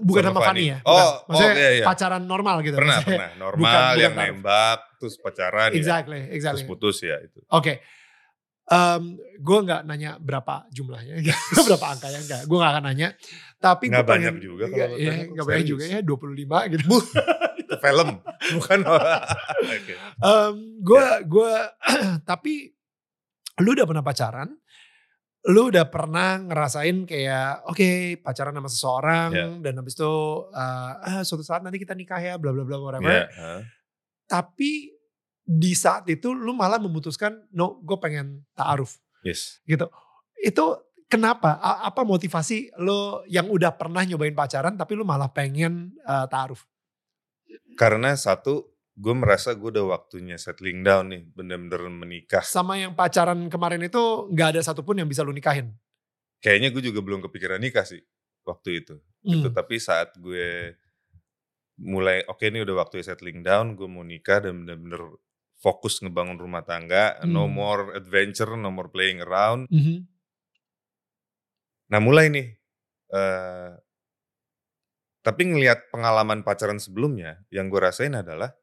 Bukan 0.00 0.24
Sama 0.24 0.32
sama, 0.32 0.40
Fanny. 0.48 0.64
Fanny 0.64 0.72
ya? 0.72 0.78
Oh, 0.80 0.96
Bukan. 0.96 1.04
oh, 1.04 1.16
Maksudnya 1.28 1.54
iya, 1.54 1.70
iya. 1.74 1.84
pacaran 1.84 2.22
normal 2.24 2.56
gitu. 2.64 2.76
Pernah, 2.76 3.04
Maksudnya- 3.04 3.20
pernah. 3.20 3.30
Normal 3.36 3.60
bukan- 3.60 3.84
bukan 3.84 4.00
yang 4.00 4.14
taruh. 4.14 4.28
nembak 4.32 4.78
terus 4.96 5.14
pacaran 5.16 5.68
ya. 5.68 5.76
Exactly. 5.76 6.20
Exactly. 6.32 6.64
Terus 6.64 6.68
putus 6.68 6.96
ya 7.00 7.16
itu. 7.20 7.40
Oke. 7.48 7.74
gue 9.38 9.58
nggak 9.64 9.80
nanya 9.88 10.20
berapa 10.20 10.68
jumlahnya, 10.68 11.24
berapa 11.68 11.86
angkanya 11.88 12.20
enggak. 12.20 12.42
Gue 12.44 12.56
gak 12.60 12.72
akan 12.76 12.84
nanya. 12.84 13.08
Tapi 13.56 13.84
Nggak 13.88 14.04
gue 14.04 14.08
pengen, 14.12 14.24
banyak 14.28 14.36
juga 14.44 14.64
kalau 14.68 14.96
tanya, 14.96 15.12
nggak 15.32 15.46
banyak 15.48 15.66
juga 15.66 15.84
ya, 15.88 16.00
25 16.04 16.72
gitu. 16.76 16.88
Itu 17.68 17.76
film, 17.76 18.08
bukan. 18.56 18.78
Oke. 19.76 19.94
gue 20.80 21.04
Ya. 21.04 21.20
gue 21.20 21.52
tapi 22.30 22.72
lu 23.60 23.76
udah 23.76 23.84
pernah 23.84 24.00
pacaran 24.00 24.48
lu 25.46 25.70
udah 25.70 25.86
pernah 25.86 26.36
ngerasain 26.40 27.04
kayak 27.04 27.62
oke 27.64 27.88
pacaran 28.20 28.52
sama 28.52 28.68
seseorang 28.68 29.28
Ya. 29.30 29.46
dan 29.62 29.74
habis 29.78 29.94
itu 29.94 30.12
uh, 30.50 30.92
ah, 30.98 31.22
suatu 31.22 31.42
saat 31.42 31.62
nanti 31.62 31.78
kita 31.78 31.94
nikah 31.94 32.18
ya 32.18 32.34
bla 32.36 32.50
bla 32.50 32.66
bla 32.66 32.76
whatever 32.76 33.06
Iya, 33.06 33.24
hah. 33.32 33.60
tapi 34.26 34.92
di 35.42 35.72
saat 35.72 36.04
itu 36.06 36.34
lu 36.34 36.52
malah 36.52 36.76
memutuskan 36.76 37.48
no 37.52 37.80
gue 37.80 37.96
pengen 37.96 38.44
taaruf 38.52 38.98
Yes. 39.22 39.58
gitu 39.64 39.88
itu 40.38 40.64
kenapa 41.06 41.56
A- 41.58 41.86
apa 41.86 42.02
motivasi 42.02 42.78
lo 42.78 43.22
yang 43.26 43.48
udah 43.48 43.74
pernah 43.74 44.04
nyobain 44.04 44.34
pacaran 44.34 44.74
tapi 44.74 44.94
lu 44.94 45.02
malah 45.02 45.30
pengen 45.30 45.96
uh, 46.04 46.26
taaruf 46.28 46.62
Karena 47.78 48.14
satu, 48.18 48.66
gue 48.98 49.14
merasa 49.14 49.54
gue 49.54 49.70
udah 49.70 49.86
waktunya 49.94 50.34
settling 50.36 50.82
down 50.82 51.14
nih, 51.14 51.22
bener-bener 51.32 51.86
menikah. 51.86 52.42
sama 52.42 52.74
yang 52.76 52.92
pacaran 52.98 53.46
kemarin 53.46 53.82
itu 53.86 54.02
nggak 54.34 54.58
ada 54.58 54.60
satupun 54.64 54.98
yang 54.98 55.08
bisa 55.08 55.22
lu 55.22 55.30
nikahin 55.30 55.70
Kayaknya 56.38 56.70
gue 56.70 56.82
juga 56.90 57.00
belum 57.02 57.18
kepikiran 57.26 57.58
nikah 57.58 57.82
sih 57.82 57.98
waktu 58.46 58.82
itu. 58.82 58.94
Gitu. 59.26 59.48
Hmm. 59.50 59.54
Tapi 59.54 59.74
saat 59.82 60.14
gue 60.18 60.74
mulai, 61.82 62.22
oke 62.26 62.42
ini 62.46 62.62
udah 62.62 62.74
waktunya 62.86 63.06
settling 63.06 63.42
down, 63.42 63.74
gue 63.74 63.86
mau 63.90 64.02
nikah 64.06 64.42
dan 64.46 64.62
bener-bener 64.66 65.18
fokus 65.58 65.98
ngebangun 65.98 66.38
rumah 66.38 66.62
tangga, 66.62 67.18
no 67.26 67.46
Hmm. 67.46 67.54
more 67.54 67.82
adventure, 67.98 68.54
no 68.54 68.70
more 68.70 68.86
playing 68.90 69.18
around. 69.18 69.66
Mhm. 69.70 70.06
Nah 71.90 72.00
mulai 72.02 72.30
nih, 72.30 72.46
eh 73.14 73.70
tapi 75.28 75.44
ngelihat 75.44 75.92
pengalaman 75.92 76.40
pacaran 76.40 76.80
sebelumnya, 76.80 77.36
yang 77.52 77.68
gue 77.68 77.76
rasain 77.76 78.16
adalah, 78.16 78.56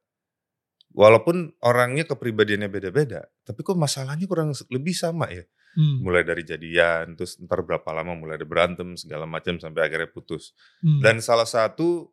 walaupun 0.90 1.54
orangnya 1.62 2.10
kepribadiannya 2.10 2.74
beda-beda, 2.74 3.22
tapi 3.46 3.62
kok 3.62 3.78
masalahnya 3.78 4.26
kurang 4.26 4.50
lebih 4.74 4.98
sama 4.98 5.30
ya. 5.30 5.46
Hmm. 5.78 6.02
Mulai 6.02 6.26
dari 6.26 6.42
jadian, 6.42 7.14
terus 7.14 7.38
ntar 7.38 7.62
berapa 7.62 7.86
lama 7.94 8.18
mulai 8.18 8.42
ada 8.42 8.48
berantem, 8.50 8.98
segala 8.98 9.30
macam, 9.30 9.62
sampai 9.62 9.86
akhirnya 9.86 10.10
putus. 10.10 10.58
Hmm. 10.82 11.06
Dan 11.06 11.22
salah 11.22 11.46
satu 11.46 12.10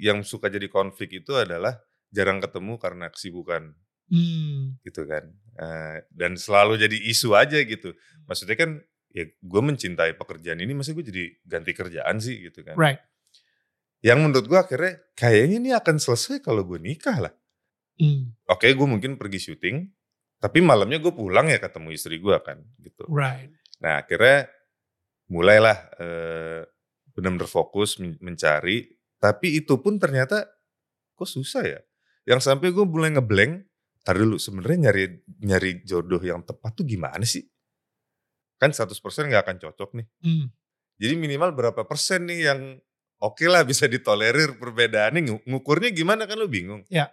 yang 0.00 0.24
suka 0.24 0.48
jadi 0.48 0.72
konflik 0.72 1.12
itu 1.12 1.36
adalah 1.36 1.76
jarang 2.08 2.40
ketemu 2.40 2.80
karena 2.80 3.12
kesibukan 3.12 3.76
Hmm. 4.04 4.76
gitu 4.84 5.08
kan. 5.08 5.32
Eh, 5.56 5.96
dan 6.12 6.36
selalu 6.36 6.76
jadi 6.76 6.96
isu 7.08 7.32
aja 7.34 7.56
gitu. 7.60 7.96
Maksudnya 8.28 8.56
kan 8.56 8.70
ya 9.10 9.24
gue 9.26 9.62
mencintai 9.64 10.14
pekerjaan 10.14 10.60
ini, 10.60 10.72
masa 10.76 10.92
gue 10.92 11.02
jadi 11.02 11.24
ganti 11.42 11.72
kerjaan 11.72 12.20
sih 12.20 12.46
gitu 12.46 12.62
kan. 12.62 12.76
Right. 12.78 13.00
Yang 14.04 14.18
menurut 14.20 14.46
gue 14.52 14.58
akhirnya 14.60 15.00
kayaknya 15.16 15.56
ini 15.56 15.70
akan 15.72 15.96
selesai 15.96 16.44
kalau 16.44 16.60
gue 16.68 16.76
nikah 16.76 17.24
lah. 17.24 17.32
Hmm. 17.96 18.36
Oke 18.52 18.68
gue 18.76 18.84
mungkin 18.84 19.16
pergi 19.16 19.48
syuting, 19.48 19.88
tapi 20.44 20.60
malamnya 20.60 21.00
gue 21.00 21.08
pulang 21.08 21.48
ya 21.48 21.56
ketemu 21.56 21.88
istri 21.96 22.20
gue 22.20 22.36
kan 22.44 22.60
gitu. 22.84 23.08
Right. 23.08 23.48
Nah 23.80 24.04
akhirnya 24.04 24.52
mulailah 25.32 25.78
eh, 25.96 26.60
benar-benar 27.16 27.48
fokus 27.48 27.96
men- 27.96 28.20
mencari, 28.20 28.84
tapi 29.16 29.56
itu 29.56 29.80
pun 29.80 29.96
ternyata 29.96 30.44
kok 31.16 31.30
susah 31.30 31.64
ya. 31.64 31.80
Yang 32.28 32.44
sampai 32.44 32.76
gue 32.76 32.84
mulai 32.84 33.08
ngeblank, 33.16 33.64
tar 34.04 34.20
dulu 34.20 34.36
sebenarnya 34.36 34.92
nyari 34.92 35.04
nyari 35.48 35.70
jodoh 35.80 36.20
yang 36.20 36.44
tepat 36.44 36.76
tuh 36.76 36.84
gimana 36.84 37.24
sih? 37.24 37.40
Kan 38.60 38.76
100% 38.76 39.00
nggak 39.32 39.48
akan 39.48 39.56
cocok 39.64 39.96
nih. 39.96 40.06
Hmm. 40.20 40.52
Jadi 41.00 41.14
minimal 41.16 41.56
berapa 41.56 41.88
persen 41.88 42.28
nih 42.28 42.52
yang 42.52 42.60
oke 43.24 43.44
lah 43.48 43.64
bisa 43.64 43.88
ditolerir 43.88 44.60
perbedaannya, 44.60 45.20
ngu- 45.24 45.44
ngukurnya 45.48 45.90
gimana 45.96 46.28
kan 46.28 46.36
lu 46.36 46.46
bingung. 46.46 46.84
Ya. 46.92 47.08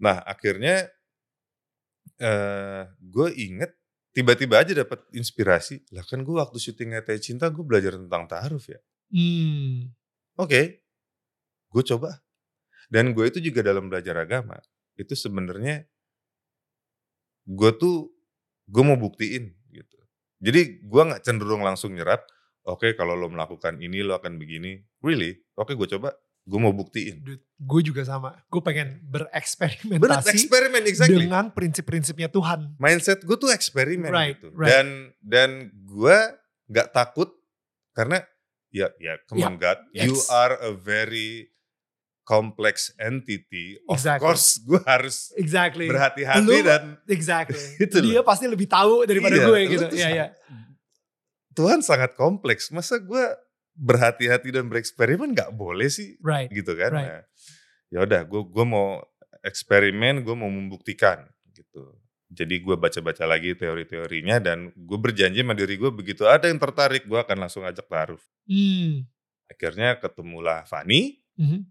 Nah 0.00 0.24
akhirnya 0.24 0.88
eh 2.22 2.82
gue 2.98 3.28
inget 3.36 3.70
tiba-tiba 4.16 4.60
aja 4.60 4.72
dapat 4.72 5.04
inspirasi. 5.12 5.84
Lah 5.92 6.04
kan 6.04 6.24
gue 6.24 6.34
waktu 6.36 6.56
syuting 6.56 6.96
Teh 7.04 7.20
Cinta 7.20 7.48
gue 7.52 7.64
belajar 7.64 7.96
tentang 7.96 8.24
ta'aruf 8.28 8.68
ya. 8.68 8.80
Hmm. 9.12 9.92
Oke, 10.40 10.84
gue 11.68 11.82
coba. 11.84 12.20
Dan 12.88 13.16
gue 13.16 13.24
itu 13.28 13.40
juga 13.40 13.64
dalam 13.64 13.88
belajar 13.88 14.16
agama. 14.20 14.60
Itu 14.96 15.16
sebenarnya 15.16 15.84
gue 17.48 17.70
tuh 17.76 18.12
gue 18.68 18.82
mau 18.84 18.96
buktiin 18.96 19.52
gitu. 19.72 19.98
Jadi 20.44 20.84
gue 20.84 21.02
nggak 21.02 21.24
cenderung 21.24 21.64
langsung 21.64 21.96
nyerap. 21.96 22.24
Oke 22.62 22.94
kalau 22.94 23.18
lo 23.18 23.26
melakukan 23.26 23.82
ini 23.82 24.06
lo 24.06 24.14
akan 24.14 24.38
begini. 24.38 24.78
Really? 25.02 25.34
Oke 25.58 25.74
gue 25.74 25.88
coba. 25.98 26.14
Gue 26.42 26.58
mau 26.58 26.74
buktiin. 26.74 27.22
Dude, 27.22 27.42
gue 27.54 27.80
juga 27.86 28.02
sama. 28.02 28.34
Gue 28.50 28.58
pengen 28.62 28.98
bereksperimentasi 29.06 30.26
eksperimen 30.34 30.82
exactly. 30.82 31.22
dengan 31.22 31.54
prinsip-prinsipnya 31.54 32.26
Tuhan. 32.26 32.74
Mindset 32.82 33.22
gue 33.22 33.38
tuh 33.38 33.54
eksperimen 33.54 34.10
Right, 34.10 34.38
gitu. 34.38 34.50
right. 34.54 34.66
Dan 34.70 34.86
dan 35.22 35.50
gue 35.86 36.18
nggak 36.66 36.90
takut 36.90 37.30
karena 37.94 38.26
ya 38.74 38.90
ya 38.98 39.22
come 39.30 39.46
on 39.46 39.54
God, 39.54 39.78
you 39.94 40.18
yes. 40.18 40.26
are 40.34 40.58
a 40.58 40.74
very 40.74 41.52
complex 42.22 42.90
entity. 42.98 43.78
Of 43.86 43.98
Exactly. 44.02 44.22
course 44.22 44.46
gue 44.62 44.80
harus 44.82 45.30
Exactly. 45.38 45.86
berhati-hati 45.90 46.56
dan 46.62 46.98
Exactly. 47.06 47.58
Itu 47.86 47.98
Dia 48.02 48.22
loh. 48.22 48.26
pasti 48.26 48.46
lebih 48.46 48.66
tahu 48.66 49.06
daripada 49.06 49.34
Iya, 49.38 49.46
gue 49.46 49.60
gitu. 49.68 49.84
iya. 49.94 50.06
sangat- 50.10 50.34
Tuhan 51.52 51.80
sangat 51.84 52.16
kompleks. 52.16 52.72
Masa 52.72 52.98
gue 52.98 53.24
berhati-hati 53.72 54.52
dan 54.52 54.68
bereksperimen 54.68 55.32
nggak 55.32 55.52
boleh 55.56 55.88
sih 55.88 56.16
Right. 56.20 56.52
gitu 56.52 56.76
kan? 56.76 56.90
Right. 56.92 57.08
Nah, 57.08 57.20
ya 57.88 57.98
udah, 58.04 58.20
gue 58.28 58.42
gue 58.48 58.64
mau 58.68 59.00
eksperimen, 59.42 60.22
gue 60.22 60.36
mau 60.36 60.48
membuktikan 60.48 61.24
gitu. 61.52 61.96
Jadi 62.32 62.64
gue 62.64 62.76
baca-baca 62.80 63.28
lagi 63.28 63.52
teori-teorinya 63.52 64.40
dan 64.40 64.72
gue 64.72 64.98
berjanji 64.98 65.44
sama 65.44 65.52
diri 65.52 65.76
gue 65.76 65.92
begitu 65.92 66.24
ada 66.24 66.48
yang 66.48 66.56
tertarik 66.56 67.04
gue 67.04 67.20
akan 67.20 67.44
langsung 67.44 67.64
ajak 67.68 67.84
taruh. 67.84 68.20
Hmm. 68.48 69.04
Akhirnya 69.52 70.00
ketemulah 70.00 70.64
Fani. 70.64 71.20
Mhm. 71.36 71.68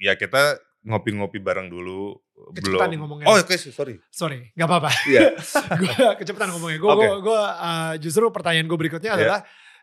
Ya 0.00 0.16
kita 0.16 0.56
ngopi-ngopi 0.80 1.38
bareng 1.40 1.68
dulu. 1.68 2.16
Kecepatan 2.56 2.88
nih 2.88 2.96
belum. 2.96 3.00
ngomongnya. 3.04 3.26
Oh 3.28 3.36
oke 3.36 3.54
sorry. 3.56 4.00
Sorry, 4.08 4.48
gak 4.56 4.68
apa-apa. 4.68 4.90
Iya. 5.04 5.36
gue 5.80 6.06
kecepatan 6.24 6.56
ngomongnya. 6.56 6.78
Gue 6.80 6.90
gua, 6.96 7.16
gua, 7.20 7.42
uh, 7.60 7.92
justru 8.00 8.24
pertanyaan 8.32 8.64
gue 8.64 8.78
berikutnya 8.80 9.12
Iya. 9.12 9.18
adalah, 9.20 9.40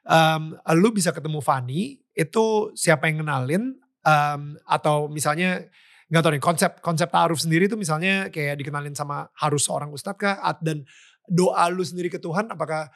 um, 0.09 0.57
lu 0.73 0.89
bisa 0.89 1.13
ketemu 1.13 1.39
Fanny 1.43 2.01
itu 2.17 2.73
siapa 2.73 3.05
yang 3.11 3.21
kenalin 3.21 3.77
um, 4.01 4.41
atau 4.65 5.05
misalnya 5.05 5.69
nggak 6.07 6.23
tahu 6.23 6.33
nih 6.39 6.43
konsep 6.43 6.71
konsep 6.79 7.11
taaruf 7.11 7.43
sendiri 7.43 7.67
itu 7.67 7.75
misalnya 7.75 8.31
kayak 8.31 8.63
dikenalin 8.63 8.95
sama 8.95 9.27
harus 9.35 9.67
seorang 9.67 9.91
ustadz 9.91 10.17
kah 10.17 10.39
dan 10.63 10.87
doa 11.27 11.67
lu 11.67 11.83
sendiri 11.83 12.07
ke 12.07 12.15
Tuhan 12.15 12.47
apakah 12.47 12.87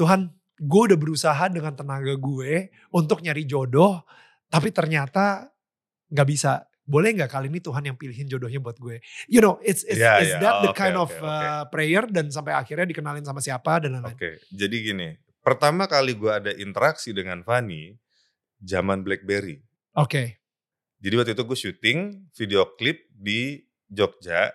Tuhan 0.00 0.32
gue 0.56 0.82
udah 0.88 0.96
berusaha 0.96 1.44
dengan 1.52 1.76
tenaga 1.76 2.16
gue 2.16 2.72
untuk 2.96 3.20
nyari 3.20 3.44
jodoh 3.44 4.00
tapi 4.48 4.72
ternyata 4.72 5.52
nggak 6.08 6.28
bisa 6.28 6.64
boleh 6.90 7.14
nggak 7.14 7.30
kali 7.30 7.46
ini 7.46 7.62
Tuhan 7.62 7.86
yang 7.86 7.94
pilihin 7.94 8.26
jodohnya 8.26 8.58
buat 8.58 8.74
gue 8.82 8.98
you 9.30 9.38
know 9.38 9.62
it's, 9.62 9.86
it's 9.86 10.02
Yeah, 10.02 10.18
is 10.18 10.34
yeah. 10.34 10.42
that 10.42 10.54
the 10.66 10.70
Oh, 10.70 10.74
oke, 10.74 10.80
kind 10.82 10.96
of 10.98 11.10
oke, 11.14 11.22
uh, 11.22 11.64
prayer 11.70 12.02
dan 12.10 12.26
sampai 12.34 12.58
akhirnya 12.58 12.90
dikenalin 12.90 13.22
sama 13.22 13.38
siapa 13.38 13.78
dan 13.78 13.94
lain-lain 13.94 14.18
Oke, 14.18 14.42
jadi 14.50 14.76
gini. 14.82 15.08
Pertama 15.40 15.86
kali 15.86 16.18
gue 16.18 16.28
ada 16.28 16.52
interaksi 16.52 17.14
dengan 17.14 17.40
Fanny, 17.46 17.94
zaman 18.60 19.00
BlackBerry. 19.00 19.62
oke 19.96 20.36
Jadi 21.00 21.14
waktu 21.16 21.32
itu 21.32 21.44
gue 21.48 21.58
syuting 21.58 21.98
video 22.36 22.76
klip 22.76 23.08
di 23.08 23.64
Jogja. 23.88 24.52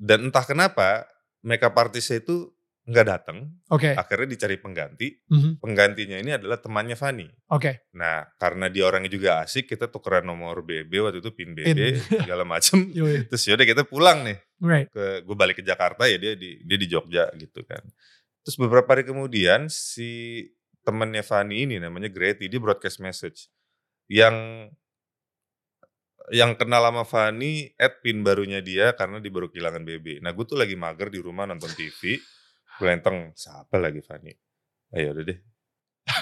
Dan 0.00 0.32
entah 0.32 0.46
kenapa, 0.46 1.04
makeup 1.44 1.76
artisnya 1.76 2.22
itu 2.24 2.48
nggak 2.88 3.06
datang. 3.06 3.52
oke 3.68 3.92
Akhirnya 3.92 4.28
dicari 4.32 4.56
pengganti. 4.56 5.12
Mhm. 5.28 5.60
Penggantinya 5.60 6.16
ini 6.16 6.32
adalah 6.32 6.56
temannya 6.56 6.96
Fanny. 6.96 7.28
oke 7.52 7.92
Nah, 7.92 8.24
karena 8.40 8.72
dia 8.72 8.88
orangnya 8.88 9.12
juga 9.12 9.44
asik, 9.44 9.68
kita 9.76 9.92
tukeran 9.92 10.24
nomor 10.24 10.64
BB 10.64 10.88
waktu 11.04 11.20
itu 11.20 11.30
pin 11.36 11.52
BB 11.52 11.68
Pin. 11.68 11.94
segala 12.24 12.48
macem. 12.48 12.88
Terus 13.30 13.42
yaudah 13.44 13.66
kita 13.68 13.84
pulang 13.84 14.24
nih. 14.24 14.38
right 14.58 14.90
ke 14.90 15.22
gue 15.22 15.36
balik 15.38 15.62
ke 15.62 15.64
Jakarta 15.64 16.10
ya 16.10 16.18
dia 16.18 16.34
di 16.34 16.64
dia 16.64 16.78
di 16.80 16.86
Jogja 16.88 17.28
gitu 17.36 17.62
kan. 17.68 17.84
Terus 18.42 18.56
beberapa 18.56 18.88
hari 18.96 19.04
kemudian 19.04 19.68
si 19.68 20.42
temennya 20.82 21.20
Fanny 21.20 21.68
ini 21.68 21.76
namanya 21.76 22.08
Greti 22.08 22.48
dia 22.48 22.58
broadcast 22.58 22.98
message 23.04 23.52
yang 24.08 24.66
yang 26.32 26.56
kenal 26.56 26.84
sama 26.84 27.04
Fanny 27.04 27.72
add 27.76 28.00
pin 28.04 28.20
barunya 28.20 28.60
dia 28.60 28.92
karena 28.96 29.20
dia 29.20 29.32
baru 29.32 29.48
kehilangan 29.48 29.84
BB. 29.84 30.20
Nah 30.24 30.32
gue 30.32 30.44
tuh 30.44 30.56
lagi 30.56 30.76
mager 30.76 31.08
di 31.08 31.20
rumah 31.20 31.48
nonton 31.48 31.72
TV, 31.72 32.20
gue 32.78 32.86
lenteng 32.86 33.34
siapa 33.34 33.76
lagi 33.76 33.98
Fanny? 34.00 34.32
Ayo 34.94 35.12
udah 35.12 35.24
deh, 35.26 35.38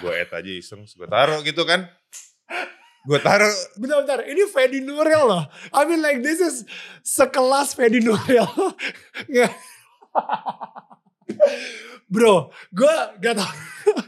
gue 0.03 0.13
add 0.17 0.33
aja 0.35 0.51
iseng, 0.51 0.83
gue 0.89 1.07
taruh 1.07 1.39
gitu 1.45 1.63
kan. 1.63 1.87
Gue 3.07 3.23
taruh 3.23 3.55
Bentar-bentar, 3.79 4.27
ini 4.27 4.43
Fedi 4.51 4.83
Nuril 4.83 5.31
loh. 5.31 5.47
I 5.71 5.87
mean 5.87 6.03
like 6.03 6.27
this 6.27 6.43
is 6.43 6.67
sekelas 7.07 7.79
Fedi 7.79 8.03
Nuril. 8.03 8.51
Bro, 12.11 12.51
gue 12.75 12.95
gak 13.23 13.35
tau. 13.39 13.51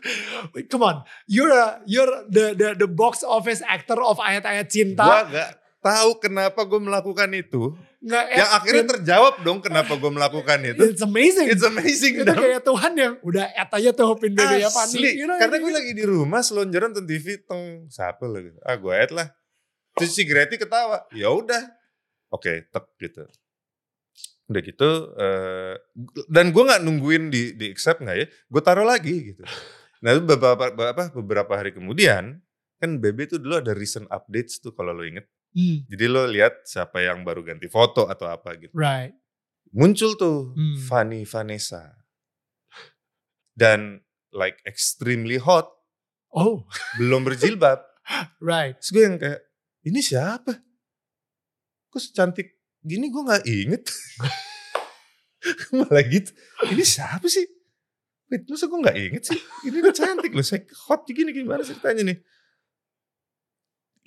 Come 0.70 0.82
on, 0.82 0.96
you're 1.30 1.54
a, 1.54 1.78
you're 1.86 2.26
the, 2.26 2.54
the 2.58 2.68
the 2.74 2.88
box 2.90 3.22
office 3.22 3.62
actor 3.62 3.98
of 4.02 4.18
ayat-ayat 4.18 4.66
gue 4.66 4.74
cinta. 4.82 5.06
gak 5.30 5.50
tahu 5.78 6.18
kenapa 6.18 6.66
gue 6.66 6.80
melakukan 6.82 7.30
itu. 7.34 7.78
Nggak 7.98 8.24
Yang 8.30 8.50
akhirnya 8.54 8.84
terjawab 8.94 9.34
dong 9.42 9.58
kenapa 9.58 9.98
gue 9.98 10.10
melakukan 10.14 10.58
itu. 10.62 10.82
It's 10.94 11.02
amazing. 11.02 11.46
It's 11.50 11.66
amazing 11.66 12.22
itu 12.22 12.30
dong. 12.30 12.38
kayak 12.38 12.62
Tuhan 12.62 12.92
yang 12.94 13.12
udah 13.26 13.44
add 13.58 13.74
aja 13.74 13.90
tuh 13.90 14.14
pin 14.14 14.38
BB 14.38 14.62
ya. 14.62 14.70
Asli. 14.70 15.18
You 15.18 15.26
know, 15.26 15.34
Karena 15.34 15.58
gitu. 15.58 15.64
gue 15.66 15.72
lagi 15.74 15.92
di 15.98 16.04
rumah 16.06 16.40
selonjoran 16.46 16.94
nonton 16.94 17.06
TV 17.10 17.42
teng 17.42 17.90
siapa 17.90 18.22
lagi. 18.30 18.54
Ah 18.62 18.78
gue 18.78 18.92
add 18.94 19.10
lah. 19.10 19.26
Terus 19.98 20.14
si 20.14 20.22
Greti 20.22 20.54
ketawa. 20.54 21.10
Ya 21.10 21.26
udah. 21.34 21.74
Oke, 22.30 22.70
tek 22.70 22.86
gitu. 23.02 23.26
Udah 24.48 24.60
gitu 24.64 24.90
eh, 25.20 25.74
dan 26.30 26.56
gue 26.56 26.62
nggak 26.64 26.80
nungguin 26.80 27.28
di 27.34 27.58
di 27.58 27.66
accept 27.74 27.98
nggak 27.98 28.16
ya. 28.16 28.26
Gue 28.46 28.62
taruh 28.62 28.86
lagi 28.86 29.34
gitu. 29.34 29.42
Nah 30.06 30.14
itu 30.14 30.22
beberapa 30.22 30.70
beberapa 30.70 31.10
beberapa 31.18 31.52
hari 31.58 31.74
kemudian 31.74 32.38
kan 32.78 32.90
BB 33.02 33.34
itu 33.34 33.36
dulu 33.42 33.58
ada 33.58 33.74
recent 33.74 34.06
updates 34.06 34.62
tuh 34.62 34.70
kalau 34.70 34.94
lo 34.94 35.02
inget. 35.02 35.26
Hmm, 35.48 35.88
Jadi 35.88 36.04
lo 36.06 36.28
lihat 36.28 36.64
siapa 36.64 37.00
yang 37.00 37.24
baru 37.24 37.40
ganti 37.40 37.66
foto 37.66 38.04
atau 38.04 38.28
apa 38.28 38.52
gitu. 38.56 38.70
right. 38.72 39.16
muncul 39.68 40.12
tuh 40.14 40.52
Hmm. 40.52 40.76
Fanny 40.80 41.24
Vanessa. 41.24 41.92
Dan 43.52 44.00
like 44.30 44.60
extremely 44.64 45.36
hot. 45.36 45.66
Oh, 46.30 46.64
belum 46.96 47.24
berjilbab. 47.24 47.80
Right. 48.40 48.72
terus 48.80 48.88
gue 48.88 49.02
yang 49.04 49.16
kayak 49.20 49.40
ini 49.84 50.00
siapa? 50.00 50.64
Kok 51.88 52.00
secantik 52.00 52.56
gini? 52.80 53.12
Gue 53.12 53.20
nggak 53.20 53.44
inget. 53.44 53.84
Malah 55.76 56.04
gitu. 56.08 56.32
Ini 56.72 56.84
siapa 56.84 57.28
sih? 57.28 57.44
Wait, 58.28 58.48
masa 58.48 58.64
gue 58.64 58.80
nggak 58.80 58.96
inget 58.96 59.22
sih? 59.28 59.40
Ini 59.64 59.84
cantik 59.92 60.32
loh 60.32 60.40
saya 60.40 60.64
hot 60.88 61.04
gini 61.04 61.32
gimana 61.32 61.60
ceritanya 61.60 62.00
nih 62.04 62.18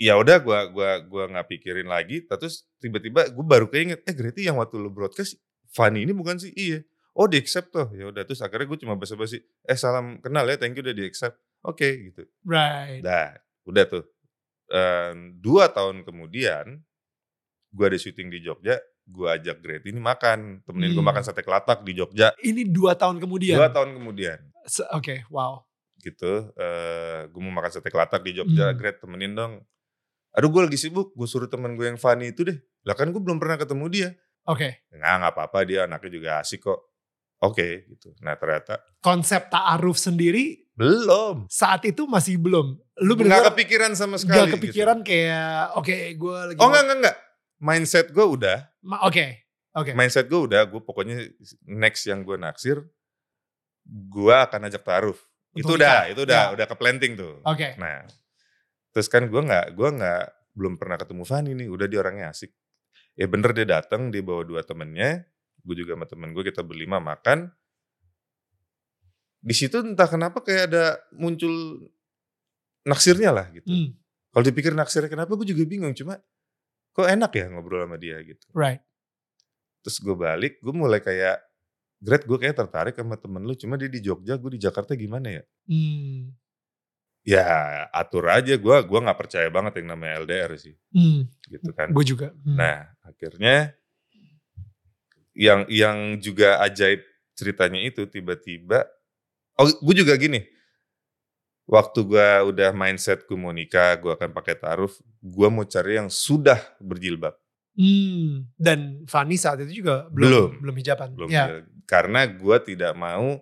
ya 0.01 0.17
udah 0.17 0.41
gue 0.41 0.59
gua 0.73 0.97
gua 1.05 1.23
nggak 1.29 1.45
pikirin 1.47 1.85
lagi 1.85 2.25
terus 2.25 2.65
tiba-tiba 2.81 3.29
gue 3.29 3.45
baru 3.45 3.69
keinget 3.69 4.01
eh 4.01 4.15
Greti 4.17 4.49
yang 4.49 4.57
waktu 4.57 4.81
lu 4.81 4.89
broadcast 4.89 5.37
Fanny 5.69 6.01
ini 6.01 6.11
bukan 6.11 6.41
sih 6.41 6.49
iya 6.51 6.81
oh 7.13 7.29
di 7.29 7.37
accept 7.37 7.69
tuh 7.69 7.93
ya 7.93 8.09
udah 8.09 8.25
terus 8.25 8.41
akhirnya 8.41 8.65
gue 8.65 8.79
cuma 8.81 8.97
basa-basi 8.97 9.37
eh 9.61 9.77
salam 9.77 10.17
kenal 10.17 10.49
ya 10.49 10.57
thank 10.57 10.73
you 10.73 10.81
udah 10.81 10.91
di 10.91 11.05
accept 11.05 11.37
oke 11.61 11.85
gitu 11.85 12.25
Right. 12.41 13.05
Dah, 13.05 13.37
udah 13.63 13.85
tuh. 13.85 14.03
Em, 14.65 15.35
dua 15.37 15.67
tahun 15.67 16.01
kemudian, 16.01 16.79
gue 17.69 17.85
ada 17.85 17.93
syuting 17.93 18.31
di 18.31 18.39
Jogja, 18.39 18.79
gue 19.03 19.27
ajak 19.29 19.59
Greti 19.59 19.91
ini 19.91 19.99
makan. 19.99 20.63
Temenin 20.63 20.91
gue 20.91 21.03
Hmm. 21.03 21.11
makan 21.11 21.21
sate 21.21 21.43
kelatak 21.43 21.83
di 21.83 21.93
Jogja. 21.93 22.31
Ini 22.39 22.65
dua 22.65 22.95
tahun 22.95 23.19
kemudian. 23.19 23.59
Dua 23.59 23.69
tahun 23.69 23.93
kemudian, 23.93 24.39
Oke, 24.95 25.27
wow. 25.27 25.61
gitu. 25.99 26.49
eh 26.55 27.27
gue 27.27 27.41
mau 27.43 27.51
makan 27.51 27.69
sate 27.69 27.91
kelatak 27.91 28.23
di 28.23 28.31
Jogja, 28.33 28.71
Hmm. 28.71 28.77
Gret 28.79 28.97
temenin 28.97 29.35
dong. 29.35 29.53
Aduh 30.31 30.47
gue 30.47 30.61
lagi 30.63 30.75
sibuk, 30.75 31.11
gue 31.11 31.25
suruh 31.25 31.45
temen 31.45 31.73
gue 31.73 31.85
yang 31.85 31.95
Fanny 31.95 32.31
itu 32.31 32.41
deh. 32.41 32.55
Lah 32.81 32.93
kan 32.93 33.07
gue 33.07 33.17
belum 33.17 33.35
pernah 33.35 33.55
ketemu 33.55 33.85
dia. 33.87 34.09
Oke. 34.43 34.87
Nggak, 34.89 35.13
nggak 35.17 35.31
apa-apa 35.31 35.57
dia 35.63 35.79
anaknya 35.83 36.09
juga 36.09 36.29
asik 36.39 36.63
kok. 36.63 36.79
Oke, 37.39 37.85
gitu. 37.87 38.13
Nah 38.19 38.35
ternyata 38.35 38.79
Konsep 38.99 39.47
ta'aruf 39.47 39.97
sendiri 39.97 40.61
belum. 40.71 41.45
saat 41.47 41.83
itu 41.83 42.05
masih 42.05 42.37
belum. 42.37 42.77
Lu 43.01 43.13
Nggak 43.13 43.19
benar 43.19 43.41
kepikiran 43.49 43.91
sama 43.91 44.15
sekali. 44.15 44.35
gak 44.35 44.47
gitu. 44.47 44.55
kepikiran 44.61 44.97
kayak 45.01 45.73
oke 45.75 45.89
gue 46.11 46.37
lagi 46.47 46.57
Oh 46.57 46.67
enggak, 46.67 46.83
enggak, 46.83 46.97
enggak. 46.97 47.17
Mindset 47.57 48.07
gue 48.09 48.25
udah. 48.25 48.57
Ma- 48.81 49.01
Oke. 49.03 49.41
Oke. 49.71 49.91
mindset 49.93 50.25
gue 50.25 50.41
udah 50.41 50.61
gue 50.63 50.79
pokoknya 50.79 51.31
next 51.65 52.03
yang 52.03 52.21
gue 52.21 52.35
naksir 52.35 52.83
gue 53.83 54.35
akan 54.37 54.67
ajak 54.67 54.83
taruh 54.83 55.15
itu 55.53 55.67
udah 55.69 56.07
itu 56.07 56.21
udah 56.21 56.41
Ya. 56.41 56.51
udah 56.51 56.65
ke 56.65 56.75
planting 56.75 57.15
tuh 57.15 57.39
Oke. 57.41 57.75
nah 57.75 58.03
terus 58.91 59.07
kan 59.07 59.27
gue 59.27 59.41
nggak 59.41 59.75
gue 59.75 59.89
nggak 59.97 60.23
belum 60.55 60.75
pernah 60.75 60.99
ketemu 60.99 61.23
Fanny 61.23 61.51
nih 61.55 61.67
udah 61.71 61.87
dia 61.87 61.99
orangnya 62.03 62.31
asik 62.31 62.51
ya 63.15 63.25
bener 63.27 63.51
dia 63.55 63.67
datang 63.67 64.11
dia 64.11 64.23
bawa 64.23 64.43
dua 64.43 64.61
temennya 64.63 65.25
gue 65.63 65.75
juga 65.75 65.95
sama 65.95 66.05
temen 66.07 66.29
gue 66.35 66.43
kita 66.47 66.61
berlima 66.63 66.99
makan 66.99 67.51
di 69.41 69.53
situ 69.57 69.81
entah 69.81 70.05
kenapa 70.05 70.43
kayak 70.43 70.69
ada 70.69 71.01
muncul 71.17 71.87
naksirnya 72.85 73.33
lah 73.33 73.47
gitu 73.55 73.69
Hmm, 73.69 73.89
kalau 74.31 74.43
dipikir 74.45 74.73
naksirnya 74.75 75.09
kenapa 75.09 75.33
gue 75.39 75.47
juga 75.49 75.63
bingung 75.65 75.93
cuma 75.97 76.19
kok 76.91 77.07
enak 77.07 77.31
ya 77.33 77.45
ngobrol 77.49 77.87
sama 77.87 77.97
dia 77.97 78.19
gitu 78.21 78.45
right. 78.53 78.83
Terus 79.81 79.97
gue 79.97 80.13
balik, 80.13 80.61
gue 80.61 80.73
mulai 80.73 81.01
kayak, 81.01 81.41
Gret 82.01 82.25
gue 82.25 82.37
kayak 82.37 82.57
tertarik 82.57 82.95
sama 82.97 83.17
temen 83.17 83.45
lu, 83.45 83.53
cuma 83.57 83.77
dia 83.77 83.89
di 83.89 84.01
Jogja, 84.01 84.37
gue 84.37 84.57
di 84.57 84.61
Jakarta 84.61 84.93
gimana 84.97 85.41
ya? 85.41 85.43
Hmm. 85.69 86.33
Ya 87.21 87.45
atur 87.93 88.25
aja, 88.27 88.57
gue 88.57 88.75
gua 88.81 88.99
nggak 88.99 89.19
percaya 89.19 89.45
banget 89.47 89.77
yang 89.77 89.93
namanya 89.93 90.25
LDR 90.25 90.57
sih, 90.57 90.73
Hmm. 90.89 91.29
gitu 91.45 91.69
kan. 91.69 91.93
Gue 91.93 92.01
juga. 92.01 92.33
Hmm. 92.41 92.57
Nah 92.57 92.77
akhirnya, 93.01 93.77
yang 95.31 95.69
yang 95.69 96.17
juga 96.17 96.57
ajaib 96.59 97.05
ceritanya 97.33 97.77
itu 97.79 98.05
tiba-tiba, 98.05 98.89
oh 99.55 99.69
gue 99.69 99.95
juga 99.95 100.17
gini, 100.17 100.41
waktu 101.63 101.99
gue 102.03 102.27
udah 102.51 102.73
mindset 102.73 103.23
gue 103.23 103.37
mau 103.37 103.53
nikah, 103.53 103.95
gue 103.95 104.11
akan 104.11 104.33
pakai 104.33 104.57
taruh, 104.57 104.91
gue 105.21 105.47
mau 105.47 105.63
cari 105.63 105.97
yang 105.97 106.09
sudah 106.09 106.57
berjilbab. 106.77 107.37
Hmm. 107.71 108.49
Dan 108.57 109.07
Fanny 109.07 109.37
saat 109.37 109.61
itu 109.61 109.79
juga 109.79 110.09
Belum. 110.09 110.51
belum 110.51 110.51
belum 110.59 110.75
hijaban. 110.75 111.09
belum 111.15 111.29
ya. 111.31 111.63
karena 111.87 112.27
gue 112.27 112.57
tidak 112.65 112.93
mau 112.93 113.39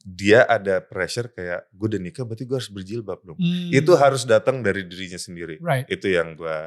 dia 0.00 0.42
ada 0.42 0.80
pressure 0.80 1.28
kayak 1.28 1.68
gue 1.68 1.86
udah 1.86 2.00
nikah 2.00 2.24
berarti 2.24 2.44
gue 2.44 2.56
harus 2.56 2.68
berjilbab 2.68 3.20
dong 3.20 3.36
Hmm. 3.36 3.68
itu 3.70 3.92
harus 3.94 4.24
datang 4.24 4.60
dari 4.60 4.82
dirinya 4.82 5.16
sendiri 5.16 5.60
right. 5.60 5.84
itu 5.86 6.08
yang 6.08 6.32
gue 6.32 6.58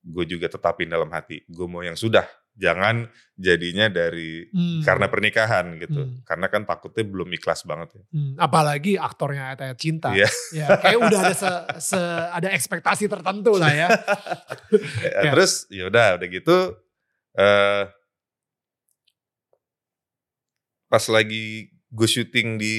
gue 0.00 0.24
juga 0.26 0.46
tetapin 0.46 0.86
dalam 0.86 1.10
hati 1.10 1.42
gue 1.44 1.66
mau 1.66 1.82
yang 1.82 1.92
sudah 1.92 2.24
jangan 2.52 3.06
jadinya 3.34 3.86
dari 3.86 4.46
Hmm. 4.48 4.82
karena 4.82 5.06
pernikahan 5.06 5.66
gitu 5.76 6.02
Hmm. 6.02 6.22
karena 6.22 6.46
kan 6.46 6.62
takutnya 6.62 7.04
belum 7.04 7.30
ikhlas 7.32 7.62
banget 7.64 7.98
ya 7.98 8.02
Hmm, 8.10 8.32
apalagi 8.36 8.94
aktornya 8.94 9.54
ayat 9.54 9.76
cinta. 9.76 10.10
Iya. 10.12 10.28
Ya, 10.52 10.66
kayak 10.76 10.98
udah 11.00 11.20
ada 11.20 11.34
se, 11.34 11.50
se- 11.80 12.26
ada 12.30 12.48
ekspektasi 12.50 13.06
tertentu 13.06 13.54
lah 13.54 13.70
ya. 13.70 13.88
Eh, 13.88 15.10
Ya. 15.26 15.30
terus 15.30 15.66
ya 15.68 15.86
udah 15.86 16.18
udah 16.18 16.28
gitu 16.28 16.56
eh 17.32 17.82
pas 20.88 21.04
lagi 21.06 21.70
gue 21.90 22.08
syuting 22.08 22.56
di 22.56 22.76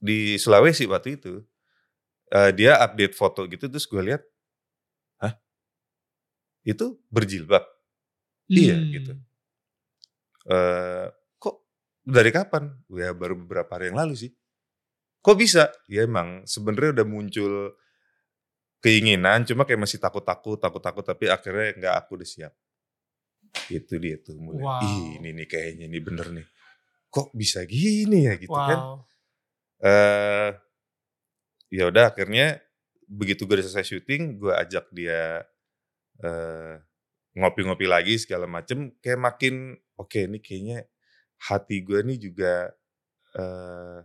di 0.00 0.36
Sulawesi 0.36 0.88
waktu 0.88 1.20
itu 1.20 1.44
eh, 2.30 2.50
dia 2.56 2.80
update 2.80 3.12
foto 3.12 3.44
gitu 3.44 3.68
terus 3.68 3.84
gue 3.84 4.00
lihat 4.00 4.22
hah 5.20 5.34
itu 6.64 7.00
berjilbab 7.08 7.64
Iya, 8.50 8.76
Hmm. 8.82 8.90
gitu. 8.90 9.12
eh 10.50 11.06
kok 11.38 11.62
Dari 12.02 12.30
kapan? 12.34 12.74
Ya 12.90 13.14
baru 13.14 13.38
beberapa 13.38 13.70
hari 13.78 13.92
yang 13.92 14.00
lalu 14.02 14.14
sih. 14.18 14.30
Kok 15.22 15.36
bisa? 15.38 15.70
Ya 15.86 16.02
emang 16.08 16.42
sebenarnya 16.48 16.98
udah 16.98 17.06
muncul 17.06 17.52
keinginan, 18.80 19.44
cuma 19.44 19.68
kayak 19.68 19.84
masih 19.84 20.00
takut-takut, 20.00 20.56
takut-takut, 20.56 21.04
tapi 21.04 21.28
akhirnya 21.28 21.76
nggak 21.76 21.94
aku 22.00 22.16
udah 22.18 22.28
siap. 22.28 22.52
Itu 23.68 24.00
dia 24.00 24.16
tuh 24.18 24.34
mulai. 24.40 24.64
Wow. 24.64 24.82
Ih, 24.82 25.20
ini 25.20 25.28
nih 25.36 25.46
kayaknya 25.46 25.84
ini 25.86 25.98
bener 26.00 26.26
nih. 26.32 26.46
Kok 27.10 27.34
bisa 27.34 27.66
gini 27.66 28.26
ya 28.30 28.34
gitu 28.38 28.54
kan? 28.54 28.78
wow. 28.78 29.02
eh 29.82 30.50
ya 31.70 31.86
udah 31.90 32.10
akhirnya 32.14 32.58
begitu 33.10 33.46
gue 33.46 33.58
udah 33.58 33.66
selesai 33.66 33.86
syuting, 33.86 34.38
gue 34.38 34.52
ajak 34.54 34.86
dia 34.94 35.42
eh 36.22 36.74
ngopi-ngopi 37.38 37.86
lagi 37.90 38.18
segala 38.22 38.46
macem. 38.50 38.94
Kayak 39.02 39.20
makin 39.22 39.54
oke 39.98 40.18
ini 40.30 40.38
kayaknya 40.42 40.78
hati 41.50 41.82
gue 41.86 42.00
nih 42.06 42.18
juga 42.20 42.52
eh 43.38 44.00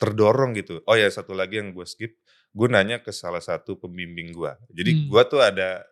terdorong 0.00 0.54
gitu. 0.58 0.82
Oh 0.90 0.96
ya 0.98 1.06
satu 1.10 1.32
lagi 1.36 1.58
yang 1.62 1.70
gue 1.74 1.86
skip, 1.86 2.18
gue 2.54 2.68
nanya 2.70 3.00
ke 3.02 3.10
salah 3.14 3.40
satu 3.42 3.78
pembimbing 3.78 4.34
gue. 4.34 4.52
Jadi 4.74 4.90
Hmm. 4.94 5.06
gue 5.10 5.22
tuh 5.30 5.40
ada 5.42 5.86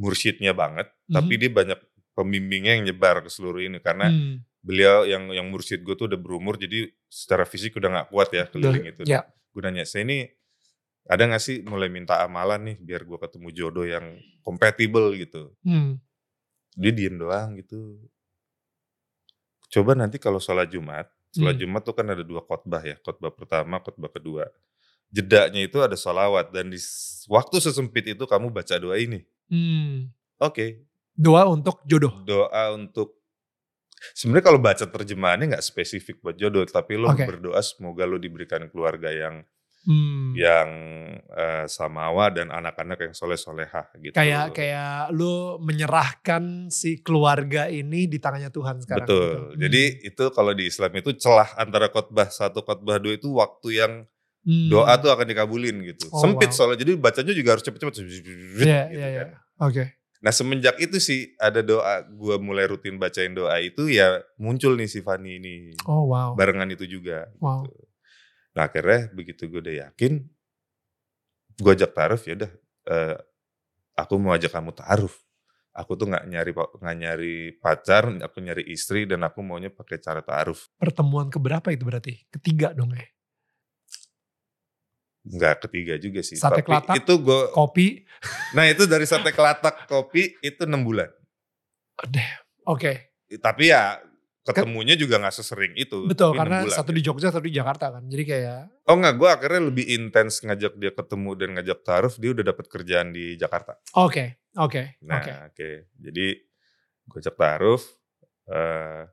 mursyidnya 0.00 0.52
banget, 0.56 0.88
tapi 1.10 1.36
Mhm. 1.36 1.40
dia 1.42 1.50
banyak 1.52 1.80
pembimbingnya 2.16 2.72
yang 2.80 2.84
nyebar 2.90 3.22
ke 3.26 3.30
seluruh 3.32 3.60
ini 3.62 3.78
karena 3.82 4.10
Hmm. 4.10 4.42
Beliau 4.60 5.08
yang 5.08 5.32
yang 5.32 5.48
mursyid 5.48 5.80
gue 5.80 5.96
tuh 5.96 6.06
udah 6.08 6.20
berumur 6.20 6.60
jadi 6.60 6.92
secara 7.08 7.48
fisik 7.48 7.76
udah 7.80 7.88
nggak 7.88 8.08
kuat 8.12 8.28
ya 8.32 8.44
keliling 8.48 8.86
itu. 8.92 9.02
Ya. 9.08 9.24
Gue 9.50 9.60
nanya, 9.64 9.82
saya 9.84 10.04
ini 10.04 10.28
ada 11.10 11.26
gak 11.26 11.42
sih 11.42 11.64
mulai 11.66 11.90
minta 11.90 12.22
amalan 12.22 12.70
nih 12.70 12.76
biar 12.78 13.02
gue 13.02 13.18
ketemu 13.18 13.48
jodoh 13.50 13.82
yang 13.82 14.04
compatible 14.46 15.10
gitu. 15.16 15.50
Hmm. 15.66 15.98
Dia 16.78 16.92
diem 16.94 17.18
doang 17.18 17.58
gitu. 17.58 17.98
Coba 19.70 19.94
nanti 19.94 20.18
kalau 20.18 20.38
sholat 20.38 20.70
Jumat, 20.70 21.06
sholat 21.30 21.54
Hmm. 21.58 21.62
Jumat 21.66 21.82
tuh 21.82 21.94
kan 21.94 22.06
ada 22.10 22.22
dua 22.22 22.42
khotbah 22.42 22.82
ya, 22.82 22.98
khotbah 23.02 23.30
pertama, 23.30 23.78
khotbah 23.78 24.10
kedua. 24.10 24.44
Jedanya 25.10 25.66
itu 25.66 25.78
ada 25.82 25.98
sholawat 25.98 26.54
dan 26.54 26.70
di 26.70 26.78
waktu 27.26 27.58
sesempit 27.58 28.14
itu 28.14 28.24
kamu 28.26 28.50
baca 28.50 28.74
doa 28.78 28.94
ini. 28.98 29.26
Hmm. 29.50 30.10
Oke, 30.38 30.86
Doa 31.14 31.44
untuk 31.50 31.82
jodoh. 31.84 32.22
doa 32.24 32.72
untuk 32.72 33.19
sebenarnya 34.12 34.46
kalau 34.46 34.60
baca 34.60 34.84
terjemahannya 34.84 35.46
nggak 35.52 35.64
spesifik 35.64 36.18
buat 36.18 36.34
jodoh, 36.34 36.64
tapi 36.64 36.96
lo 36.96 37.10
Oke. 37.10 37.24
berdoa 37.24 37.60
semoga 37.60 38.04
lo 38.04 38.16
diberikan 38.16 38.66
keluarga 38.68 39.08
yang 39.08 39.44
Hmm. 39.80 40.36
yang 40.36 40.68
eh, 41.32 41.64
samawa 41.64 42.28
dan 42.28 42.52
anak-anak 42.52 43.00
yang 43.00 43.14
soleh 43.16 43.40
solehah 43.40 43.88
gitu. 43.96 44.12
Kayak 44.12 44.52
kayak 44.52 45.08
lu 45.08 45.56
menyerahkan 45.56 46.68
si 46.68 47.00
keluarga 47.00 47.64
ini 47.64 48.04
di 48.04 48.20
tangannya 48.20 48.52
Tuhan 48.52 48.76
sekarang. 48.84 49.08
Betul. 49.08 49.24
gitu. 49.24 49.40
Hmm. 49.40 49.56
Jadi 49.56 49.82
itu 50.04 50.24
kalau 50.30 50.52
di 50.52 50.64
Islam 50.68 50.92
itu 50.92 51.16
celah 51.16 51.56
antara 51.56 51.88
khotbah 51.88 52.28
satu 52.28 52.60
khotbah 52.60 53.00
dua 53.00 53.16
itu 53.16 53.32
waktu 53.32 53.68
yang 53.72 53.92
Hmm. 54.40 54.68
doa 54.68 54.96
tuh 54.96 55.12
akan 55.12 55.28
dikabulin 55.28 55.76
gitu. 55.84 56.08
Oh, 56.08 56.20
Sempit 56.20 56.48
wow. 56.48 56.56
soalnya 56.56 56.80
jadi 56.80 56.96
bacanya 56.96 57.32
juga 57.32 57.56
harus 57.56 57.60
cepet-cepet 57.60 57.92
gitu 58.00 58.30
Iya, 58.60 58.84
kan. 58.84 58.88
iya, 58.88 59.06
iya. 59.12 59.24
Oke. 59.60 59.84
Nah 60.20 60.32
semenjak 60.36 60.76
itu 60.76 61.00
sih 61.00 61.32
ada 61.40 61.64
doa 61.64 62.04
gua 62.12 62.36
mulai 62.36 62.68
rutin 62.68 63.00
bacain 63.00 63.32
doa 63.32 63.56
itu 63.56 63.88
ya 63.88 64.20
muncul 64.36 64.76
nih 64.76 64.88
si 64.88 65.00
Fani 65.00 65.40
ini. 65.40 65.72
Oh 65.88 66.08
wow. 66.12 66.36
Barengan 66.36 66.68
itu 66.68 66.84
juga. 66.84 67.32
Wow. 67.40 67.64
gitu. 67.64 67.90
Nah 68.54 68.66
akhirnya 68.66 69.08
begitu 69.14 69.46
gue 69.46 69.60
udah 69.62 69.76
yakin, 69.88 70.26
gue 71.60 71.72
ajak 71.72 71.92
taruh 71.94 72.18
ya 72.18 72.34
udah, 72.34 72.50
eh, 72.90 73.16
aku 73.94 74.14
mau 74.18 74.34
ajak 74.34 74.50
kamu 74.50 74.74
taruh. 74.74 75.14
Aku 75.70 75.94
tuh 75.94 76.10
nggak 76.10 76.26
nyari 76.26 76.50
nggak 76.50 76.96
nyari 76.98 77.34
pacar, 77.62 78.10
aku 78.10 78.42
nyari 78.42 78.66
istri 78.74 79.06
dan 79.06 79.22
aku 79.22 79.38
maunya 79.38 79.70
pakai 79.70 80.02
cara 80.02 80.18
taruh. 80.18 80.58
Pertemuan 80.82 81.30
keberapa 81.30 81.70
itu 81.70 81.86
berarti? 81.86 82.26
Ketiga 82.26 82.74
dong 82.74 82.90
ya. 82.90 83.06
Nggak 85.20 85.68
ketiga 85.68 85.94
juga 86.00 86.20
sih. 86.20 86.36
Sate 86.36 86.60
Tapi 86.60 86.64
kelatak, 86.64 86.94
itu 86.96 87.12
gue, 87.20 87.40
Kopi. 87.52 87.86
nah 88.56 88.64
itu 88.64 88.84
dari 88.84 89.04
sate 89.04 89.30
kelatak 89.30 89.84
kopi 89.84 90.36
itu 90.40 90.64
enam 90.64 90.80
bulan. 90.80 91.08
Oke. 92.64 93.12
Tapi 93.30 93.68
ya 93.68 94.00
ketemunya 94.40 94.96
juga 94.96 95.20
nggak 95.20 95.36
sesering 95.36 95.76
itu. 95.76 96.08
Betul 96.08 96.32
karena 96.32 96.64
bulan. 96.64 96.72
satu 96.72 96.90
di 96.90 97.02
Jogja, 97.04 97.28
satu 97.28 97.44
di 97.44 97.52
Jakarta 97.52 97.92
kan. 97.92 98.08
Jadi 98.08 98.24
kayak 98.24 98.60
Oh 98.88 98.96
nggak, 98.96 99.14
gue 99.14 99.28
akhirnya 99.28 99.60
lebih 99.70 99.86
intens 99.86 100.40
ngajak 100.40 100.74
dia 100.74 100.90
ketemu 100.90 101.30
dan 101.36 101.48
ngajak 101.54 101.78
taruh. 101.84 102.14
Dia 102.16 102.30
udah 102.32 102.44
dapat 102.46 102.66
kerjaan 102.66 103.08
di 103.12 103.36
Jakarta. 103.36 103.76
oke, 103.94 104.40
oke, 104.56 104.82
Nah, 105.04 105.20
oke. 105.20 105.32
oke. 105.52 105.68
Jadi 106.00 106.26
gue 107.06 107.20
cek 107.20 107.36
taruh. 107.36 107.80
eh, 108.50 109.04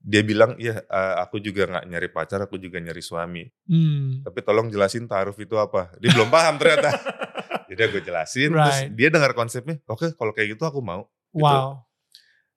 dia 0.00 0.24
bilang, 0.24 0.56
iya 0.56 0.80
eh, 0.80 1.14
aku 1.20 1.36
juga 1.38 1.68
nggak 1.68 1.84
nyari 1.86 2.08
pacar, 2.08 2.40
aku 2.40 2.56
juga 2.56 2.80
nyari 2.80 3.04
suami. 3.04 3.44
Hmm. 3.68 4.24
Tapi 4.24 4.40
tolong 4.40 4.72
jelasin 4.72 5.04
taruh 5.04 5.36
itu 5.36 5.54
apa. 5.54 5.92
Dia 6.00 6.10
belum 6.16 6.32
paham 6.32 6.56
ternyata. 6.56 6.88
Jadi 7.70 7.80
gue 7.86 8.02
jelasin, 8.02 8.50
terus 8.50 8.78
Right. 8.82 8.90
dia 8.96 9.08
dengar 9.12 9.30
konsepnya. 9.30 9.78
Oke, 9.86 10.10
kalau 10.16 10.34
kayak 10.34 10.58
gitu 10.58 10.64
aku 10.66 10.80
mau. 10.82 11.06
Gitu. 11.30 11.44
Wow. 11.46 11.86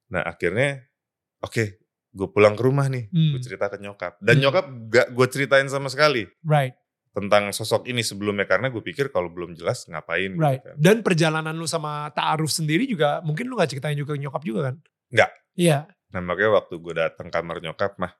Nah 0.09 0.25
akhirnya, 0.25 0.89
oke, 1.37 1.63
gue 2.09 2.27
pulang 2.33 2.57
ke 2.57 2.63
rumah 2.65 2.89
nih. 2.89 3.11
Gue 3.11 3.37
Hmm. 3.37 3.43
cerita 3.45 3.69
ke 3.69 3.77
nyokap. 3.77 4.17
Dan 4.17 4.39
Hmm. 4.39 4.43
nyokap 4.47 4.65
gak 4.89 5.07
gue 5.13 5.27
ceritain 5.29 5.67
sama 5.69 5.91
sekali 5.93 6.25
Right, 6.41 6.73
tentang 7.11 7.53
sosok 7.53 7.85
ini 7.85 8.01
sebelumnya 8.01 8.49
karena 8.49 8.73
gue 8.73 8.81
pikir 8.81 9.13
kalau 9.13 9.29
belum 9.29 9.53
jelas 9.53 9.85
ngapain 9.85 10.33
right. 10.33 10.63
gitu 10.63 10.73
kan. 10.73 10.75
Dan 10.81 10.95
perjalanan 11.05 11.53
lu 11.53 11.69
sama 11.69 12.09
Ta'aruf 12.09 12.49
sendiri 12.49 12.89
juga 12.89 13.21
mungkin 13.21 13.45
lu 13.45 13.53
gak 13.53 13.69
ceritain 13.69 13.93
juga 13.93 14.17
ke 14.17 14.21
nyokap 14.21 14.41
juga 14.41 14.71
kan? 14.71 14.75
Nggak. 15.13 15.29
Iya. 15.53 15.77
Nah 16.13 16.21
makanya 16.21 16.61
waktu 16.61 16.73
gue 16.77 16.93
datang 16.93 17.27
kamar 17.33 17.57
nyokap 17.59 17.97
mah 17.97 18.13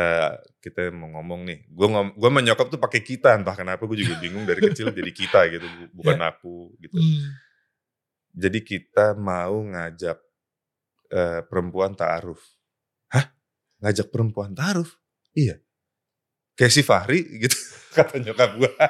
eh 0.00 0.32
kita 0.64 0.88
mau 0.96 1.12
ngomong 1.18 1.44
nih, 1.44 1.58
gue 1.68 1.86
ngom 1.92 2.08
gue 2.16 2.28
sama 2.30 2.40
nyokap 2.40 2.66
tuh 2.72 2.80
pakai 2.80 3.02
kita 3.04 3.36
entah 3.36 3.52
kenapa 3.52 3.84
gue 3.84 4.00
juga 4.00 4.16
bingung 4.16 4.48
dari 4.48 4.62
kecil 4.64 4.88
jadi 4.98 5.10
kita 5.12 5.40
gitu, 5.52 5.66
bu- 5.66 5.92
bukan 6.00 6.18
aku 6.24 6.72
gitu. 6.80 6.96
Hmm. 6.96 7.36
Jadi 8.32 8.58
kita 8.64 9.12
mau 9.18 9.60
ngajak 9.66 10.16
eh, 11.12 11.40
perempuan 11.44 11.92
taaruf. 11.98 12.40
Hah? 13.12 13.28
Ngajak 13.82 14.08
perempuan 14.14 14.54
taaruf? 14.54 14.96
Iya. 15.34 15.58
Kayak 16.56 16.72
si 16.72 16.82
Fahri 16.86 17.20
gitu 17.42 17.58
kata 17.98 18.22
nyokap 18.22 18.50
gue. 18.56 18.70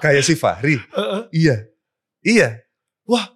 Kayak 0.00 0.24
si 0.24 0.34
Fahri. 0.38 0.78
Heeh. 0.80 1.22
Iya. 1.34 1.56
Iya. 2.24 2.48
Wah, 3.04 3.26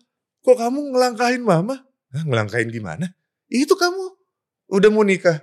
kok 0.45 0.57
kamu 0.61 0.93
ngelangkahin 0.93 1.41
mama? 1.41 1.81
Hah, 2.13 2.23
ngelangkahin 2.23 2.69
gimana? 2.69 3.09
Itu 3.49 3.75
kamu 3.75 4.05
udah 4.71 4.91
mau 4.93 5.03
nikah. 5.03 5.41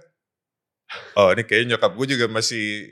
Oh, 1.16 1.32
ini 1.32 1.48
kayaknya 1.48 1.76
nyokap 1.76 1.92
gue 1.96 2.08
juga 2.14 2.26
masih 2.28 2.92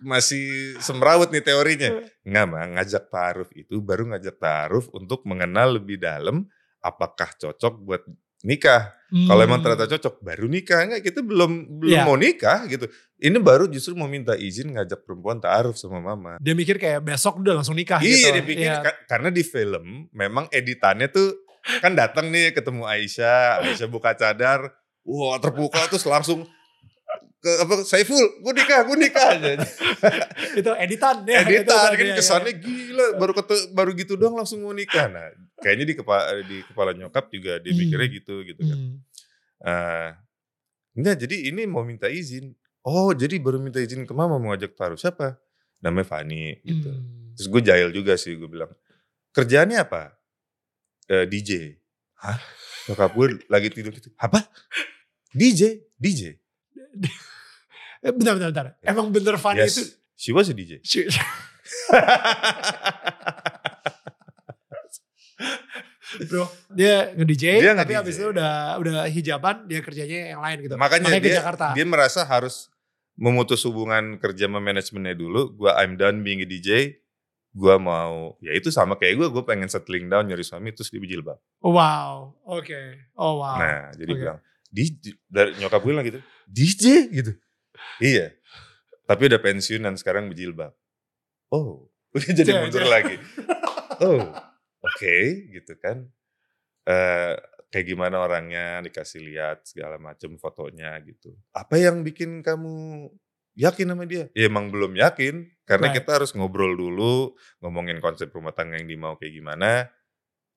masih 0.00 0.76
semrawut 0.80 1.28
nih 1.32 1.44
teorinya. 1.44 2.00
Enggak, 2.24 2.44
mah 2.48 2.64
ngajak 2.76 3.04
taaruf 3.08 3.48
itu 3.52 3.80
baru 3.80 4.08
ngajak 4.12 4.36
taaruf 4.40 4.88
untuk 4.92 5.24
mengenal 5.28 5.76
lebih 5.76 6.00
dalam 6.00 6.48
apakah 6.80 7.32
cocok 7.36 7.74
buat 7.80 8.02
nikah. 8.40 8.92
Kalau 9.06 9.40
emang 9.40 9.62
Hmm. 9.62 9.70
ternyata 9.70 9.86
cocok 9.96 10.14
baru 10.20 10.46
nikah. 10.48 10.80
Enggak, 10.84 11.02
kita 11.06 11.20
belum 11.22 11.80
belum 11.80 11.96
Iya. 11.96 12.04
mau 12.04 12.16
nikah 12.18 12.64
gitu. 12.66 12.88
Ini 13.16 13.40
baru 13.40 13.64
justru 13.64 13.92
mau 13.92 14.04
minta 14.04 14.36
izin 14.36 14.70
ngajak 14.70 15.02
perempuan 15.02 15.40
taaruf 15.40 15.74
sama 15.74 15.96
mama. 15.98 16.36
Dia 16.36 16.52
mikir 16.52 16.76
kayak 16.76 17.00
besok 17.00 17.40
udah 17.40 17.56
langsung 17.56 17.72
nikah 17.72 17.96
Iya 17.96 18.12
gitu. 18.12 18.28
dia 18.30 18.44
pikir 18.44 18.68
Iya. 18.68 18.84
ka- 18.84 19.00
karena 19.08 19.28
di 19.28 19.40
film 19.40 19.84
memang 20.12 20.44
editannya 20.50 21.08
tuh 21.08 21.32
kan 21.80 21.92
datang 21.92 22.28
nih 22.28 22.52
ketemu 22.52 22.84
Aisyah, 22.84 23.64
Aisyah 23.64 23.88
buka 23.88 24.12
cadar, 24.12 24.68
wah 25.02 25.36
terpukau 25.36 25.80
terus 25.86 26.04
langsung 26.04 26.44
ke 27.38 27.50
apa 27.56 27.74
Saiful, 27.82 28.20
gue 28.38 28.52
nikah, 28.54 28.84
gue 28.84 28.96
nikah 28.98 29.26
aja. 29.32 29.50
itu 30.60 30.70
editan 30.76 31.16
ya. 31.24 31.40
Editan 31.40 31.88
kan 31.88 31.96
ya, 31.96 32.12
ya. 32.12 32.16
kesannya 32.16 32.52
gila 32.52 33.06
baru 33.16 33.32
kete, 33.34 33.56
baru 33.72 33.90
gitu 33.94 34.14
doang 34.14 34.36
langsung 34.36 34.60
mau 34.60 34.72
nikah. 34.72 35.06
Nah, 35.06 35.32
kayaknya 35.58 35.84
di 35.86 35.94
kepala 35.94 36.22
di 36.42 36.60
kepala 36.64 36.92
nyokap 36.92 37.30
juga 37.30 37.56
dia 37.58 37.70
Hmm. 37.70 37.80
mikirnya 37.80 38.08
gitu 38.12 38.34
gitu 38.42 38.60
kan. 38.60 38.76
Hmm. 38.76 38.96
Eh, 39.58 40.08
enggak, 40.94 41.16
jadi 41.18 41.36
ini 41.48 41.64
mau 41.64 41.80
minta 41.80 42.06
izin. 42.06 42.52
Oh, 42.86 43.10
jadi 43.10 43.42
baru 43.42 43.58
minta 43.58 43.82
izin 43.82 44.06
ke 44.06 44.14
mama 44.14 44.38
mau 44.38 44.54
ajak 44.54 44.78
taruh 44.78 44.94
siapa? 44.94 45.34
Namanya 45.82 46.06
Fani 46.06 46.54
gitu. 46.62 46.86
Hmm. 46.86 47.34
Terus 47.34 47.48
gue 47.50 47.62
jahil 47.66 47.90
juga 47.90 48.14
sih, 48.14 48.32
gue 48.32 48.46
bilang, 48.46 48.70
kerjaannya 49.34 49.76
apa? 49.76 50.14
"Eh, 51.06 51.26
DJ. 51.26 51.82
Hah? 52.16 52.38
Nyokap 52.86 53.10
gue 53.12 53.26
lagi 53.46 53.68
tidur 53.68 53.90
gitu. 53.90 54.14
Apa? 54.16 54.46
DJ? 55.30 55.82
DJ? 55.98 56.30
Eh, 58.00 58.12
bentar, 58.14 58.38
bentar, 58.38 58.50
bentar. 58.52 58.66
Emang 58.86 59.10
bener 59.10 59.34
Fanny 59.34 59.66
yes, 59.66 59.74
itu 59.74 59.82
she 60.14 60.30
was 60.30 60.46
a 60.46 60.54
DJ. 60.54 60.78
Shit. 60.86 61.10
Bro, 66.30 66.46
dia 66.70 67.10
nge-DJ, 67.12 67.44
Dia 67.60 67.72
tapi 67.74 67.92
nge-DJ. 67.92 68.00
abis 68.00 68.14
itu 68.16 68.28
udah 68.30 68.52
udah 68.78 69.10
hijaban, 69.10 69.66
dia 69.66 69.80
kerjanya 69.82 70.32
yang 70.32 70.40
lain 70.40 70.56
gitu. 70.62 70.74
Makanya, 70.78 71.08
ke 71.12 71.20
dia, 71.20 71.42
Jakarta. 71.42 71.74
dia 71.74 71.82
merasa 71.84 72.22
harus 72.22 72.70
memutus 73.16 73.64
hubungan 73.64 74.20
kerja 74.20 74.46
sama 74.46 74.60
manajemennya 74.60 75.16
dulu. 75.16 75.56
Gue 75.56 75.72
I'm 75.72 75.96
done 75.96 76.20
being 76.22 76.44
a 76.44 76.48
DJ. 76.48 77.00
Gue 77.56 77.72
mau, 77.80 78.36
ya 78.44 78.52
itu 78.52 78.68
sama 78.68 79.00
kayak 79.00 79.16
gue, 79.16 79.28
gue 79.32 79.44
pengen 79.48 79.64
settling 79.72 80.12
down 80.12 80.28
nyari 80.28 80.44
suami 80.44 80.76
terus 80.76 80.92
dia 80.92 81.00
berjilbab. 81.00 81.40
wow, 81.64 82.36
oke. 82.44 82.80
Oh 83.16 83.40
wow. 83.40 83.56
Nah, 83.56 83.88
jadi 83.96 84.12
Oke. 84.12 84.20
bilang, 84.20 84.38
DJ 84.76 85.16
dari 85.24 85.50
nyokap 85.56 85.80
gue 85.80 85.90
bilang 85.90 86.06
gitu 86.06 86.20
DJ 86.44 86.84
gitu 87.08 87.32
iya 88.02 88.34
tapi 89.08 89.30
udah 89.30 89.40
pensiun 89.40 89.82
dan 89.86 89.94
sekarang 89.96 90.28
berjilbab 90.28 90.76
oh 91.48 91.88
udah 92.16 92.30
jadi 92.32 92.50
Cek, 92.52 92.60
mundur 92.60 92.84
cek. 92.84 92.90
lagi 92.92 93.16
oh 94.06 94.22
oke 94.84 95.16
gitu 95.56 95.72
kan 95.80 96.04
eh 96.86 97.34
kayak 97.76 97.92
gimana 97.92 98.24
orangnya 98.24 98.80
dikasih 98.80 99.20
lihat 99.20 99.68
segala 99.68 100.00
macam 100.00 100.40
fotonya 100.40 100.96
gitu. 101.04 101.36
Apa 101.52 101.76
yang 101.76 102.00
bikin 102.00 102.40
kamu 102.40 103.12
yakin 103.52 103.92
sama 103.92 104.08
dia? 104.08 104.32
Ya 104.32 104.48
emang 104.48 104.72
belum 104.72 104.96
yakin 104.96 105.44
karena 105.68 105.92
Right. 105.92 106.00
kita 106.00 106.16
harus 106.16 106.32
ngobrol 106.32 106.72
dulu 106.72 107.36
ngomongin 107.60 108.00
konsep 108.00 108.32
rumah 108.32 108.56
tangga 108.56 108.80
yang 108.80 108.88
dimau 108.88 109.20
kayak 109.20 109.36
gimana. 109.36 109.92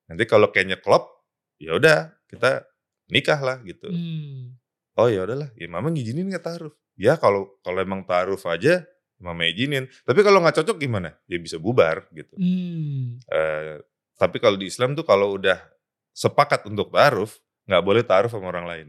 Nanti 0.07 0.23
kalau 0.23 0.47
kayaknya 0.55 0.79
klop 0.79 1.11
ya 1.59 1.75
udah 1.75 2.15
kita 2.31 2.63
nikah 3.11 3.39
lah 3.43 3.59
gitu. 3.67 3.91
Hmm. 3.91 4.55
oh 4.99 5.07
ya 5.07 5.23
udahlah 5.23 5.51
ya 5.55 5.67
mama 5.71 5.87
ngizinin 5.91 6.27
nggak 6.27 6.43
taruh 6.43 6.75
ya 6.99 7.15
kalau 7.15 7.55
kalau 7.63 7.79
emang 7.79 8.03
taruh 8.07 8.39
aja 8.47 8.87
mama 9.19 9.43
izinin. 9.43 9.91
Tapi 10.07 10.23
kalau 10.23 10.39
nggak 10.39 10.55
cocok 10.63 10.79
gimana? 10.79 11.11
Ya 11.27 11.35
bisa 11.35 11.59
bubar 11.59 12.07
gitu. 12.15 12.35
Hmm. 12.39 13.19
Eh, 13.27 13.83
tapi 14.15 14.39
kalau 14.39 14.55
di 14.55 14.71
Islam 14.71 14.95
tuh 14.95 15.03
kalau 15.03 15.35
udah 15.35 15.59
sepakat 16.13 16.65
untuk 16.67 16.93
taruh 16.93 17.29
nggak 17.69 17.83
boleh 17.85 18.03
taruh 18.03 18.29
sama 18.31 18.49
orang 18.49 18.65
lain 18.65 18.87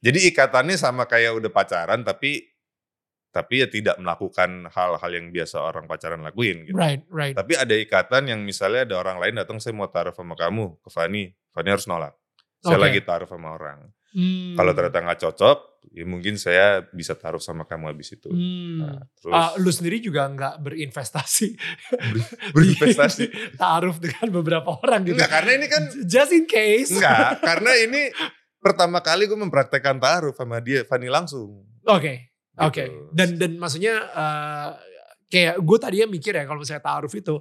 jadi 0.00 0.32
ikatannya 0.32 0.76
sama 0.80 1.04
kayak 1.04 1.36
udah 1.36 1.50
pacaran 1.52 2.00
tapi 2.00 2.50
tapi 3.30 3.62
ya 3.62 3.70
tidak 3.70 3.94
melakukan 4.02 4.66
hal-hal 4.74 5.10
yang 5.14 5.30
biasa 5.30 5.62
orang 5.62 5.86
pacaran 5.86 6.18
lakuin 6.18 6.66
gitu. 6.66 6.74
Right, 6.74 7.06
right. 7.06 7.34
Tapi 7.38 7.54
ada 7.54 7.74
ikatan 7.78 8.26
yang 8.26 8.42
misalnya 8.42 8.82
ada 8.82 8.98
orang 8.98 9.22
lain 9.22 9.38
datang 9.38 9.62
saya 9.62 9.70
mau 9.70 9.86
taruh 9.86 10.10
sama 10.10 10.34
kamu 10.34 10.82
ke 10.82 10.90
Fani, 10.90 11.30
Fani 11.54 11.68
harus 11.70 11.86
nolak. 11.86 12.18
Saya 12.58 12.76
Oke. 12.76 12.84
lagi 12.90 13.00
taruh 13.06 13.30
sama 13.30 13.54
orang. 13.54 13.86
Hmm. 14.10 14.58
Kalau 14.58 14.72
ternyata 14.74 14.98
nggak 14.98 15.20
cocok, 15.22 15.58
ya 15.88 16.04
mungkin 16.04 16.36
saya 16.36 16.84
bisa 16.86 17.12
taruh 17.12 17.38
sama 17.38 17.64
kamu 17.64 17.90
habis 17.90 18.12
itu. 18.12 18.28
Hmm. 18.28 18.78
Nah, 18.78 19.00
terus 19.14 19.32
Ah, 19.32 19.52
lu 19.56 19.68
sendiri 19.68 19.98
juga 19.98 20.26
nggak 20.26 20.60
berinvestasi 20.60 21.48
berinvestasi. 22.54 23.24
taruh 23.56 23.96
dengan 23.96 24.28
beberapa 24.32 24.76
orang 24.76 25.04
gitu. 25.04 25.16
Enggak, 25.16 25.32
karena 25.32 25.50
ini 25.56 25.66
kan 25.66 25.82
just 26.04 26.30
in 26.30 26.44
case. 26.44 26.92
enggak, 26.92 27.40
karena 27.48 27.70
ini 27.76 28.12
pertama 28.56 29.00
kali 29.00 29.24
gue 29.24 29.38
mempraktekkan 29.38 29.96
taruh 29.96 30.32
sama 30.32 30.60
dia 30.60 30.84
Fani 30.84 31.08
langsung. 31.08 31.64
Oke. 31.84 32.28
Gitu. 32.52 32.60
Oke. 32.60 32.82
Dan 33.10 33.36
dan 33.36 33.56
maksudnya 33.56 33.94
eh, 34.04 34.68
kayak 35.26 35.56
gue 35.58 35.78
tadinya 35.78 36.06
mikir 36.06 36.32
ya 36.34 36.44
kalau 36.44 36.60
misalnya 36.60 36.82
taaruf 36.82 37.12
itu 37.12 37.40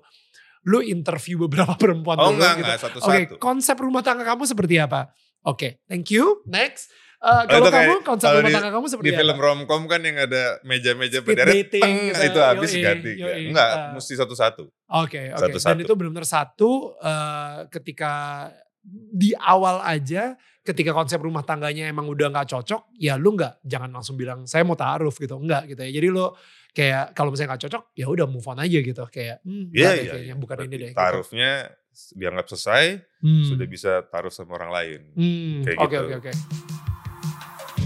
lu 0.63 0.79
interview 0.79 1.39
beberapa 1.41 1.75
perempuan 1.81 2.15
Oh 2.17 2.31
dulu 2.31 2.39
enggak, 2.39 2.53
gitu. 2.55 2.63
enggak 2.63 2.77
Oke, 2.77 2.85
satu-satu. 2.87 3.35
konsep 3.37 3.75
rumah 3.75 3.99
tangga 3.99 4.23
kamu 4.23 4.43
seperti 4.45 4.75
apa? 4.77 5.11
Oke, 5.41 5.79
thank 5.87 6.07
you. 6.09 6.43
Next. 6.45 6.91
Eh, 7.19 7.27
Oh, 7.27 7.43
kalau 7.45 7.67
kamu 7.67 7.93
konsep 8.01 8.25
kalau 8.25 8.39
rumah 8.39 8.51
tangga 8.53 8.71
kamu 8.71 8.85
seperti 8.87 9.05
Di 9.05 9.13
film 9.13 9.35
apa? 9.35 9.43
romcom 9.43 9.83
kan 9.85 9.99
yang 9.99 10.17
ada 10.17 10.43
meja-meja 10.63 11.19
berderet, 11.19 11.67
teng, 11.67 11.95
gitu, 12.09 12.23
itu 12.25 12.39
habis 12.39 12.71
ganti. 12.73 13.11
yoi. 13.13 13.51
Enggak, 13.51 13.69
Ah. 13.69 13.91
mesti 13.91 14.13
satu-satu. 14.15 14.63
Oke, 14.95 15.19
oke. 15.27 15.35
Dan 15.35 15.51
Satu-satu. 15.51 15.83
itu 15.83 15.93
benar-benar 15.93 16.23
satu 16.23 16.95
eh, 16.95 17.67
ketika 17.69 18.13
di 19.11 19.35
awal 19.35 19.83
aja 19.83 20.39
ketika 20.61 20.93
konsep 20.93 21.19
rumah 21.19 21.41
tangganya 21.41 21.87
emang 21.87 22.07
udah 22.07 22.29
nggak 22.29 22.47
cocok, 22.47 22.87
ya 22.95 23.13
lu 23.13 23.33
nggak 23.33 23.59
jangan 23.63 23.91
langsung 23.91 24.15
bilang 24.15 24.45
saya 24.45 24.63
mau 24.63 24.77
taaruf 24.77 25.17
gitu, 25.17 25.35
enggak 25.35 25.67
gitu 25.67 25.81
ya. 25.81 25.91
Jadi 25.91 26.07
lu 26.07 26.23
kayak 26.71 27.11
kalau 27.11 27.29
misalnya 27.29 27.51
nggak 27.51 27.63
cocok, 27.65 27.83
ya 27.93 28.05
udah 28.07 28.25
move 28.25 28.45
on 28.45 28.59
aja 28.59 28.79
gitu. 28.79 29.03
Kayak 29.05 29.43
hmm, 29.43 29.75
Iya, 29.75 29.89
deh 29.89 29.95
iya. 29.97 30.11
kayaknya 30.13 30.27
iya. 30.29 30.35
bukan 30.37 30.57
ini 30.61 30.75
deh. 30.77 30.89
gitu. 30.89 30.97
Taruhnya 30.97 31.51
dianggap 32.15 32.45
selesai, 32.47 32.83
Hmm. 33.19 33.43
sudah 33.43 33.67
bisa 33.67 33.91
taruh 34.07 34.31
sama 34.31 34.55
orang 34.55 34.71
lain. 34.71 34.99
Hmm, 35.11 35.67
Kayak 35.67 35.77
Oke 35.77 35.91
gitu. 35.91 36.05
oke 36.05 36.15
oke. 36.21 36.31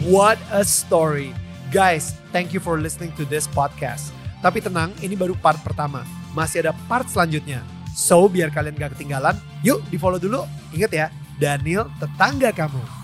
What 0.04 0.36
a 0.52 0.68
story. 0.68 1.32
Guys, 1.72 2.12
thank 2.36 2.52
you 2.52 2.60
for 2.60 2.76
listening 2.76 3.16
to 3.16 3.24
this 3.24 3.48
podcast. 3.48 4.12
Tapi 4.44 4.60
tenang, 4.60 4.92
ini 5.00 5.16
baru 5.16 5.32
part 5.40 5.56
pertama. 5.64 6.04
Masih 6.36 6.60
ada 6.60 6.76
part 6.92 7.08
selanjutnya. 7.08 7.64
So, 7.96 8.28
biar 8.28 8.52
kalian 8.52 8.76
gak 8.76 9.00
ketinggalan, 9.00 9.40
yuk 9.64 9.80
di 9.88 9.96
follow 9.96 10.20
dulu. 10.20 10.44
Ingat 10.76 10.92
ya, 10.92 11.08
Daniel 11.40 11.88
tetangga 12.04 12.52
kamu. 12.52 13.03